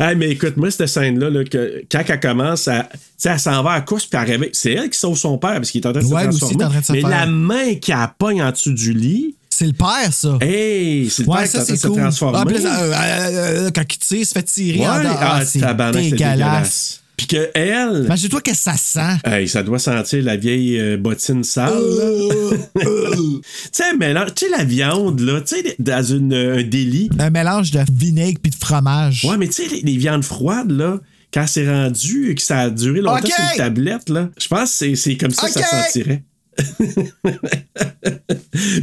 [0.01, 2.89] hey, mais écoute, moi, cette scène-là, là, que, quand elle commence, à,
[3.25, 4.49] elle s'en va à la course, puis elle.
[4.53, 6.39] C'est elle qui sauve son père parce qu'il est en train de Ouais, se aussi,
[6.57, 6.79] transformer.
[6.81, 9.73] de se mais faire- la main qui a pogne en dessous du lit, C'est le
[9.73, 10.39] père, ça.
[10.41, 12.01] hey, c'est le Ouais, père qui ça, en train de c'est se cool.
[12.01, 12.39] transformer.
[12.41, 15.19] Ah, là, euh, euh, euh, quand il tire, il se fait tirer Ouais, en ah,
[15.39, 16.37] Ah, c'est tabarnak, c'est dégueulasse.
[16.39, 17.01] dégueulasse.
[17.21, 19.19] Puis que elle, Imagine-toi que ça sent.
[19.27, 21.75] Hey, ça doit sentir la vieille euh, bottine sale.
[21.75, 22.57] Euh, là.
[23.13, 23.43] tu
[23.73, 27.11] sais, mélange- tu sais, la viande, là, tu sais, dans une, un délit.
[27.19, 29.27] Un mélange de vinaigre puis de fromage.
[29.27, 30.99] Ouais, mais tu sais, les, les viandes froides, là,
[31.35, 34.79] quand c'est rendu et que ça a duré longtemps sur une tablette, là, je pense
[34.79, 36.23] que c'est- comme ça que ça sentirait.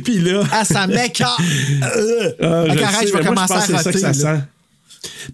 [0.04, 0.44] Puis là.
[0.52, 1.40] Ah, ça m'écarte.
[1.82, 4.36] Ah, je sais, vais moi, commencer pense à c'est ça que ça roter, là.
[4.38, 4.44] sent.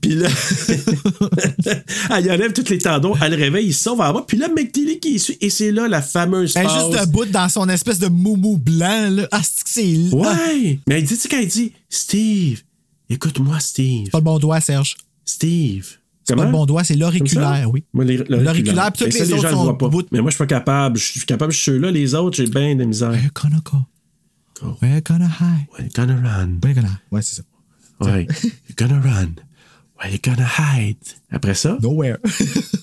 [0.01, 0.27] Puis là,
[2.11, 4.23] elle enlève tous les tendons, elle le réveille, il sauve en bas.
[4.27, 5.37] Puis là, McTeely qui suit.
[5.41, 6.91] Et c'est là la fameuse Elle est phrase.
[6.91, 9.27] juste debout dans son espèce de moumou blanc, là.
[9.31, 10.15] Ah, c'est que c'est.
[10.15, 10.79] Ouais!
[10.87, 12.61] Mais elle dit, tu sais, quand elle dit Steve,
[13.09, 14.09] écoute-moi, Steve.
[14.09, 14.95] pas le bon doigt, Serge.
[15.25, 15.87] Steve.
[16.25, 16.99] C'est pas le bon doigt, c'est ça?
[16.99, 17.83] l'auriculaire, oui.
[17.93, 19.87] L'auriculaire, puis Mais toutes ça, les gens autres le sont voient pas.
[19.89, 20.97] bout- Mais moi, je suis pas capable.
[20.97, 21.91] Je suis capable, je suis là.
[21.91, 23.09] Les autres, j'ai bien de misère.
[23.11, 23.79] We're gonna go.
[24.61, 24.77] Go.
[24.81, 25.67] We're gonna hide.
[25.77, 26.59] We're gonna run.
[26.63, 26.99] We're gonna.
[27.11, 27.41] Ouais, c'est ça.
[27.99, 28.25] Ouais.
[28.43, 29.31] You're gonna run.
[29.99, 30.97] Where you gonna hide?
[31.31, 31.77] Après ça?
[31.81, 32.17] Nowhere.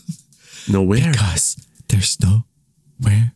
[0.69, 1.11] Nowhere.
[1.13, 1.57] Because
[1.89, 3.33] there's nowhere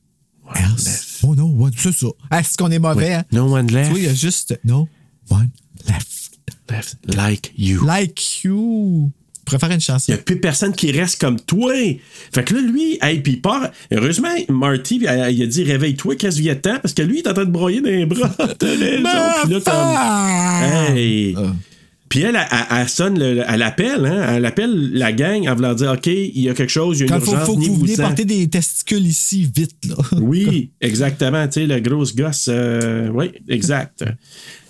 [0.55, 0.85] else.
[0.87, 1.25] left.
[1.25, 1.73] Oh no, what?
[1.77, 2.07] C'est ça.
[2.31, 3.25] Ah, c'est qu'on est mauvais, hein?
[3.33, 3.91] No one left.
[3.91, 4.89] vois, il y a juste no
[5.31, 5.51] one
[5.89, 6.31] left.
[6.71, 6.97] Left.
[7.15, 7.85] Like you.
[7.85, 9.11] Like you.
[9.41, 10.11] Je préfère une Il chanson.
[10.13, 11.75] n'y a plus personne qui reste comme toi.
[12.33, 13.69] Fait que là, lui, hey, puis il part.
[13.93, 16.79] Heureusement, Marty, puis elle- il a dit réveille-toi, qu'est-ce qu'il y a de temps?
[16.81, 18.29] Parce que lui, il est en train de broyer dans les bras.
[18.39, 19.43] de raison.
[19.43, 20.97] Puis là, comme.
[20.97, 21.35] Hey!
[21.37, 21.53] Ah.
[22.15, 24.35] Puis elle, elle, elle- sonne, le- elle appelle, hein?
[24.37, 27.03] Elle appelle la gang en voulant dire OK, il y a quelque chose, il y
[27.03, 28.05] a une Quand il faut, urgence, faut que vous venez-vous-en.
[28.07, 29.97] porter des testicules ici, vite, là.
[30.21, 31.45] Oui, exactement.
[31.49, 32.47] Tu sais, la grosse gosse.
[32.49, 34.05] euh, oui, exact.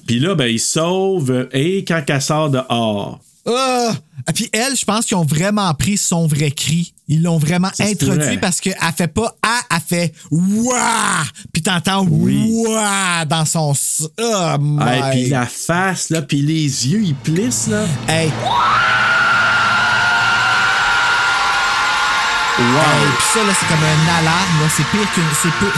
[0.07, 1.49] Puis là, ben, il sauve.
[1.53, 3.21] Et quand elle sort dehors.
[3.47, 3.93] Ah!
[4.29, 6.95] Et puis elle, je pense qu'ils ont vraiment pris son vrai cri.
[7.09, 11.25] Ils l'ont vraiment Ça introduit parce qu'elle fait pas A, elle fait Ouah!
[11.53, 12.51] Puis t'entends Oui.
[12.51, 13.75] Ouah dans son.
[14.19, 14.99] Oh my.
[14.99, 17.85] Et puis la face, là, puis les yeux, ils plissent, là.
[18.09, 18.33] Hey.
[22.59, 22.81] Wow!
[22.81, 24.69] Hey, puis ça, là, c'est comme une alarme, là.
[24.75, 25.25] C'est pire qu'une,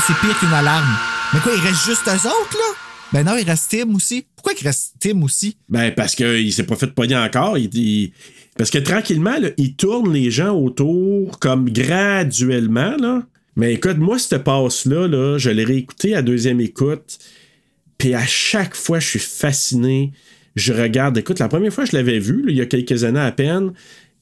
[0.07, 0.97] c'est pire qu'une alarme.
[1.33, 2.86] Mais quoi, il reste juste eux autres, là?
[3.13, 4.25] Ben non, il reste Tim aussi.
[4.35, 5.57] Pourquoi il reste Tim aussi?
[5.69, 7.57] Ben, parce qu'il s'est pas fait pogner encore.
[7.59, 8.13] Il, il-
[8.57, 13.23] parce que tranquillement, là, il tourne les gens autour comme graduellement, là.
[13.55, 17.19] Mais écoute, moi, cette passe-là, là, je l'ai réécouté à deuxième écoute.
[17.99, 20.13] Puis à chaque fois, je suis fasciné.
[20.57, 21.17] Je regarde.
[21.19, 23.33] Écoute, la première fois que je l'avais vu, là, il y a quelques années à
[23.33, 23.73] peine,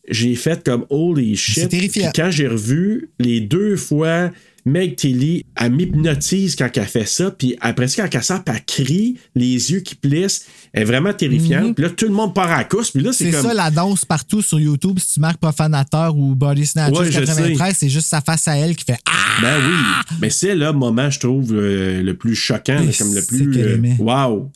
[0.08, 1.54] j'ai fait comme holy shit.
[1.62, 2.10] C'est terrifiant.
[2.12, 4.30] Puis quand j'ai revu les deux fois,
[4.66, 7.30] Meg Tilly, elle m'hypnotise quand elle fait ça.
[7.30, 10.46] Puis après ça, quand elle sort, elle crie, les yeux qui plissent.
[10.72, 11.74] Elle est vraiment terrifiante.
[11.74, 12.90] Puis là, tout le monde part à la course.
[12.90, 13.30] Puis là, c'est Mhm.
[13.32, 13.46] C'est comme.
[13.48, 14.98] ça la danse partout sur YouTube.
[14.98, 18.56] Si tu marques Profanateur ou Body Snatchers Ouais, je 93, c'est juste sa face à
[18.56, 19.12] elle qui fait Ah!
[19.42, 19.74] Ben oui.
[20.20, 23.58] Mais c'est le moment, je trouve, euh, le plus choquant, là, comme le plus.
[23.60, 23.96] aimait.
[23.98, 24.50] Wow.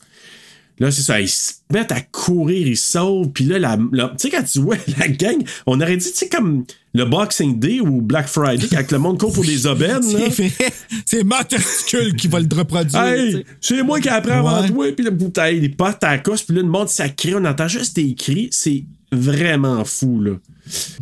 [0.80, 1.20] Là, c'est ça.
[1.20, 3.30] Ils se mettent à courir, ils sauvent.
[3.30, 6.16] Puis là, la, la- tu sais, quand tu vois la gang, on aurait dit, tu
[6.16, 6.64] sais, comme
[6.94, 10.00] le Boxing Day ou Black Friday, quand le monde court pour des aubaines.
[10.12, 10.30] là.
[10.30, 10.72] C'est vrai.
[11.04, 13.02] C'est ma testicule qui va le reproduire.
[13.02, 14.68] Hey, c'est moi qui apprends avant Ouais.
[14.70, 14.92] toi.
[14.92, 16.42] Puis la bouteille, les potes à la cosse.
[16.42, 17.34] Puis là, le monde, ça crie.
[17.34, 18.48] On entend juste des cris.
[18.52, 20.32] C'est vraiment fou, là.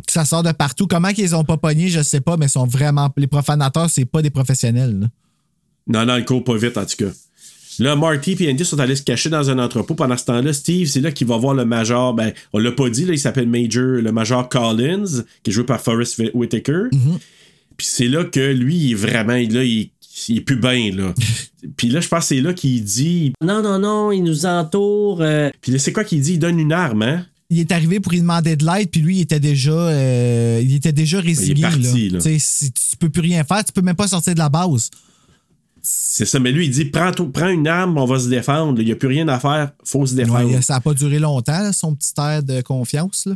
[0.07, 0.87] Ça sort de partout.
[0.87, 3.13] Comment qu'ils ont pas pogné, je sais pas, mais ils sont vraiment.
[3.17, 4.97] Les profanateurs, c'est pas des professionnels.
[5.01, 5.07] là.
[5.87, 7.11] Non, non, il court pas vite, en tout cas.
[7.79, 9.93] Là, Marty et Andy sont allés se cacher dans un entrepôt.
[9.95, 12.13] Pendant ce temps-là, Steve, c'est là qu'il va voir le major.
[12.13, 15.63] Ben, on l'a pas dit, là, il s'appelle Major, le major Collins, qui est joué
[15.63, 16.83] par Forrest Whitaker.
[17.77, 19.89] Puis c'est là que lui, il est vraiment, là, il,
[20.29, 21.13] il est plus bien, là.
[21.77, 23.33] Puis là, je pense que c'est là qu'il dit.
[23.43, 25.21] Non, non, non, il nous entoure.
[25.21, 26.33] euh, Puis là, c'est quoi qu'il dit?
[26.33, 27.25] Il donne une arme, hein?
[27.49, 30.73] Il est arrivé pour lui demander de l'aide, puis lui, il était déjà, euh, il
[30.75, 31.61] était déjà résigné.
[31.61, 32.19] parti, là.
[32.19, 34.49] Tu sais, si tu peux plus rien faire, tu peux même pas sortir de la
[34.49, 34.89] base.
[35.89, 36.39] C'est ça.
[36.39, 38.79] Mais lui, il dit prends, tout- prends une arme, on va se défendre.
[38.81, 40.51] Il n'y a plus rien à faire, faut se défendre.
[40.53, 43.25] Ouais, ça a pas duré longtemps, là, son petit air de confiance.
[43.27, 43.35] Là.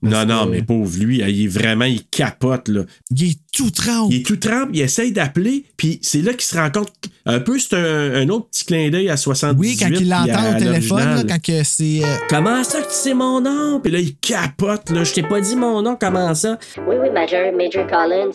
[0.00, 2.82] non, non, que- mais pauvre lui, il est vraiment, il capote, là.
[3.10, 4.12] Il est tout trempe.
[4.12, 6.92] Il est tout trempe, il essaye d'appeler, puis c'est là qu'il se rend compte.
[7.26, 9.58] Un peu, c'est un, un autre petit clin d'œil à 78.
[9.60, 12.00] Oui, quand il l'entend au téléphone, là, quand que c'est.
[12.04, 13.80] euh, Comment ça que tu sais mon nom?
[13.80, 15.02] Puis là, il capote, là.
[15.02, 16.58] Je t'ai pas dit mon nom, comment ça?
[16.86, 18.30] Oui, oui, Major, Major Collins.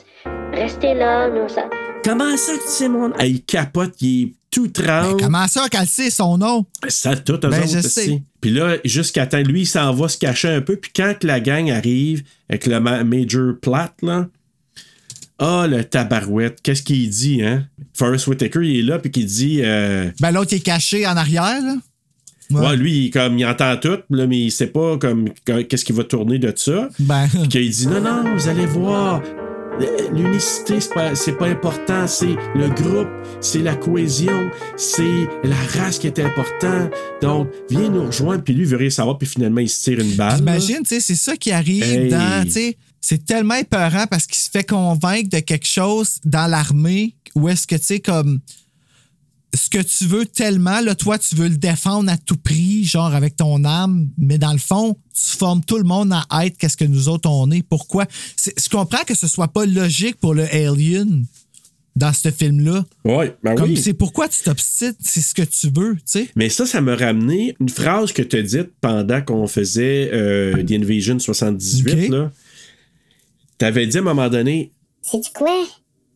[0.54, 1.70] Restez là, nous, ça.
[2.04, 3.16] Comment ça que tu sais mon nom?
[3.18, 5.22] Ah, il capote, il est tout trempe.
[5.22, 6.66] comment ça qu'elle sait son nom?
[6.88, 8.22] Ça, tout, eux Ben, je sais.
[8.42, 10.76] Puis là, jusqu'à temps, lui, il s'en va se cacher un peu.
[10.76, 14.28] Puis quand que la gang arrive avec le ma- Major Platt, là,
[15.40, 17.66] ah, le tabarouette, qu'est-ce qu'il dit, hein?
[17.94, 21.16] Forrest Whitaker, il est là, puis qu'il dit, euh, Ben, l'autre, il est caché en
[21.18, 21.76] arrière, là.
[22.52, 22.76] ouais.
[22.78, 26.04] lui, il, comme, il entend tout, là, mais il sait pas, comme, qu'est-ce qui va
[26.04, 26.90] tourner de ça.
[27.00, 29.22] Ben, Puis qu'il dit, non, non, vous allez voir.
[30.14, 33.08] L'unicité, c'est pas, c'est pas important, c'est le groupe,
[33.42, 36.90] c'est la cohésion, c'est la race qui est important.
[37.22, 40.00] Donc, viens nous rejoindre, puis lui, il veut rien savoir, puis finalement, il se tire
[40.00, 40.34] une balle.
[40.34, 40.38] là.
[40.40, 42.10] Imagine, tu sais, c'est ça qui arrive Hey.
[42.10, 46.48] dans, tu sais, c'est tellement épeurant parce qu'il se fait convaincre de quelque chose dans
[46.48, 48.40] l'armée où est-ce que, tu sais, comme,
[49.54, 53.14] ce que tu veux tellement, là, toi, tu veux le défendre à tout prix, genre
[53.14, 56.78] avec ton âme, mais dans le fond, tu formes tout le monde à être qu'est-ce
[56.78, 57.62] que nous autres on est.
[57.62, 58.06] Pourquoi?
[58.36, 61.26] C'est- Je comprends que ce soit pas logique pour le alien,
[61.96, 62.84] dans ce film-là.
[63.06, 63.78] Ouais, ben Comme oui.
[63.78, 66.30] c'est pourquoi tu t'obstines, c'est ce que tu veux, tu sais.
[66.36, 70.64] Mais ça, ça m'a ramené une phrase que tu as dite pendant qu'on faisait euh,
[70.64, 71.92] The Invasion 78.
[72.06, 72.10] Ok.
[72.10, 72.32] là.
[73.60, 74.72] Tu avais dit à un moment donné,
[75.04, 75.66] Sais-tu quoi?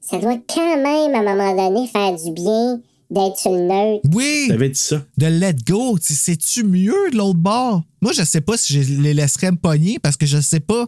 [0.01, 2.79] Ça doit quand même, à un moment donné, faire du bien
[3.09, 4.01] d'être sur le neutre.
[4.13, 5.05] Oui, tu avais dit ça.
[5.17, 5.97] de let go.
[5.97, 7.83] Tu sais, C'est-tu mieux de l'autre bord?
[8.01, 10.85] Moi, je sais pas si je les laisserais me pogner parce que je sais pas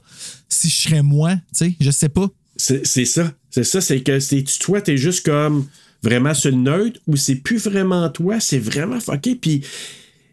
[0.49, 1.73] si je serais moi, tu sais.
[1.79, 2.27] Je sais pas.
[2.55, 3.33] C'est c'est ça.
[3.49, 5.65] C'est ça, c'est que c'est toi, t'es juste comme
[6.03, 9.35] vraiment sur le neutre ou c'est plus vraiment toi, c'est vraiment fucké.
[9.35, 9.63] Puis,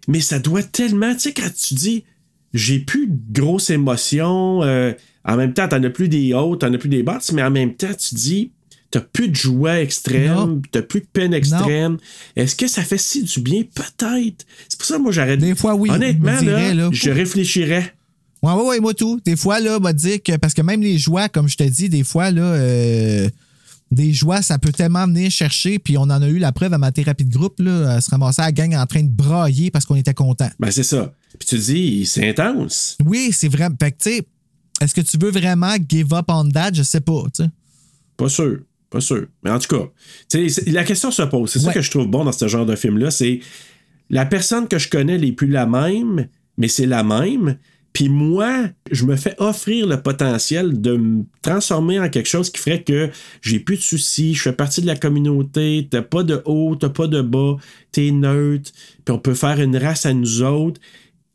[0.09, 2.05] mais ça doit tellement, tu sais, quand tu dis
[2.53, 4.93] j'ai plus de grosses émotions, euh,
[5.25, 7.51] en même temps, t'en as plus des hautes, t'en as plus des basses, mais en
[7.51, 8.53] même temps, tu dis
[8.97, 11.99] t'as plus de joie extrême, t'as plus de peine extrême.
[12.35, 13.63] Est-ce que ça fait si du bien?
[13.63, 14.47] Peut-être.
[14.71, 15.39] C'est pour ça, moi, j'arrête.
[15.39, 16.91] Des fois, oui, Honnêtement, dirais, là, là.
[16.93, 17.93] je réfléchirais.
[18.43, 19.21] Ouais, ouais, ouais, moi tout.
[19.23, 20.37] Des fois, là, va dire que.
[20.37, 23.29] Parce que même les joies, comme je te dis, des fois, là, euh,
[23.91, 25.79] des joies, ça peut tellement venir chercher.
[25.79, 28.41] Puis on en a eu la preuve à ma thérapie de groupe, là, se ramasser
[28.41, 30.49] à la gang en train de brailler parce qu'on était content.
[30.59, 31.13] Ben, c'est ça.
[31.39, 32.97] Puis tu dis, c'est intense.
[33.05, 33.69] Oui, c'est vrai.
[33.79, 34.27] Fait que, tu sais,
[34.81, 36.73] est-ce que tu veux vraiment give up on that?
[36.73, 37.51] Je sais pas, tu sais.
[38.17, 38.61] Pas sûr.
[38.91, 39.27] Pas sûr.
[39.43, 41.51] Mais en tout cas, la question se pose.
[41.51, 43.11] C'est ça que je trouve bon dans ce genre de film-là.
[43.11, 43.41] C'est
[44.11, 47.57] la personne que je connais n'est plus la même, mais c'est la même.
[47.93, 52.61] Puis moi, je me fais offrir le potentiel de me transformer en quelque chose qui
[52.61, 53.09] ferait que
[53.41, 56.91] j'ai plus de soucis, je fais partie de la communauté, t'as pas de haut, t'as
[56.91, 57.57] pas de bas,
[57.93, 58.71] t'es neutre,
[59.03, 60.79] puis on peut faire une race à nous autres.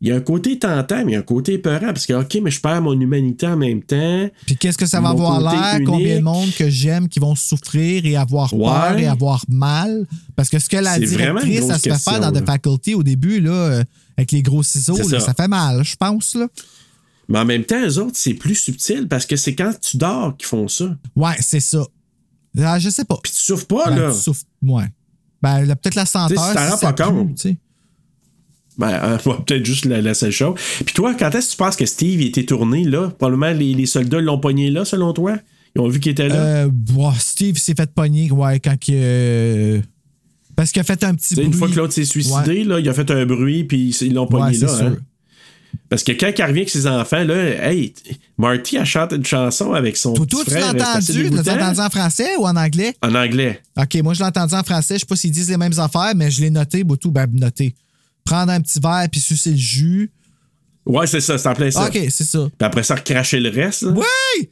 [0.01, 2.13] Il y a un côté tentant, mais il y a un côté peurant, parce que,
[2.13, 4.27] OK, mais je perds mon humanité en même temps.
[4.47, 5.79] Puis qu'est-ce que ça va avoir l'air?
[5.85, 10.07] Combien de monde que j'aime qui vont souffrir et avoir peur et avoir mal?
[10.35, 12.41] Parce que ce que la directrice, ça se fait faire dans là.
[12.41, 13.83] The Faculty au début, là, euh,
[14.17, 15.19] avec les gros ciseaux, là, ça.
[15.19, 15.33] ça.
[15.35, 16.33] fait mal, je pense.
[16.35, 16.47] Là.
[17.29, 20.35] Mais en même temps, eux autres, c'est plus subtil parce que c'est quand tu dors
[20.35, 20.97] qu'ils font ça.
[21.15, 21.85] Ouais, c'est ça.
[22.59, 23.19] Ah, je sais pas.
[23.21, 24.11] Puis tu souffres pas, Ben, là.
[24.11, 24.85] tu souffres- Ouais.
[25.43, 26.29] Ben, peut-être la senteur.
[26.29, 27.47] Tu t'en rends ça pas compte.
[28.77, 30.55] Ben, euh, ouais, peut-être juste la, la seule chose.
[30.85, 33.09] Puis toi, quand est-ce que tu penses que Steve était tourné là?
[33.17, 35.37] Probablement les, les soldats l'ont pogné là, selon toi?
[35.75, 36.35] Ils ont vu qu'il était là?
[36.35, 38.95] Euh, boah, Steve s'est fait pogner, ouais, quand il.
[38.97, 39.81] euh,
[40.55, 41.45] Parce qu'il a fait un petit Tu bruit.
[41.47, 42.63] une fois que l'autre s'est suicidé, Ouais.
[42.65, 44.77] là, il a fait un bruit, puis ils l'ont pogné Ouais, là.
[44.77, 44.85] sûr.
[44.87, 44.97] hein.
[45.87, 47.93] Parce que quand il revient avec ses enfants, là, hey,
[48.37, 51.23] Marty a chanté une chanson avec son Toi, petit toi, tu l'as entendu?
[51.23, 51.35] dégoûtant.
[51.43, 52.93] L'as-tu entendu en français ou en anglais?
[53.01, 53.61] En anglais.
[53.77, 54.95] OK, moi, je l'ai entendu en français.
[54.95, 57.11] Je sais pas s'ils disent les mêmes affaires, mais je l'ai noté, Boutou.
[57.11, 57.73] Ben, noté.
[58.25, 60.11] Prendre un petit verre puis sucer le jus.
[60.85, 61.87] Ouais, c'est ça, c'est en plein ça.
[61.87, 62.39] OK, c'est ça.
[62.57, 63.83] Puis après ça, recracher le reste.
[63.83, 63.91] là.
[63.95, 64.49] Oui!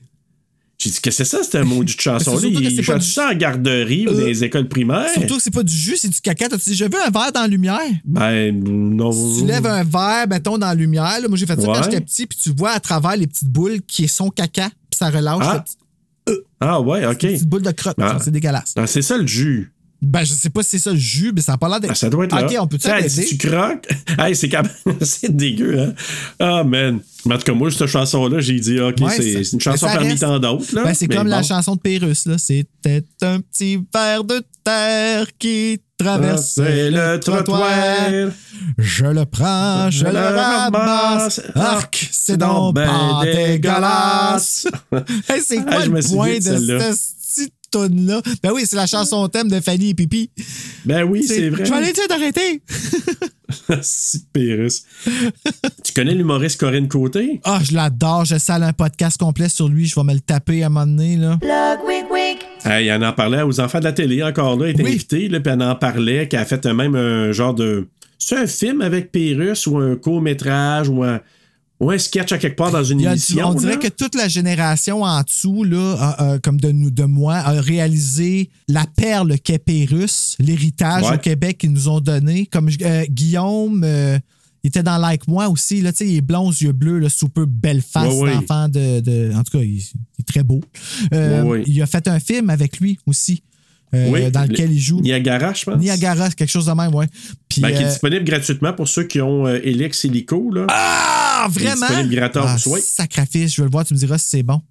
[0.77, 2.39] J'ai dit, que c'est ça, cette maudite chanson-là?
[2.39, 4.69] surtout que Il c'est pas chante du- ça en garderie ou dans Euh, les écoles
[4.69, 5.09] primaires?
[5.13, 6.47] Surtout que c'est pas du jus, c'est du caca.
[6.47, 7.79] T'as-tu déjà vu un verre dans la lumière?
[8.05, 9.11] Ben, non.
[9.37, 11.19] Tu lèves un verre, mettons, dans la lumière.
[11.21, 11.27] là.
[11.27, 11.73] moi, j'ai fait ça Ouais.
[11.75, 14.97] quand j'étais petit, puis tu vois à travers les petites boules qui sont caca, puis
[14.97, 15.37] ça relâche.
[15.41, 15.59] Ah.
[15.59, 17.23] petite- Ah, ouais, OK.
[17.23, 17.97] Une petite boule de crotte.
[17.99, 18.17] Ah.
[18.23, 18.73] C'est dégueulasse.
[18.77, 19.73] Ah, c'est ça le jus.
[20.01, 21.91] Ben, je sais pas si c'est ça le jus, mais ça a pas l'air d'être.
[21.91, 22.45] Ah, ça doit être là.
[22.45, 23.87] OK, on peut Tu tu croques.
[24.19, 24.95] hey, c'est quand même.
[25.01, 25.93] c'est dégueu, hein?
[26.39, 26.99] Ah, man.
[27.25, 30.09] Mais en tout cas, moi, cette chanson-là, j'ai dit, OK, Ouais, c'est une chanson parmi
[30.09, 30.73] reste- tant d'autres.
[30.73, 30.83] là.
[30.85, 32.37] Ben, c'est comme la chanson de Pérus, là.
[32.37, 37.69] C'était un petit ver de terre qui Ah, traversait le trottoir.
[38.77, 41.41] Je le prends, je le ramasse.
[41.55, 44.67] Arc, c'est donc ben pas dégueulasse.
[45.29, 47.18] Hey, c'est quoi Ah, je me le point de de cette
[47.73, 50.29] Ben oui, c'est la chanson thème de Fanny et Pipi.
[50.85, 51.65] Ben oui, c'est vrai.
[51.65, 52.61] Je vais aller dire d'arrêter.
[53.81, 54.83] si Pérus.
[55.83, 57.41] tu connais l'humoriste Corinne Côté?
[57.43, 58.25] Ah, je l'adore.
[58.25, 59.85] Je sale un podcast complet sur lui.
[59.87, 61.37] Je vais me le taper à un moment donné, là.
[62.65, 64.91] Hey, elle en parlait aux enfants de la télé encore là, elle était Oui.
[64.93, 67.87] invitée, là, puis elle en parlait, qu'elle a fait même un genre de.
[68.17, 71.21] C'est un film avec Pérus ou un court-métrage ou un,
[71.79, 73.49] ou un sketch à quelque part dans une du- émission.
[73.49, 73.77] on dirait là.
[73.77, 78.85] que toute la génération en dessous, là, comme de nous, de moi, a réalisé la
[78.97, 81.15] perle qu'est Pérus, l'héritage Ouais.
[81.15, 82.45] au Québec qu'ils nous ont donné.
[82.47, 84.17] Comme euh, Guillaume, euh,
[84.63, 85.81] il était dans Like Moi aussi.
[85.81, 88.33] Là, il est blond, aux yeux bleus, là, super belle face Ouais, ouais.
[88.33, 89.81] d'enfant de, de- En tout cas, il, il
[90.19, 90.59] est très beau.
[91.13, 91.63] Euh, Ouais, ouais.
[91.65, 93.41] Il a fait un film avec lui aussi,
[93.93, 94.99] euh, Oui, dans lequel le- il joue.
[94.99, 95.79] Niagara, je pense.
[95.79, 97.07] Niagara, quelque chose de même, ouais.
[97.47, 100.51] Puis, Ben, qui est disponible gratuitement pour ceux qui ont euh, Elix Illico.
[100.51, 100.67] Là.
[100.69, 101.87] ah, Est vraiment?
[101.87, 102.79] disponible gratos, Ah, oui.
[102.83, 104.61] Sacrifice, je veux le voir, tu me diras si c'est bon.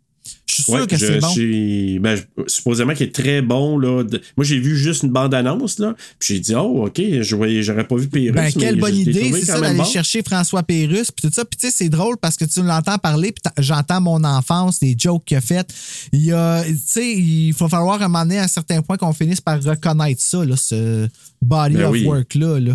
[0.46, 2.00] Je suis sûr Ouais, que c'est bon.
[2.00, 3.78] ben, supposément qu'il est très bon.
[3.78, 4.02] Là.
[4.36, 5.78] Moi, j'ai vu juste une bande-annonce.
[5.78, 8.32] là, Puis j'ai dit, oh, OK, j'aurais pas vu Pérus.
[8.32, 9.84] Ben, mais quelle bonne idée, c'est ça, d'aller bon.
[9.84, 11.44] chercher François Pérus, puis tout ça.
[11.44, 14.94] Puis tu sais, c'est drôle parce que tu l'entends parler, puis j'entends mon enfance, les
[14.98, 15.72] jokes qu'il a fait.
[16.12, 16.62] Il a,
[16.96, 20.20] il faut falloir à un moment donné, à un certain point, qu'on finisse par reconnaître
[20.20, 21.08] ça, là, ce
[21.40, 22.04] body Ben of oui.
[22.04, 22.58] work-là.
[22.60, 22.74] Là.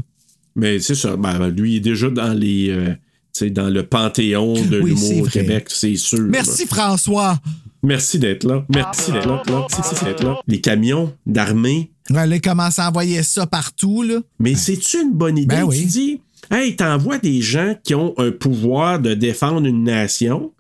[0.56, 1.18] Mais c'est ça.
[1.18, 2.70] Ben, lui, il est déjà dans les.
[2.70, 2.96] euh,
[3.42, 5.26] dans le panthéon de Oui, l'humour c'est au.
[5.26, 6.22] Québec, c'est sûr.
[6.30, 7.40] Merci, François!
[7.82, 8.64] Merci d'être là.
[8.74, 9.44] Merci d'être là.
[9.50, 10.40] Merci d'être là.
[10.48, 11.92] Les camions d'armée.
[12.10, 14.20] Ouais, là, ils commencent à envoyer ça partout, là.
[14.40, 15.56] Mais c'est-tu une bonne idée?
[15.58, 15.82] Ben oui.
[15.82, 20.52] Tu dis, hey, t'envoies des gens qui ont un pouvoir de défendre une nation.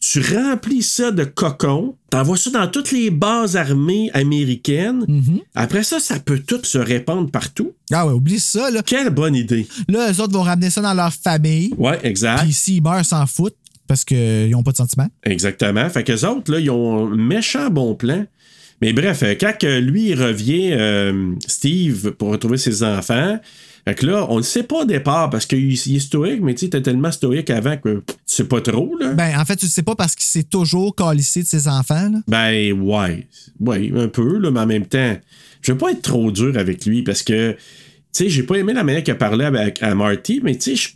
[0.00, 5.04] Tu remplis ça de cocons, t'envoies ça dans toutes les bases armées américaines.
[5.08, 5.42] Mm-hmm.
[5.54, 7.72] Après ça, ça peut tout se répandre partout.
[7.92, 8.82] Ah ouais, oublie ça, là.
[8.82, 9.66] Quelle bonne idée.
[9.88, 11.72] Là, eux autres vont ramener ça dans leur famille.
[11.76, 12.42] Ouais, exact.
[12.42, 13.56] Puis s'ils meurent, s'en foutent
[13.86, 15.08] parce qu'ils n'ont pas de sentiments.
[15.24, 15.88] Exactement.
[15.90, 18.24] Fait qu'eux autres, là, ils ont un méchant bon plan.
[18.80, 23.38] Mais bref, euh, quand lui il revient, euh, Steve, pour retrouver ses enfants,
[23.86, 26.54] fait que là, on ne sait pas au départ parce qu'il il est stoïque, mais
[26.54, 29.12] tu sais, t'es tellement stoïque avant que tu sais pas trop, là.
[29.12, 32.10] Ben, en fait, tu le sais pas parce qu'il s'est toujours calissé de ses enfants,
[32.10, 32.18] là.
[32.26, 33.28] Ben, ouais.
[33.60, 35.16] Ouais, un peu, là, mais en même temps,
[35.62, 37.58] je veux pas être trop dur avec lui parce que, tu
[38.12, 40.95] sais, j'ai pas aimé la manière qu'il a parlé avec, à Marty, mais tu sais,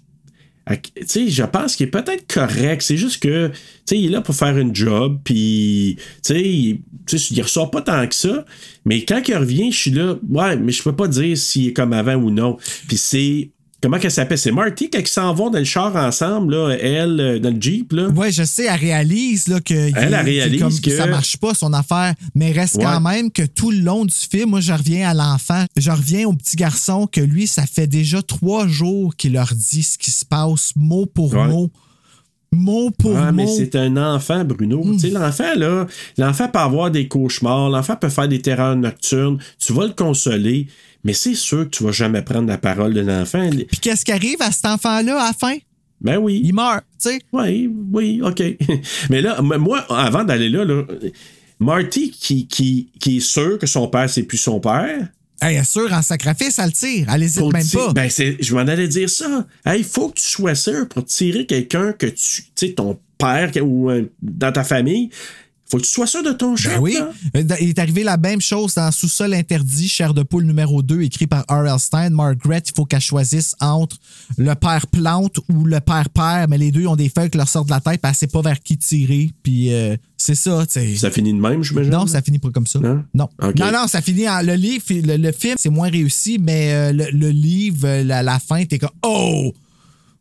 [0.71, 2.83] je pense qu'il est peut-être correct.
[2.83, 3.55] C'est juste que, tu
[3.87, 6.83] sais, il est là pour faire une job, puis, tu sais, il,
[7.31, 8.45] il ressort pas tant que ça.
[8.85, 11.73] Mais quand il revient, je suis là, ouais, mais je peux pas dire s'il est
[11.73, 12.57] comme avant ou non.
[12.89, 13.51] Puis c'est,
[13.83, 14.39] comment qu'elle s'appelle?
[14.39, 17.61] C'est Marty, quand ils s'en vont dans le char ensemble, là, elle, euh, dans le
[17.61, 18.09] Jeep, là?
[18.09, 21.55] Ouais, je sais, elle réalise là, que, Elle, elle réalise comme que- ça marche pas
[21.55, 22.85] son affaire, mais reste Ouais.
[22.85, 26.27] quand même que tout le long du film, moi je reviens à l'enfant, je reviens
[26.29, 30.11] au petit garçon que lui, ça fait déjà trois jours qu'il leur dit ce qui
[30.11, 31.49] se passe mot pour Ouais.
[31.49, 31.71] mot.
[32.53, 33.55] Mot pour Ah, mais mot.
[33.57, 34.83] c'est un enfant, Bruno.
[34.95, 35.87] Tu sais, l'enfant, là,
[36.19, 40.67] l'enfant peut avoir des cauchemars, l'enfant peut faire des terreurs nocturnes, tu vas le consoler,
[41.05, 43.49] mais c'est sûr que tu vas jamais prendre la parole de l'enfant.
[43.51, 45.57] Puis qu'est-ce qui arrive à cet enfant-là à la fin?
[46.01, 46.41] Ben oui.
[46.45, 47.19] Il meurt, tu sais.
[47.33, 48.43] Oui, oui, OK.
[49.11, 50.85] mais là, moi, avant d'aller là, là,
[51.59, 55.09] Marty, qui, qui, qui est sûr que son père, c'est plus son père.
[55.43, 57.07] Elle est sûre, en sacrifice, elle le tire.
[57.13, 57.93] Elle hésite même pas.
[57.93, 59.47] Ben, c'est, je m'en allais dire ça.
[59.75, 62.43] Il faut que tu sois sûr pour tirer quelqu'un que tu.
[62.55, 65.11] Tu sais, ton père ou euh, dans ta famille.
[65.71, 66.71] Faut que tu sois sûr de ton shot.
[66.71, 66.99] Ben oui.
[66.99, 67.57] là.
[67.61, 71.27] Il est arrivé la même chose dans Sous-sol interdit, chair de poule numéro 2, écrit
[71.27, 71.79] par R.L.
[71.79, 72.11] Stein.
[72.11, 73.97] Margaret, il faut qu'elle choisisse entre
[74.37, 77.49] le père plante ou le père père, mais les deux ont des feuilles qui leur
[77.49, 79.31] sortent de la tête, puis elle sait pas vers qui tirer.
[79.43, 80.65] Puis euh, c'est ça.
[80.69, 81.93] Ça finit de même, j'imagine?
[81.93, 82.81] Non, ça finit pas comme ça.
[82.81, 83.05] Non?
[83.15, 83.29] Non.
[83.41, 84.43] Non, non, ça finit en.
[84.43, 88.23] Le livre, le, le film, c'est moins réussi, mais euh, le, le livre, euh, la,
[88.23, 89.53] la fin, t'es comme Oh!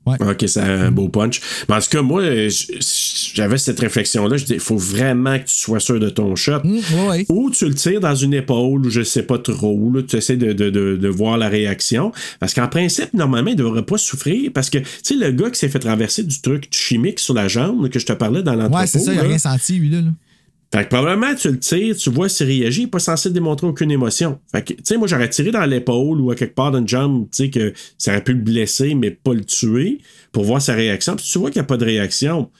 [0.05, 1.39] OK, c'est un beau punch.
[1.67, 2.23] Mais en tout cas, moi,
[3.33, 4.37] j'avais cette réflexion-là.
[4.37, 6.61] Je dis, il faut vraiment que tu sois sûr de ton shot.
[6.63, 7.25] Ouais, ouais.
[7.29, 9.91] Ou tu le tires dans une épaule, ou je sais pas trop.
[9.93, 12.11] Là, tu essaies de, de, de, de voir la réaction.
[12.39, 14.51] Parce qu'en principe, normalement, il devrait pas souffrir.
[14.53, 17.47] Parce que, tu sais, le gars qui s'est fait traverser du truc chimique sur la
[17.47, 18.77] jambe que je te parlais dans l'entrepôt.
[18.77, 19.27] Ouais, c'est ça, il a là.
[19.27, 20.01] rien senti, lui, là.
[20.01, 20.07] là.
[20.71, 23.65] Fait que probablement, tu le tires, tu vois s'il réagit, il n'est pas censé démontrer
[23.65, 24.39] aucune émotion.
[24.51, 26.87] Fait que, tu sais, moi, j'aurais tiré dans l'épaule ou à quelque part dans une
[26.87, 29.99] jambe, tu sais, que ça aurait pu le blesser, mais pas le tuer,
[30.31, 31.15] pour voir sa réaction.
[31.15, 32.51] Puis tu vois qu'il n'y a pas de réaction.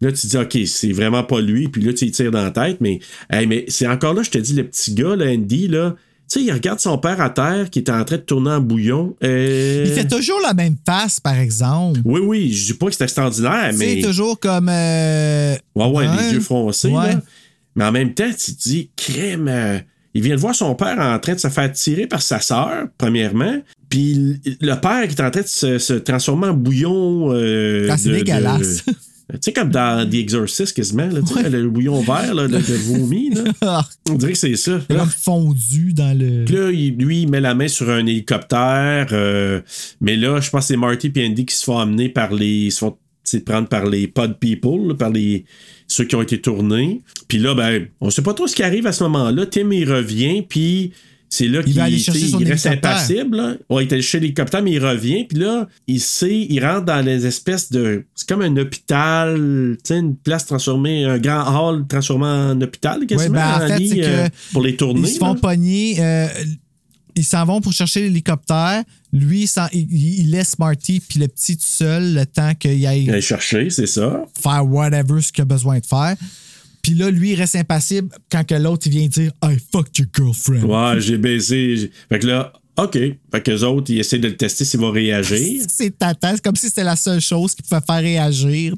[0.00, 2.80] Là, tu dis, OK, c'est vraiment pas lui, puis là, tu tires dans la tête,
[2.80, 2.98] mais,
[3.30, 5.94] hey, mais c'est encore là, je te dis, le petit gars, là, Andy, là,
[6.28, 8.60] tu sais, il regarde son père à terre qui est en train de tourner en
[8.60, 9.14] bouillon.
[9.22, 12.00] Euh, Il fait toujours la même face, par exemple.
[12.04, 14.02] Oui, oui, je dis pas que c'est extraordinaire, C'est mais.
[14.02, 14.68] toujours comme.
[14.68, 16.88] euh, Ouais, ouais, les yeux froncés.
[16.88, 17.12] Ouais.
[17.14, 17.22] Là.
[17.76, 19.46] Mais en même temps, tu te dis, crème.
[19.48, 19.78] euh,
[20.14, 22.86] il vient de voir son père en train de se faire tirer par sa sœur,
[22.96, 23.58] premièrement.
[23.90, 27.32] Puis le- père qui est en train de se, se transformer en bouillon.
[27.34, 28.82] euh, Ah, c'est de- dégueulasse.
[29.32, 32.58] Tu sais, comme dans The Exorcist, quasiment, là, tu sais, le bouillon vert là, de,
[32.58, 33.30] de vomi.
[33.30, 33.84] Là.
[34.08, 34.80] On dirait que c'est ça.
[34.88, 36.44] Comme fondu dans le.
[36.44, 39.08] Puis là, lui, il met la main sur un hélicoptère.
[39.10, 39.60] euh,
[40.00, 42.66] mais là, je pense que c'est Marty et Andy qui se font amener par les.
[42.66, 42.96] Ils se font
[43.44, 45.44] prendre par les pod people, là, par les
[45.88, 47.02] ceux qui ont été tournés.
[47.26, 49.46] Puis là, ben, on sait pas trop ce qui arrive à ce moment-là.
[49.46, 50.92] Tim, il revient, puis
[51.28, 53.36] c'est là Il qu'il il reste impassible.
[53.36, 53.54] Là.
[53.68, 55.24] Ouais, il était chez l'hélicoptère, mais il revient.
[55.24, 58.04] Puis là, il sait, il rentre dans les espèces de.
[58.14, 63.34] C'est comme un hôpital, une place transformée, un grand hall transformé en hôpital, Ouais, quasiment,
[63.34, 65.00] ben, en fait, lit, euh, pour les tournées.
[65.08, 65.40] Ils se font là.
[65.40, 65.96] pogner.
[65.98, 66.28] euh,
[67.18, 68.82] ils s'en vont pour chercher l'hélicoptère.
[69.12, 73.08] Lui, il il, il laisse Marty puis le petit tout seul le temps qu'il aille
[73.08, 74.22] Aller chercher, c'est ça.
[74.38, 76.14] faire whatever ce qu'il a besoin de faire.
[76.86, 80.06] Puis là, lui, il reste impassible quand que l'autre, il vient dire I fucked your
[80.14, 80.62] girlfriend.
[80.62, 81.90] Ouais, j'ai baisé.
[82.08, 82.92] Fait que là, OK.
[82.92, 85.64] Fait que les autres, ils essaient de le tester s'il va réagir.
[85.68, 88.74] C'est tata, c'est comme si c'était la seule chose qui pouvait faire réagir.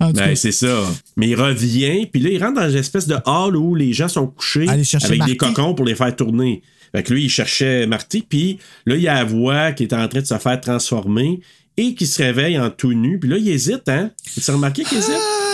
[0.00, 0.90] Ben, c'est ça.
[1.16, 4.08] Mais il revient, puis là, il rentre dans une espèce de hall où les gens
[4.08, 5.18] sont couchés avec Marty.
[5.32, 6.62] des cocons pour les faire tourner.
[6.92, 9.92] Fait que lui, il cherchait Marty, puis là, il y a la voix qui est
[9.92, 11.40] en train de se faire transformer
[11.76, 13.20] et qui se réveille en tout nu.
[13.20, 14.10] Puis là, il hésite, hein?
[14.34, 15.51] Tu as remarqué qu'il hésite?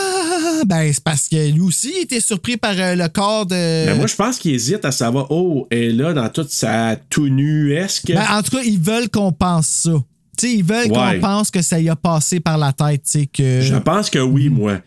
[0.61, 3.55] Ah, ben, c'est parce que lui aussi, il était surpris par euh, le corps de.
[3.87, 6.97] Ben, moi, je pense qu'il hésite à savoir, oh, elle est là dans toute sa
[7.11, 8.13] tout nu-esque.
[8.13, 9.93] Ben, en tout cas, ils veulent qu'on pense ça.
[10.37, 11.15] Tu sais, ils veulent Ouais.
[11.15, 13.03] qu'on pense que ça y a passé par la tête,
[13.33, 13.61] que.
[13.61, 14.79] Je pense que oui, moi.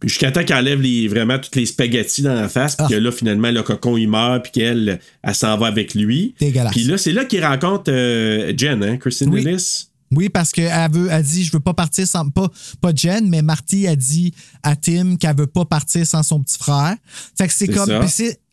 [0.00, 2.90] Puis jusqu'à temps qu'elle enlève les, vraiment toutes les spaghettis dans la face, puis Ah.
[2.90, 6.34] que là, finalement, le cocon, il meurt, puis qu'elle, elle s'en va avec lui.
[6.38, 9.42] Puis là, c'est là qu'il rencontre euh, Jen, hein, Kristen Oui.
[9.44, 9.86] Willis.
[10.16, 12.48] Oui, parce qu'elle veut, elle dit, je veux pas partir sans, pas,
[12.80, 14.32] pas Jen, mais Marty a dit
[14.62, 16.96] à Tim qu'elle veut pas partir sans son petit frère.
[17.36, 17.88] Fait que c'est comme,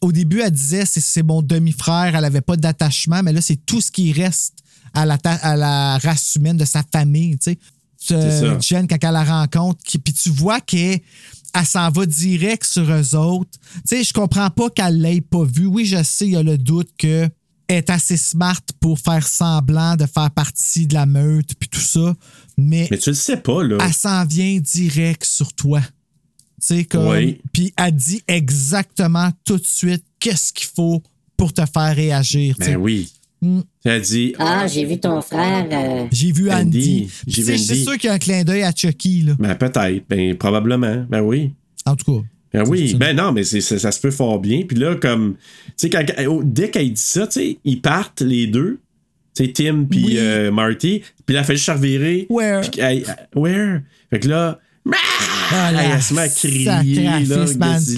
[0.02, 3.82] au début, elle disait, c'est, mon demi-frère, elle avait pas d'attachement, mais là, c'est tout
[3.82, 4.56] ce qui reste
[4.94, 7.60] à la, à la race humaine de sa famille, tu sais.
[8.16, 8.60] Euh.
[8.60, 11.00] Jen, quand elle la rencontre, qui- puis tu vois qu'elle
[11.54, 13.60] elle s'en va direct sur eux autres.
[13.76, 15.66] Tu sais, je comprends pas qu'elle l'ait pas vu.
[15.66, 17.30] Oui, je sais, il y a le doute que
[17.78, 22.16] est assez smart pour faire semblant de faire partie de la meute puis tout ça,
[22.58, 23.78] mais, Mais tu le sais pas, là.
[23.86, 25.82] elle s'en vient direct sur toi.
[25.82, 25.88] Tu
[26.78, 27.08] sais, comme.
[27.08, 27.42] Oui.
[27.54, 31.02] Puis elle dit exactement tout de suite qu'est-ce qu'il faut
[31.36, 32.56] pour te faire réagir.
[32.58, 32.72] tu sais.
[32.74, 33.12] Ben oui.
[33.42, 33.62] Mm.
[33.86, 35.66] Elle dit, Ah, j'ai vu ton frère.
[35.72, 37.10] euh, J'ai vu Andy.
[37.28, 37.44] Andy.
[37.44, 39.34] C'est sûr qu'il y a un clin d'œil à Chucky, là.
[39.40, 41.54] ben peut-être, ben probablement, ben oui.
[41.88, 42.28] En tout cas.
[42.54, 44.64] Ben oui, ben non, mais c'est, ça se peut fort bien.
[44.68, 45.36] Puis là, comme,
[45.78, 46.06] tu sais,
[46.44, 48.80] dès qu'elle dit ça, tu sais, ils partent les deux,
[49.36, 50.16] tu sais, Tim puis Oui.
[50.18, 52.28] euh, Marty, puis là, elle fait juste se revirer.
[52.30, 52.62] Where?
[52.70, 52.82] Puis
[53.36, 53.82] where?
[54.10, 54.60] Fait que là,
[55.54, 57.46] Ah, elle se met à crier, là,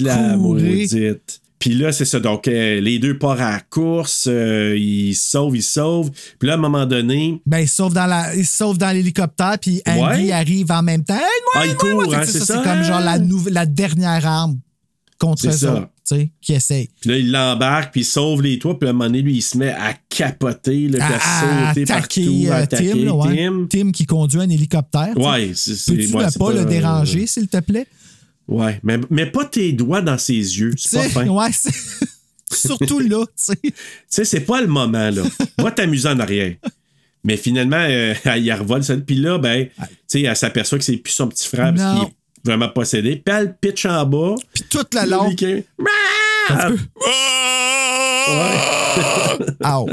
[0.02, 0.38] la courir.
[0.38, 1.40] maudite.
[1.64, 2.20] Puis là, c'est ça.
[2.20, 6.10] Donc, euh, les deux partent à la course, euh, ils se sauvent, ils se sauvent.
[6.38, 8.76] Puis là, à un moment donné, Ben, il se sauve dans la, il se sauve
[8.76, 10.32] dans l'hélicoptère, puis Andy Ouais.
[10.32, 11.14] arrive en même temps.
[11.14, 12.62] Aide-moi, Ah, il court, hein, c'est ça.
[12.62, 13.16] C'est comme genre la,
[13.50, 14.58] la dernière arme
[15.18, 15.88] contre ça.
[16.06, 16.90] tu sais, qui essaye.
[17.00, 19.36] Puis là, il l'embarque, puis il sauve les toits, puis à un moment donné, lui,
[19.36, 23.04] il se met à capoter, là, à, À, sauter attaquer, partout, à euh, attaquer Tim,
[23.06, 23.36] là, ouais.
[23.36, 23.66] Tim.
[23.70, 25.16] Tim qui conduit un hélicoptère.
[25.16, 25.72] Ouais, c'est.
[25.96, 27.86] Peux-tu ouais, ne c'est pas, le déranger, s'il te plaît?
[28.48, 31.26] Ouais, mais mets pas tes doigts dans ses yeux, c'est pas fin.
[31.28, 31.72] ouais, c'est-
[32.52, 33.56] Surtout là, tu sais.
[33.62, 33.72] Tu
[34.08, 35.22] sais, c'est pas le moment, là.
[35.58, 36.54] Va t'amuser en arrière.
[37.24, 38.96] Mais finalement, euh, elle y revole ça.
[38.98, 42.00] Puis là, ben, tu sais, elle s'aperçoit que c'est plus son petit frère parce Non.
[42.04, 42.14] qu'il est
[42.44, 43.16] vraiment possédé.
[43.24, 44.34] Puis elle pitch en bas.
[44.52, 45.28] Puis tout le long.
[45.30, 45.64] Lui qui-
[46.50, 46.70] Ah!
[49.78, 49.88] Ow.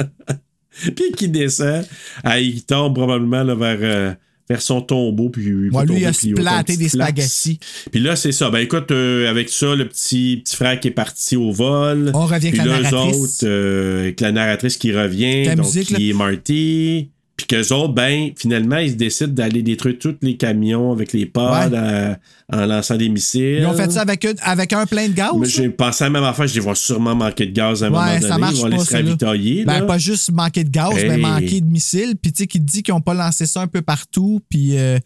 [0.96, 1.86] Puis qui descend.
[2.24, 4.14] Ah, il tombe probablement là, vers, euh,
[4.52, 5.30] vers son tombeau.
[5.30, 7.60] Puis, Ouais, lui, il a splatté des spaghettis.
[7.92, 8.50] Puis là, c'est ça.
[8.50, 12.12] Ben écoute, euh, avec ça, le petit, petit frère qui est parti au vol.
[12.14, 13.16] On revient avec Puis la là, eux narratrice.
[13.16, 15.46] autres, euh, avec la narratrice qui revient.
[15.46, 17.10] La donc, musique, qui est Marty.
[17.48, 21.42] Puis qu'eux autres, ben, finalement, ils décident d'aller détruire tous les camions avec les pods
[21.42, 21.76] Ouais.
[21.78, 22.18] à-
[22.54, 23.60] en lançant des missiles.
[23.62, 25.32] Ils ont fait ça avec, une- avec un plein de gaz.
[25.44, 26.48] J'ai pensé à la même affaire.
[26.48, 28.28] Je ils vont sûrement manquer de gaz à un moment donné.
[28.28, 29.66] ça marche ils vont pas, aller se ravitailler.
[29.66, 32.16] Ben, pas juste manquer de gaz, mais manquer de missiles.
[32.22, 34.42] Puis, tu sais, qui te dit qu'ils n'ont pas lancé ça un peu partout.
[34.50, 34.98] Puis, euh,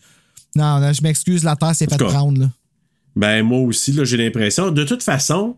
[0.55, 2.11] non, je m'excuse, la Terre s'est En fait tout cas.
[2.11, 2.49] prendre, là.
[3.15, 4.71] Ben, moi aussi, j'ai l'impression.
[4.71, 5.55] De toute façon,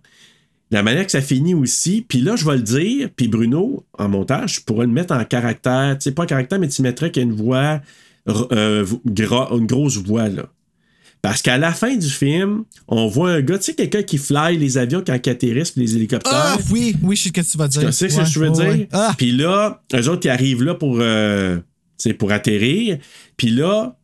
[0.71, 4.09] la manière que ça finit aussi, puis là, je vais le dire, puis Bruno, en
[4.09, 7.09] montage, je pourrais le mettre en caractère, tu sais, pas en caractère, mais tu mettrais
[7.09, 7.81] qu'il y a une voix,
[8.27, 10.47] euh, une grosse voix, là.
[11.21, 14.57] Parce qu'à la fin du film, on voit un gars, tu sais, quelqu'un qui fly
[14.57, 16.31] les avions quand ils atterrissent, les hélicoptères.
[16.33, 17.85] Ah, oui, oui, je sais ce que tu vas dire.
[17.87, 18.67] Tu sais ce que je veux ouais, dire?
[18.67, 18.89] ouais.
[18.91, 21.57] Ah, Puis là, eux autres, ils arrivent là pour, euh,
[22.19, 22.99] pour atterrir.
[23.35, 23.97] Puis là,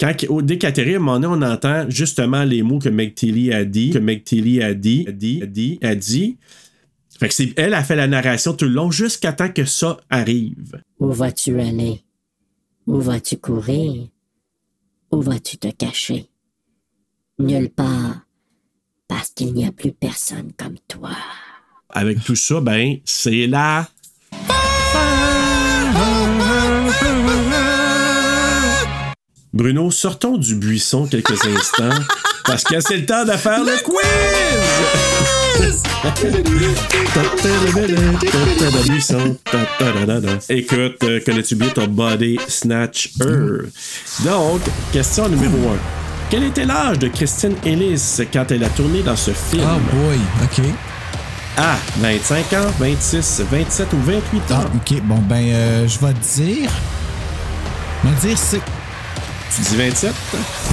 [0.00, 2.88] quand, au- dès qu'ils atterrissent, à un moment donné, on entend justement les mots que
[2.88, 6.38] Meg Tilly a dit, que Meg Tilly a dit, a dit, a dit, a dit.
[7.18, 9.98] Fait que c'est, elle a fait la narration tout le long jusqu'à temps que ça
[10.08, 10.80] arrive.
[10.98, 12.02] Où vas-tu aller?
[12.86, 14.08] Où vas-tu courir?
[15.12, 16.30] Où vas-tu te cacher?
[17.38, 18.20] Nulle part,
[19.06, 21.10] parce qu'il n'y a plus personne comme toi.
[21.90, 23.88] Avec tout ça, ben, c'est la.
[29.52, 31.98] Bruno, sortons du buisson quelques instants
[32.44, 33.98] parce que c'est le temps de faire le quiz!
[40.48, 43.10] Écoute, euh, connais-tu bien ton body snatcher?
[44.24, 44.60] Donc,
[44.92, 45.58] question numéro 1.
[46.30, 49.64] Quel était l'âge de Christine Ellis quand elle a tourné dans ce film?
[49.66, 50.64] oh boy, OK.
[51.58, 51.76] A.
[51.98, 54.54] 25 ans, 26, 27 ou 28 ans?
[54.64, 56.70] Ah, OK, bon, ben, euh, je vais te dire.
[58.04, 58.60] Je vais te dire, c'est.
[59.54, 60.12] Tu dis 27?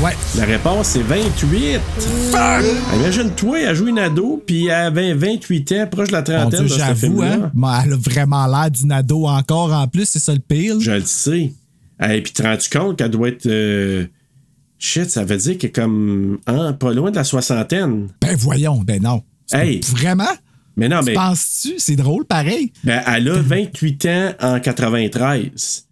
[0.02, 0.12] Ouais.
[0.38, 1.80] La réponse, c'est 28.
[2.95, 7.22] Imagine-toi, elle joue une ado, puis elle avait 28 ans, proche de la trentaine j'avoue,
[7.24, 7.52] hein.
[7.54, 10.80] Ben, elle a vraiment l'air d'une ado encore en plus, c'est ça le pire.
[10.80, 11.52] Je le sais.
[12.08, 13.48] Et puis, te rends-tu compte qu'elle doit être.
[13.48, 14.06] euh,
[14.78, 16.38] Shit, ça veut dire qu'elle est comme.
[16.45, 18.10] hein, pas loin de la soixantaine.
[18.22, 19.24] Ben voyons, ben non.
[19.52, 19.82] Hey.
[19.90, 20.30] Vraiment?
[20.76, 21.14] Mais non, mais.
[21.14, 21.74] penses-tu?
[21.80, 22.72] C'est drôle, pareil.
[22.84, 25.86] ben, elle a 28 ans en 93.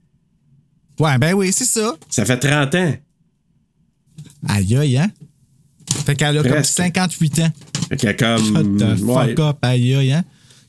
[1.00, 1.96] Ouais, ben oui, c'est ça.
[2.10, 2.94] Ça fait 30 ans.
[4.48, 5.12] Aïe, aïe, hein?
[6.06, 6.74] Fait qu'elle a comme Presque.
[6.76, 7.52] 58 ans.
[7.90, 8.46] Fait qu'elle a comme.
[8.46, 9.28] Shut the ouais.
[9.36, 10.24] fuck up, aïe, aïe, hein?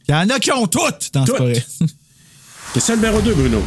[0.08, 1.38] Il y en a qui ont toutes dans ce Toutes.
[1.38, 1.64] forêt.
[2.74, 3.62] Question numéro 2, Bruno.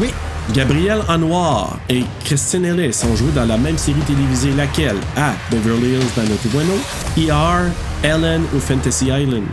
[0.00, 0.08] Oui.
[0.52, 4.96] Gabriel Anwar et Christine Ellis ont joué dans la même série télévisée, laquelle?
[5.16, 5.32] A.
[5.50, 7.70] Beverly Hills 90210, ER,
[8.02, 9.44] Ellen ou Fantasy Island?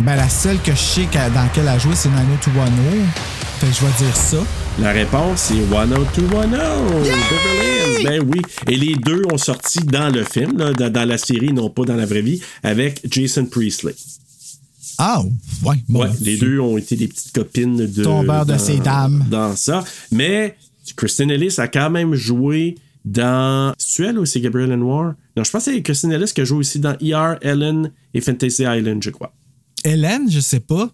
[0.00, 3.06] Ben, la seule que je sais dans laquelle elle a joué, c'est 90210.
[3.60, 4.36] Fait que je vais dire ça.
[4.78, 6.52] La réponse c'est 10210, Beverly
[7.98, 8.04] Hills.
[8.04, 8.42] Ben oui.
[8.68, 11.96] Et les deux ont sorti dans le film, là, dans, la série, non pas dans
[11.96, 13.94] la vraie vie, avec Jason Priestley.
[14.98, 15.22] Ah,
[15.64, 15.76] ouais.
[15.88, 18.02] Bon, Ouais, les deux ont été des petites copines de.
[18.04, 19.24] Tombeur de dans- ces dames.
[19.30, 19.82] Dans ça.
[20.12, 20.56] Mais
[20.94, 23.74] Kristen Ellis a quand même joué dans.
[23.78, 25.14] C'est elle ou c'est Gabriel Anwar?
[25.36, 28.20] Non, je pense que c'est Kristen Ellis qui a joué aussi dans ER, Ellen et
[28.20, 29.32] Fantasy Island, je crois.
[29.84, 30.90] Hélène, je sais pas.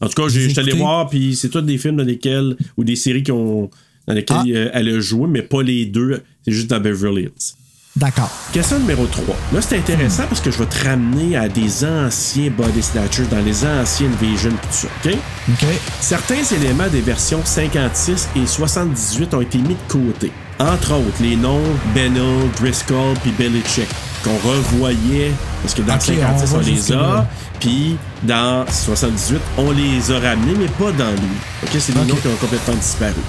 [0.00, 2.56] En tout cas, je suis allé voir, puis c'est tous des films dans lesquels.
[2.76, 3.68] ou des séries qui ont,
[4.06, 4.44] dans lesquelles Ah.
[4.48, 6.22] euh, elle a joué, mais pas les deux.
[6.44, 7.54] C'est juste dans Beverly Hills.
[7.96, 8.30] D'accord.
[8.52, 9.34] Question numéro 3.
[9.52, 13.40] Là, c'est intéressant parce que je vais te ramener à des anciens Body Snatchers dans
[13.44, 15.16] les anciennes Vision, tout ça, OK?
[15.50, 15.64] OK.
[16.00, 20.30] Certains éléments des versions 56 et 78 ont été mis de côté.
[20.60, 21.62] Entre autres, les noms
[21.94, 23.88] Bennell, Driscoll puis Belichick,
[24.24, 25.32] qu'on revoyait,
[25.62, 27.26] parce que dans Ok, 56, on les a,
[27.60, 31.38] puis dans 78, on les a ramenés, mais pas dans lui.
[31.62, 33.20] OK, c'est des noms qui ont complètement disparu.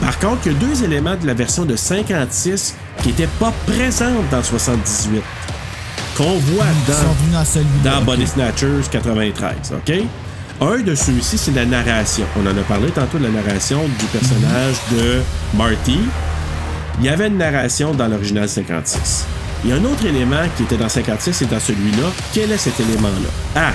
[0.00, 3.52] Par contre, il y a deux éléments de la version de 56 qui n'étaient pas
[3.66, 5.22] présents dans 78,
[6.16, 6.94] qu'on voit dans
[7.82, 8.02] dans.
[8.02, 9.92] Body Snatchers 93, OK?
[10.60, 12.24] Un de ceux-ci, c'est la narration.
[12.36, 15.20] On en a parlé tantôt de la narration du personnage de
[15.54, 15.98] Marty.
[16.98, 19.26] Il y avait une narration dans l'original 56.
[19.64, 22.08] Il y a un autre élément qui était dans 56 et dans celui-là.
[22.32, 23.60] Quel est cet élément-là?
[23.68, 23.72] A.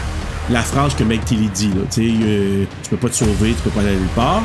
[0.51, 1.81] La phrase que Meg Tilly dit, là.
[1.91, 4.41] Tu sais, euh, tu peux pas te sauver, tu peux pas aller nulle part.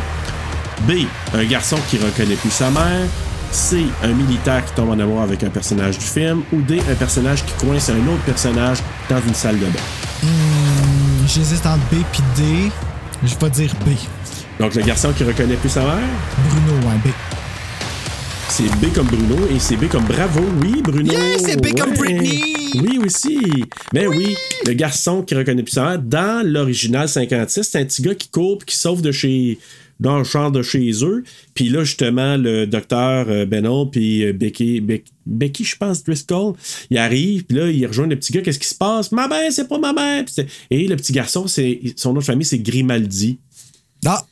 [0.87, 0.93] B.
[1.35, 3.07] Un garçon qui reconnaît plus sa mère.
[3.51, 3.87] C.
[4.03, 6.43] Un militaire qui tombe en amour avec un personnage du film.
[6.53, 6.81] Ou D.
[6.91, 8.79] Un personnage qui coince un autre personnage
[9.09, 9.81] dans une salle de bain.
[10.23, 12.71] Hmm, J'hésite entre B et D.
[13.25, 13.91] Je vais dire B.
[14.61, 15.97] Donc, le garçon qui reconnaît plus sa mère,
[16.51, 17.09] Bruno, ouais, B.
[18.57, 20.41] c'est B comme Bruno et c'est B comme Bravo.
[20.63, 21.13] Oui, Bruno.
[21.13, 22.41] Yeah, c'est B comme Britney.
[22.81, 23.39] Oui, aussi.
[23.93, 24.35] Ben oui.
[24.67, 28.59] le garçon qui reconnaît plus mère, dans l'original 56, c'est un petit gars qui court
[28.65, 29.59] qui sauve de chez
[30.01, 31.25] dans le champ de chez eux.
[31.55, 36.53] Puis là, justement, le docteur euh, Bennell puis euh, Becky, Beck- Becky, je pense, Driscoll,
[36.91, 38.43] il arrive, puis là, il rejoint le petit gars.
[38.43, 39.11] Qu'est-ce qui se passe?
[39.13, 40.25] Ma mère, c'est pas ma mère.
[40.71, 43.39] Et le petit garçon, c'est son autre famille, c'est Grimaldi.
[44.05, 44.23] Ah,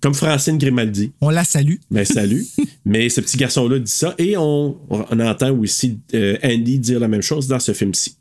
[0.00, 1.12] Comme Francine Grimaldi.
[1.20, 1.76] on la salue.
[1.90, 2.44] Ben, salut.
[2.84, 4.14] Mais ce petit garçon-là dit ça.
[4.18, 8.16] Et on, on entend aussi euh, Andy dire la même chose dans ce film-ci.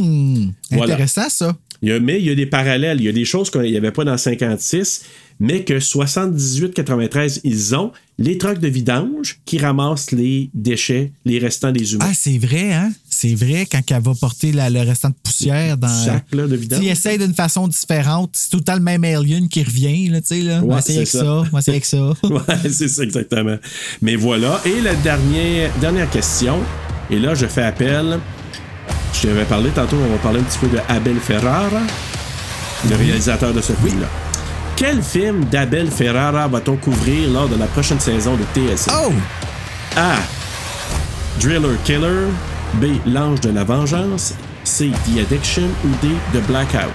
[0.00, 0.94] Hmm, Voilà.
[0.94, 1.56] intéressant ça.
[1.82, 2.98] Il y a, mais il y a des parallèles.
[3.00, 5.04] Il y a des choses qu'il n'y avait pas dans 56,
[5.40, 7.92] mais que 78-93, ils ont.
[8.18, 12.06] Les trucks de vidange qui ramassent les déchets, les restants des humains.
[12.08, 12.90] Ah, c'est vrai, hein?
[13.10, 15.88] C'est vrai, quand elle va porter la- le restant de poussière dans.
[15.88, 16.80] sac, là, de vidange.
[16.82, 18.30] Il essaye d'une façon différente.
[18.32, 20.62] C'est tout le temps le même alien qui revient, là, tu sais, là.
[20.62, 21.24] Ouais, essayer avec c'est ça.
[21.52, 21.98] va essayer avec ça.
[22.30, 23.56] Ouais, c'est ça exactement.
[24.00, 24.62] Mais voilà.
[24.64, 26.58] Et la dernière, dernière question.
[27.10, 28.18] Et là, je fais appel.
[29.12, 31.68] Je t'avais parlé tantôt, on va parler un petit peu de Abel Ferrara,
[32.88, 34.08] le réalisateur de ce film-là.
[34.76, 38.92] Quel film d'Abel Ferrara va-t-on couvrir lors de la prochaine saison de TSA?
[39.06, 39.12] Oh!
[39.96, 40.16] A.
[41.40, 42.26] Driller Killer.
[42.74, 42.98] B.
[43.06, 44.34] L'Ange de la Vengeance.
[44.64, 44.90] C.
[45.06, 45.68] The Addiction.
[45.82, 46.08] Ou D.
[46.34, 46.92] The Blackout?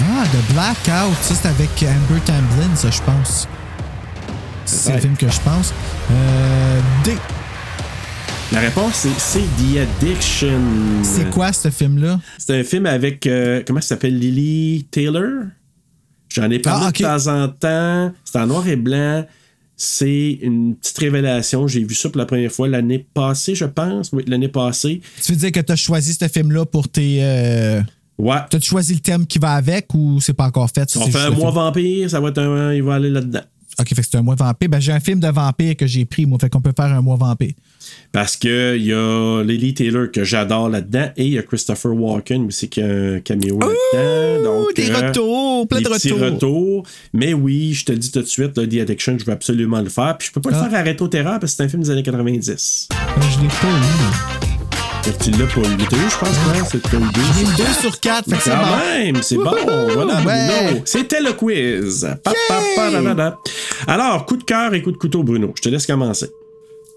[0.00, 1.16] Ah, The Blackout.
[1.22, 3.48] Ça, c'est avec Amber Tamblyn, ça, je pense.
[4.66, 5.72] C'est le film que je pense.
[6.12, 7.14] Euh, D.
[8.52, 9.40] La réponse, c'est C.
[9.56, 10.60] The Addiction.
[11.02, 12.20] C'est quoi, ce film-là?
[12.36, 15.44] C'est un film avec, euh, comment ça s'appelle, Lily Taylor?
[16.28, 18.12] J'en ai parlé Ah, de temps en temps.
[18.24, 19.24] C'est en noir et blanc.
[19.76, 21.68] C'est une petite révélation.
[21.68, 24.10] J'ai vu ça pour la première fois l'année passée, je pense.
[24.12, 25.00] Oui, l'année passée.
[25.22, 27.18] Tu veux dire que tu as choisi ce film-là pour tes.
[27.22, 27.80] Euh...
[28.18, 28.38] Ouais.
[28.50, 30.90] T'as choisi le thème qui va avec ou c'est pas encore fait?
[30.90, 32.74] ça, On fait un mois vampire, ça va être un.
[32.74, 33.42] Il va aller là-dedans.
[33.80, 34.68] Ok, fait que c'est un mois vampire.
[34.68, 36.38] Ben, j'ai un film de vampire que j'ai pris, moi.
[36.40, 37.52] Fait qu'on peut faire un mois vampire.
[38.12, 41.92] Parce que il y a Lily Taylor que j'adore là-dedans et il y a Christopher
[41.94, 44.44] Walken aussi qui a un caméo là-dedans.
[44.44, 46.18] Donc, des euh, retours, plein des de retours.
[46.20, 46.82] retours.
[47.12, 49.80] Mais oui, je te le dis tout de suite, là, The Addiction, je veux absolument
[49.80, 50.16] le faire.
[50.18, 50.64] Puis je peux pas Ah.
[50.64, 52.88] le faire à Rétro Terreur parce que c'est un film des années 90.
[52.90, 54.47] Ben, je l'ai pas eu.
[55.08, 56.28] Fait que tu l'as pas eu deux, je pense,
[56.70, 58.76] c'est mis 2 sur 4, fait que c'est Quand bon.
[58.76, 59.54] même, c'est bon.
[59.94, 60.20] Voilà.
[60.20, 60.82] Bruno.
[60.84, 62.06] C'était le quiz.
[63.86, 65.52] Alors, coup de cœur et coup de couteau, Bruno.
[65.56, 66.28] Je te laisse commencer.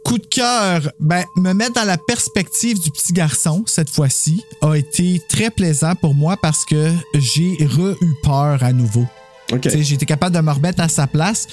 [0.04, 4.74] Coup de cœur, ben, me mettre dans la perspective du petit garçon, cette fois-ci, a
[4.76, 9.06] été très plaisant pour moi parce que j'ai re-eu peur à nouveau.
[9.64, 11.48] J'ai été capable de me remettre à sa place.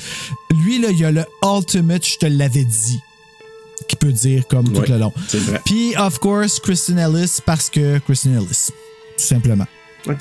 [0.65, 2.99] Lui, là, il a le ultimate, je te l'avais dit,
[3.87, 5.13] qui peut dire comme tout le long.
[5.29, 5.61] c'est vrai.
[5.65, 8.69] Puis, of course, Kristen Ellis, parce que Kristen Ellis,
[9.17, 9.67] tout simplement.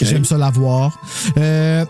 [0.01, 1.01] J'aime ça la voir.
[1.37, 1.85] Euh,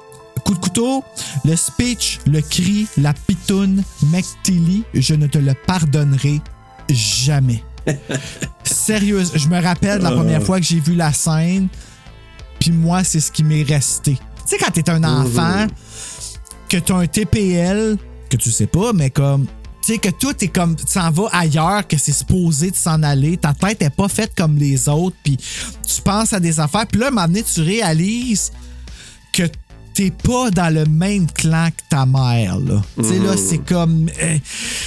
[0.45, 1.03] coup de couteau,
[1.45, 6.41] le speech, le cri, la pitoune, McTilly, je ne te le pardonnerai
[6.89, 7.63] jamais.
[8.63, 11.67] Sérieuse, je me rappelle de la première fois que j'ai vu la scène,
[12.59, 14.13] puis moi, c'est ce qui m'est resté.
[14.13, 15.67] Tu sais, quand t'es un enfant,
[16.69, 17.97] que t'as un TPL,
[18.29, 19.47] que tu sais pas, mais comme.
[19.87, 20.75] Tu sais, que tout est comme.
[20.75, 23.37] Tu s'en vas ailleurs, que c'est supposé de s'en aller.
[23.37, 26.85] Ta tête est pas faite comme les autres, puis tu penses à des affaires.
[26.87, 28.51] Puis là, à un moment donné, tu réalises
[29.31, 29.43] que
[29.93, 32.83] t'es pas dans le même clan que ta mère, là.
[32.97, 34.09] Tu sais, là, c'est comme.
[34.21, 34.37] euh,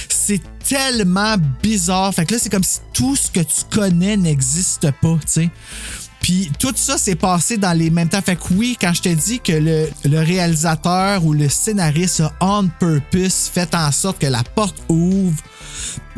[0.07, 2.13] c'est tellement bizarre.
[2.13, 5.49] Fait que là, c'est comme si tout ce que tu connais n'existe pas, tu sais.
[6.31, 8.21] Puis tout ça s'est passé dans les mêmes temps.
[8.21, 12.31] Fait que oui, quand je te dis que le, le réalisateur ou le scénariste a
[12.39, 15.35] on purpose fait en sorte que la porte ouvre,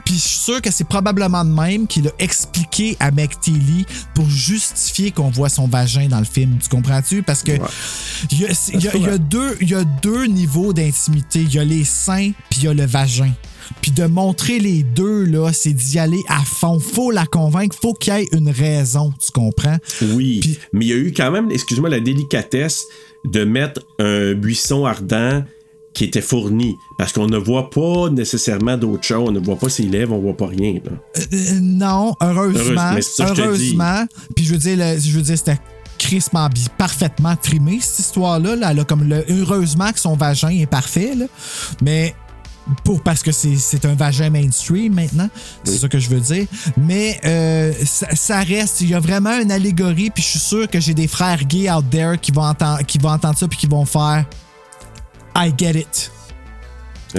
[0.06, 4.30] puis je suis sûr que c'est probablement de même qu'il a expliqué à McTeely pour
[4.30, 6.60] justifier qu'on voit son vagin dans le film.
[6.62, 7.24] Tu comprends-tu?
[7.24, 7.54] Parce que
[8.30, 8.90] y, y y
[9.62, 11.42] il y a deux niveaux d'intimité.
[11.42, 13.32] Il y a les seins, puis il y a le vagin.
[13.84, 16.80] Puis de montrer les deux, là, c'est d'y aller à fond.
[16.80, 19.76] Faut la convaincre, faut qu'il y ait une raison, tu comprends?
[20.14, 22.86] Oui, mais il y a eu quand même, excuse-moi, la délicatesse
[23.26, 25.44] de mettre un buisson ardent
[25.94, 26.78] qui était fourni.
[26.98, 29.26] Parce qu'on ne voit pas nécessairement d'autre chose.
[29.28, 30.76] On ne voit pas ses lèvres, on voit pas rien.
[30.84, 30.92] là.
[31.18, 32.94] Euh, non, heureusement.
[33.20, 34.06] Heureusement.
[34.34, 35.60] Puis je veux dire, le- je veux dire, c'était
[36.00, 38.56] crissement parfaitement trimé, cette histoire-là.
[38.56, 41.16] Là, a comme le, heureusement que son vagin est parfait.
[41.16, 41.26] Là.
[41.82, 42.16] Mais
[42.84, 45.30] pour parce que c'est un vagin mainstream maintenant,
[45.64, 46.46] c'est ça que je veux dire.
[46.78, 50.70] Mais euh, ça, ça reste, il y a vraiment une allégorie, puis je suis sûr
[50.70, 53.58] que j'ai des frères gays out there qui vont entendre, qui vont entendre ça puis
[53.58, 54.26] qui vont faire
[55.36, 56.12] I get it.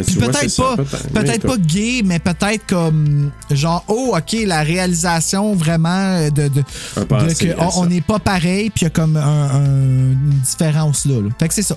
[0.03, 0.77] Puis peut-être pas,
[1.13, 1.45] peut-être.
[1.45, 6.63] Oui, pas gay, mais peut-être comme genre oh ok la réalisation vraiment de, de,
[7.29, 7.47] de que
[7.77, 9.65] on- n'est pas pareil puis il y a comme un- un-
[10.13, 11.29] une différence là, là.
[11.39, 11.77] Fait que c'est ça.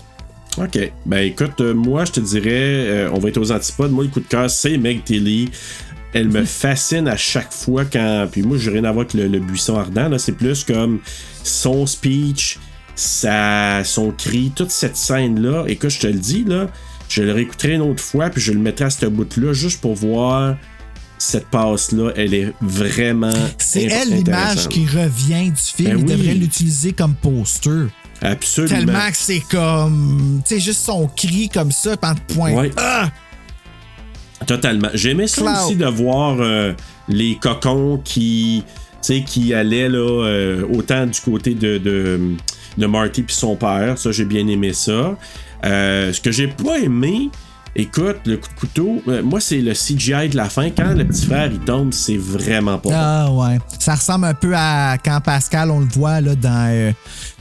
[0.57, 0.91] OK.
[1.05, 3.91] Ben écoute, euh, moi, je te dirais, euh, on va être aux antipodes.
[3.91, 5.49] Moi, le coup de cœur, c'est Meg Tilly.
[6.13, 8.27] Elle me fascine à chaque fois quand.
[8.31, 10.09] Puis moi, j'ai rien à voir avec le, le buisson ardent.
[10.09, 10.17] Là.
[10.17, 10.99] C'est plus comme
[11.43, 12.57] son speech,
[12.95, 15.65] sa, son cri, toute cette scène-là.
[15.67, 16.67] Écoute, je te le dis, là,
[17.09, 19.93] je le réécouterai une autre fois, puis je le mettrai à ce bout-là juste pour
[19.95, 20.55] voir
[21.19, 22.11] cette passe-là.
[22.15, 23.34] Elle est vraiment.
[23.57, 25.89] C'est elle l'image qui revient du film.
[25.89, 26.17] Ben Il oui.
[26.17, 27.88] devrait l'utiliser comme poster.
[28.22, 28.76] Absolument.
[28.76, 32.52] Tellement que c'est comme tu sais juste son cri comme ça par point.
[32.53, 32.72] Ouais.
[32.77, 33.10] Ah!
[34.45, 34.89] Totalement.
[34.94, 35.56] J'aimais ça Cloud.
[35.65, 36.73] aussi de voir euh,
[37.07, 42.19] les cocons qui, tu sais, qui allaient là, euh, autant du côté de, de,
[42.77, 43.98] de Marty puis son père.
[43.98, 45.18] Ça, j'ai bien aimé ça.
[45.65, 47.30] Euh, ce que j'ai pas aimé,
[47.76, 50.69] écoute, le coup de couteau, euh, moi, c'est le CGI de la fin.
[50.69, 52.95] Quand le petit frère il tombe, c'est vraiment pas bon.
[52.95, 53.57] Ah ouais.
[53.80, 56.91] Ça ressemble un peu à quand Pascal, on le voit là, dans euh,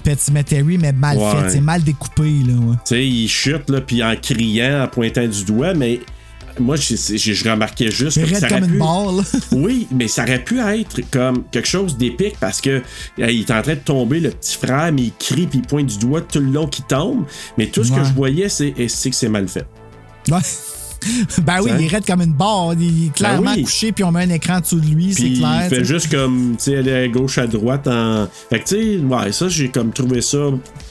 [0.06, 1.32] Pet Cemetery, mais mal Ouais.
[1.42, 1.50] fait.
[1.50, 2.22] C'est mal découpé.
[2.46, 2.76] Là, ouais.
[2.76, 5.98] Tu sais, il chute, là, puis en criant, en pointant du doigt, mais
[6.60, 9.24] moi, je remarquais juste que ça comme aurait une pu-.
[9.52, 12.82] Oui, mais ça aurait pu être comme quelque chose d'épique parce que
[13.18, 15.86] il est en train de tomber, le petit frère, mais il crie puis il pointe
[15.86, 17.24] du doigt tout le long qu'il tombe.
[17.58, 19.66] Mais tout ce que je voyais, c'est que c'est mal fait.
[20.30, 20.38] Ouais.
[21.42, 22.74] Ben oui, il est raide comme une barre.
[22.78, 23.62] Il est clairement oui.
[23.62, 25.62] couché, puis on met un écran en dessous de lui, c'est clair.
[25.64, 27.86] il fait juste comme, tu sais, aller à gauche, à droite.
[27.86, 28.28] En...
[28.50, 30.38] Fait que, tu sais, ouais, ça, j'ai comme trouvé ça.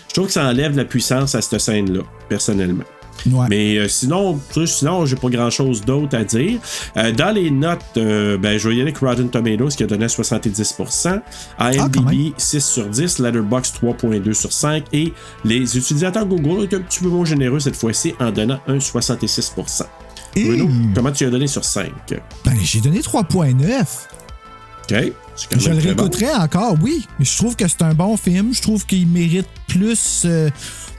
[0.08, 2.86] Je trouve que ça enlève la puissance à cette scène-là, personnellement.
[3.32, 3.48] Ouais.
[3.50, 6.60] Mais euh, sinon, sinon, j'ai pas grand chose d'autre à dire.
[6.98, 9.88] Euh, dans les notes, euh, ben, je vais y aller avec Rotten Tomatoes qui a
[9.88, 11.22] donné 70%,
[11.58, 15.14] Ah, quand IMDb 6 sur 10, Letterboxd 3.2 sur 5 et
[15.44, 19.84] les utilisateurs Google étaient un petit peu moins généreux cette fois-ci en donnant un 66%.
[20.36, 21.92] Bruno, comment tu as donné sur 5?
[22.44, 23.86] Ben, j'ai donné 3.9.
[24.84, 25.14] OK.
[25.52, 25.82] Je le bon.
[25.82, 27.06] réécouterai encore, oui.
[27.20, 28.54] Mais je trouve que c'est un bon film.
[28.54, 30.50] Je trouve qu'il mérite plus euh,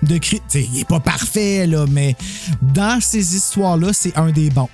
[0.02, 0.40] de cri.
[0.50, 2.16] Tu sais, il est pas parfait, là, mais
[2.60, 4.68] dans ces histoires-là, c'est un des bons.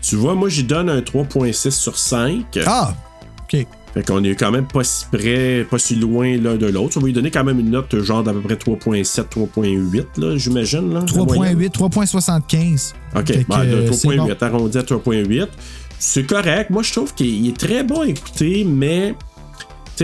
[0.00, 2.58] Tu vois, moi, j'y donne un 3.6 sur 5.
[2.66, 2.94] Ah!
[3.42, 3.66] OK.
[3.94, 6.96] Fait qu'on est quand même pas si près, pas si loin l'un de l'autre.
[6.96, 10.36] On va lui donner quand même une note genre d'à peu près 3.7, 3.8, là,
[10.38, 10.94] j'imagine.
[10.94, 11.58] là, la moyenne.
[11.58, 12.92] 3.8, 3.75.
[13.16, 14.36] OK, ben, de euh, c'est 3.8, bon.
[14.40, 15.46] arrondi à 3.8.
[15.98, 16.70] C'est correct.
[16.70, 19.14] Moi, je trouve qu'il il est très bon à écouter, mais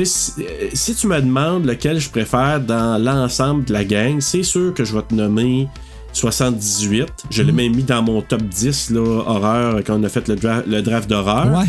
[0.05, 4.43] si, euh, si tu me demandes lequel je préfère dans l'ensemble de la gang, c'est
[4.44, 5.66] sûr que je vais te nommer
[6.12, 7.06] 78.
[7.31, 7.47] Je Mm.
[7.47, 10.62] l'ai même mis dans mon top 10 là, horreur quand on a fait le, dra-
[10.66, 11.59] le draft d'horreur.
[11.59, 11.65] Ouais.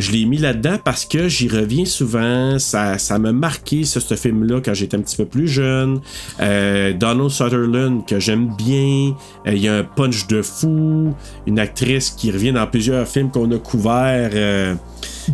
[0.00, 2.58] Je l'ai mis là-dedans parce que j'y reviens souvent.
[2.58, 6.00] Ça, ça m'a marqué, ça, ce film-là, quand j'étais un petit peu plus jeune.
[6.40, 9.14] Euh, Donald Sutherland, que j'aime bien.
[9.46, 11.14] Euh, Il y a un punch de fou.
[11.46, 14.30] Une actrice qui revient dans plusieurs films qu'on a couverts.
[14.32, 14.74] euh,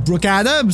[0.05, 0.73] Brooke Adams.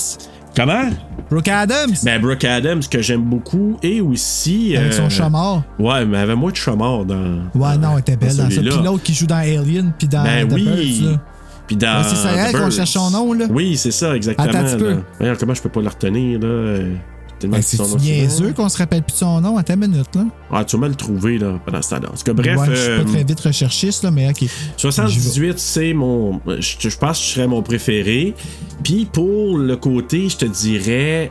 [0.57, 0.91] Comment?
[1.31, 1.95] Brooke Adams.
[2.03, 4.77] Ben, Brooke Adams, que j'aime beaucoup, et aussi.
[4.77, 5.63] Avec son chat mort.
[5.79, 7.41] Ouais, mais elle avait moins de chat mort dans.
[7.55, 8.61] Ouais, non, elle était belle dans ça.
[8.61, 10.65] Puis l'autre qui joue dans Alien, puis dans Ben The oui.
[10.65, 11.21] Birds, là.
[11.67, 11.99] Puis dans.
[12.03, 13.47] Ouais, c'est ça, The elle qu'on cherche son nom, là.
[13.51, 14.49] Oui, c'est ça, exactement.
[14.49, 14.97] Attends un peu.
[15.19, 16.47] Voyons, comment je peux pas le retenir, là?
[16.47, 16.95] euh,
[17.45, 19.57] Ben, c'est niaiseux qu'on se rappelle plus de son nom?
[19.57, 20.25] À ta minute, là.
[20.53, 22.09] Ah, tu vas le trouver, là, pendant ce temps-là.
[22.13, 22.59] En tout cas, bref.
[22.59, 24.45] ouais, je suis euh, très vite recherchiste, là, mais ok.
[24.77, 26.41] 78, c'est mon.
[26.47, 28.35] Je, je pense que je serais mon préféré.
[28.85, 31.31] Puis pour le côté, je te dirais.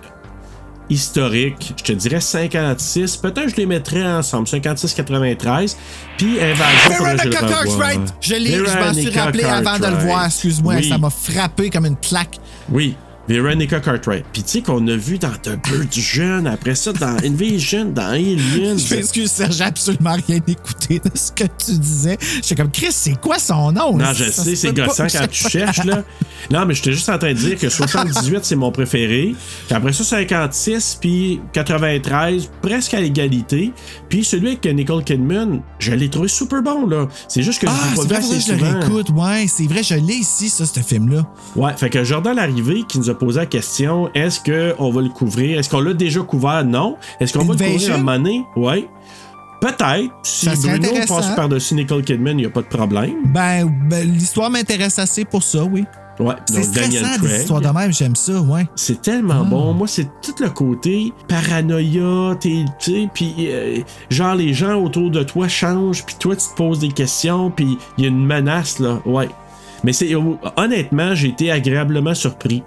[0.91, 3.15] Historique, je te dirais 56.
[3.15, 4.45] Peut-être je les mettrais ensemble.
[4.45, 5.77] 56-93.
[6.17, 7.33] Puis Invasion, faudrait que je le.
[7.33, 8.13] Cartwright!
[8.19, 11.85] Je l'ai, je m'en suis rappelé avant de le voir, excuse-moi, ça m'a frappé comme
[11.85, 12.35] une plaque.
[12.69, 12.97] Oui,
[13.27, 14.25] Veronica Cartwright.
[14.33, 18.07] Puis tu sais qu'on a vu dans The Bird jeune, après ça dans Invasion, dans
[18.09, 18.77] Alien.
[18.77, 22.17] Je m'excuse, Serge, j'ai absolument rien écouté de ce que tu disais.
[22.41, 23.97] J'étais comme, Chris, c'est quoi son nom?
[23.97, 25.09] Non, je Ça sais, c'est gossant pas.
[25.19, 26.03] quand tu cherches, là.
[26.49, 29.35] Non, mais j'étais juste en train de dire que 78, c'est mon préféré.
[29.67, 33.71] Puis après ça, 56, puis 93, presque à l'égalité.
[34.09, 37.07] Puis celui avec Nicole Kidman, je l'ai trouvé super bon, là.
[37.27, 38.79] C'est juste que je Ah, l'ai pas c'est vu vrai, que je le souvent.
[38.79, 39.09] réécoute.
[39.11, 41.25] Ouais, c'est vrai, je l'ai ici, ça, ce film-là.
[41.55, 45.09] Ouais, fait que Jordan Larrivée qui nous a posé la question est-ce qu'on va le
[45.09, 45.59] couvrir?
[45.59, 46.63] Est-ce qu'on l'a déjà couvert?
[46.65, 46.97] Non.
[47.19, 48.43] Est-ce qu'on va le couvrir à un moment donné?
[48.55, 48.87] Ouais.
[49.61, 50.11] Peut-être.
[50.23, 53.13] Si Bruno passe par-dessus Nicole Kidman, il n'y a pas de problème.
[53.25, 55.85] Ben, ben, l'histoire m'intéresse assez pour ça, oui.
[56.19, 58.67] Ouais, C'est donc Daniel stressant, des histoires de même, j'aime ça, ouais.
[58.75, 59.01] C'est Ah.
[59.03, 59.73] tellement bon.
[59.73, 63.77] Moi, c'est tout le côté paranoïa, t'es- tu sais, puis euh,
[64.09, 67.77] genre les gens autour de toi changent, puis toi tu te poses des questions, puis
[67.97, 69.29] il y a une menace là, ouais.
[69.83, 70.11] Mais c'est
[70.57, 72.61] honnêtement, j'ai été agréablement surpris.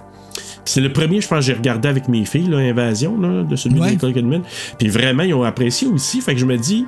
[0.65, 3.56] C'est le premier, je pense, que j'ai regardé avec mes filles, là, Invasion, là, de
[3.56, 3.89] celui Ouais.
[3.89, 4.43] de Nicole Kidman.
[4.78, 6.20] Puis vraiment, ils ont apprécié aussi.
[6.20, 6.86] Fait que je me dis,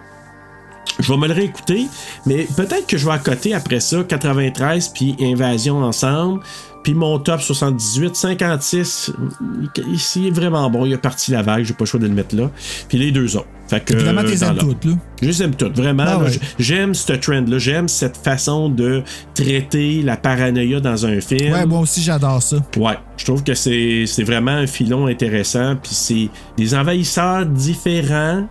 [0.99, 1.87] je vais me le réécouter,
[2.25, 6.41] mais peut-être que je vais accoter après ça 93 puis Invasion ensemble.
[6.87, 9.11] Puis mon top 78, 56,
[9.89, 10.87] ici est vraiment bon.
[10.87, 12.49] Il a parti la vague, j'ai pas le choix de le mettre là.
[12.89, 13.49] Puis les deux autres.
[13.67, 14.61] Fait que, Évidemment, euh, aimes l'ordre.
[14.61, 14.93] toutes, là.
[15.21, 16.05] Je les aime toutes, vraiment.
[16.07, 16.31] Ah ouais.
[16.61, 17.59] J'aime ce trend-là.
[17.59, 19.03] J'aime cette façon de
[19.35, 21.53] traiter la paranoïa dans un film.
[21.53, 22.59] Ouais, moi aussi, j'adore ça.
[22.77, 25.75] Ouais, je trouve que c'est c'est vraiment un filon intéressant.
[25.75, 28.47] Puis c'est des envahisseurs différents,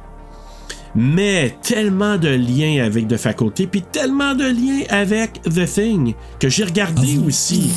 [0.96, 6.48] mais tellement de liens avec The Faculty, puis tellement de liens avec The Thing, que
[6.50, 7.70] j'ai regardé aussi.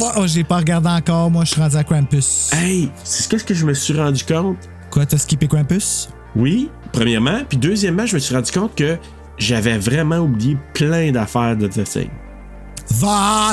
[0.00, 2.50] Oh, je l'ai pas regardé encore, moi, je suis rendu à Krampus.
[2.52, 4.56] Hey, c'est ce que je me suis rendu compte.
[4.90, 6.08] Quoi, t'as skippé Krampus?
[6.36, 7.40] Oui, premièrement.
[7.48, 8.96] Puis deuxièmement, je me suis rendu compte que
[9.38, 12.10] j'avais vraiment oublié plein d'affaires de The Thing.
[12.90, 13.52] Va!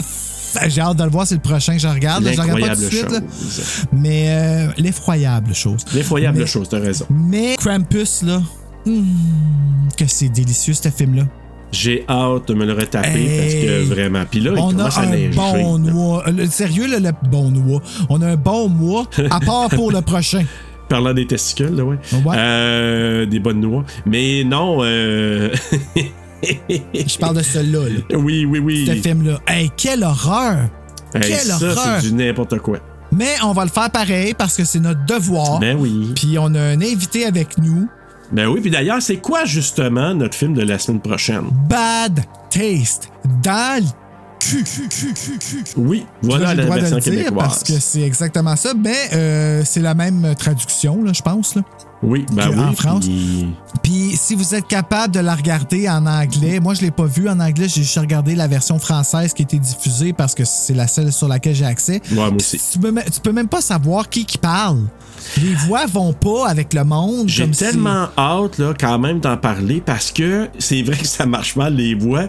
[0.68, 2.26] J'ai hâte de le voir, c'est le prochain que je regarde.
[2.26, 3.20] Je regarde pas tout de L'incroyable suite, là.
[3.20, 3.86] chose.
[3.94, 5.86] Mais euh, l'effroyable chose.
[5.94, 7.06] L'effroyable chose, t'as raison.
[7.10, 8.42] Mais Krampus, là,
[8.86, 11.24] hmm, que c'est délicieux, ce film-là.
[11.72, 14.24] J'ai hâte de me le retaper parce que vraiment.
[14.30, 15.30] Puis là, il On a à un neiger.
[15.36, 16.24] bon mois.
[16.30, 17.82] Le- sérieux, là, le bon mois.
[18.10, 20.44] On a un bon mois, à part pour le prochain.
[20.90, 21.96] Parlant des testicules, là, ouais.
[22.26, 22.36] Ouais.
[22.38, 23.86] Euh, des bonnes noix.
[24.06, 24.80] Mais non.
[24.82, 25.50] Euh...
[26.94, 28.18] Je parle de celui-là, là.
[28.18, 28.86] oui, oui, oui.
[28.88, 29.40] Ce film-là.
[29.48, 30.58] Hey, quelle horreur!
[31.14, 32.00] Hey, quelle ça, horreur!
[32.02, 32.80] c'est du n'importe quoi.
[33.14, 35.60] Mais on va le faire pareil parce que c'est notre devoir.
[35.60, 36.12] Ben oui.
[36.16, 37.88] Puis on a un invité avec nous.
[38.32, 41.44] Ben oui, puis d'ailleurs, c'est quoi justement notre film de la semaine prochaine?
[41.70, 43.10] Bad Taste
[43.44, 43.84] dans.
[45.78, 48.74] Oui, Là, voilà la droit de version le dire parce que c'est exactement ça.
[48.74, 51.56] Mais euh, c'est la même traduction, là, je pense.
[51.56, 51.62] Là.
[52.02, 52.60] Oui, ben oui.
[52.60, 53.06] en France.
[53.06, 53.54] puis-
[53.84, 57.30] Puis si vous êtes capable de la regarder en anglais, moi je l'ai pas vu
[57.30, 60.74] en anglais, j'ai juste regardé la version française qui a été diffusée parce que c'est
[60.74, 62.02] la seule sur laquelle j'ai accès.
[62.10, 62.60] Ouais, moi aussi.
[62.74, 64.80] Tu peux, tu peux même pas savoir qui qui parle.
[65.42, 67.28] Les voix vont pas avec le monde.
[67.28, 71.26] J'ai si- tellement hâte, là, quand même, d'en parler parce que c'est vrai que ça
[71.26, 72.26] marche mal, les voix.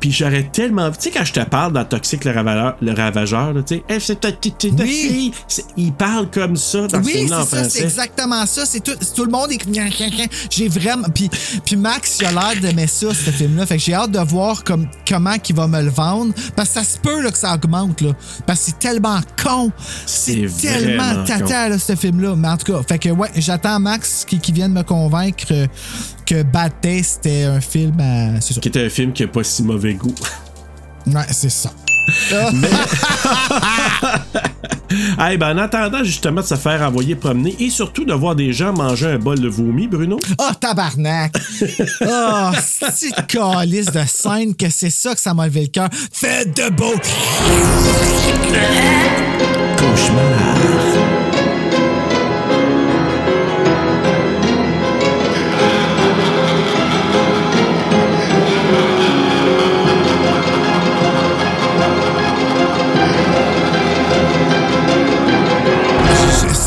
[0.00, 0.90] Puis j'aurais tellement.
[0.90, 3.84] Tu sais, quand je te parle dans Toxique le Ravageur, le ravageur là, tu sais,
[3.88, 5.32] Hey, c'est ta petite petite Oui.
[5.76, 8.64] Il parle comme ça dans ce Oui, film-là en c'est ça, c'est exactement ça.
[8.66, 9.58] C'est tout, tout le monde est.
[10.50, 11.08] J'ai vraiment.
[11.14, 11.28] Puis,
[11.64, 13.66] puis Max, il a l'air d'aimer ça, ce film-là.
[13.66, 16.32] Fait que j'ai hâte de voir comme, comment qu'il va me le vendre.
[16.54, 18.00] Parce que ça se peut là, que ça augmente.
[18.00, 18.12] Là,
[18.46, 19.72] parce que c'est tellement con.
[20.06, 22.35] C'est tellement tata, là, ce film-là.
[22.36, 25.46] Mais en tout cas, fait que ouais, j'attends Max qui, qui vienne me convaincre
[26.24, 28.40] que Bad Taste c'était un film à.
[28.40, 28.60] C'est ça.
[28.60, 30.14] Qui était un film qui a pas si mauvais goût.
[31.06, 31.70] Ouais, c'est ça.
[35.18, 38.52] hey, ben, en attendant justement de se faire envoyer promener et surtout de voir des
[38.52, 40.18] gens manger un bol de vomi, Bruno.
[40.38, 41.36] Oh, tabarnak!
[42.08, 45.88] Oh, c'est calice de scène que c'est ça que ça m'a levé le cœur.
[46.12, 46.94] Faites de beau!
[49.78, 51.25] Cauchemar.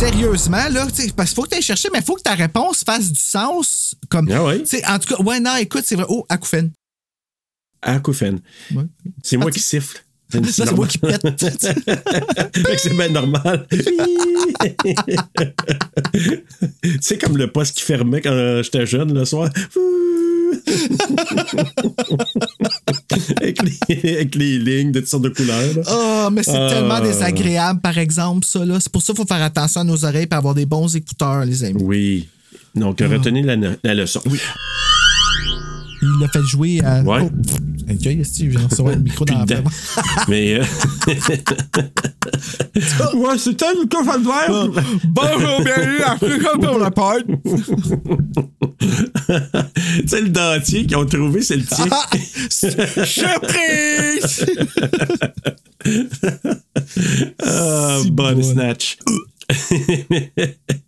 [0.01, 2.83] Malheureusement, là, parce qu'il faut que tu ailles chercher, mais il faut que ta réponse
[2.83, 3.95] fasse du sens.
[4.09, 4.63] Comme, Ah ouais?
[4.87, 6.05] En tout cas, ouais, non, écoute, c'est vrai.
[6.09, 6.71] Oh, acouphène.
[7.81, 8.39] Acouphène.
[8.73, 8.83] Ouais.
[9.23, 10.03] C'est moi Ah, qui siffle.
[10.31, 11.21] Ça, c'est moi qui pète.
[12.77, 13.67] C'est bien normal.
[17.01, 19.49] c'est comme le poste qui fermait quand j'étais jeune le soir.
[23.41, 25.73] avec, les, avec les lignes de toutes sortes de couleurs.
[25.89, 26.69] Oh, mais c'est Ah.
[26.69, 28.79] tellement désagréable, par exemple, ça, là.
[28.79, 31.45] C'est pour ça qu'il faut faire attention à nos oreilles et avoir des bons écouteurs,
[31.45, 31.81] les amis.
[31.83, 32.27] Oui.
[32.75, 34.21] Donc, retenez la, la leçon.
[36.01, 37.01] Il l'a fait jouer à.
[37.01, 37.21] Ouais.
[37.23, 37.29] Oh.
[37.91, 39.97] Ok, est-ce que je viens de recevoir le micro dans la face?
[40.27, 40.59] Mais.
[40.59, 40.63] euh,
[43.15, 43.55] ouais, ça le
[44.23, 44.67] faire.
[45.05, 47.25] Bonjour, bienvenue à Africa pour la porte.
[47.25, 47.33] tu
[50.07, 51.87] sais, le dentier qu'ils ont trouvé, c'est le tien.
[51.91, 52.05] Ah,
[53.05, 54.45] Surprise!
[57.41, 58.43] Ah, Si bon.
[58.43, 58.97] snatch.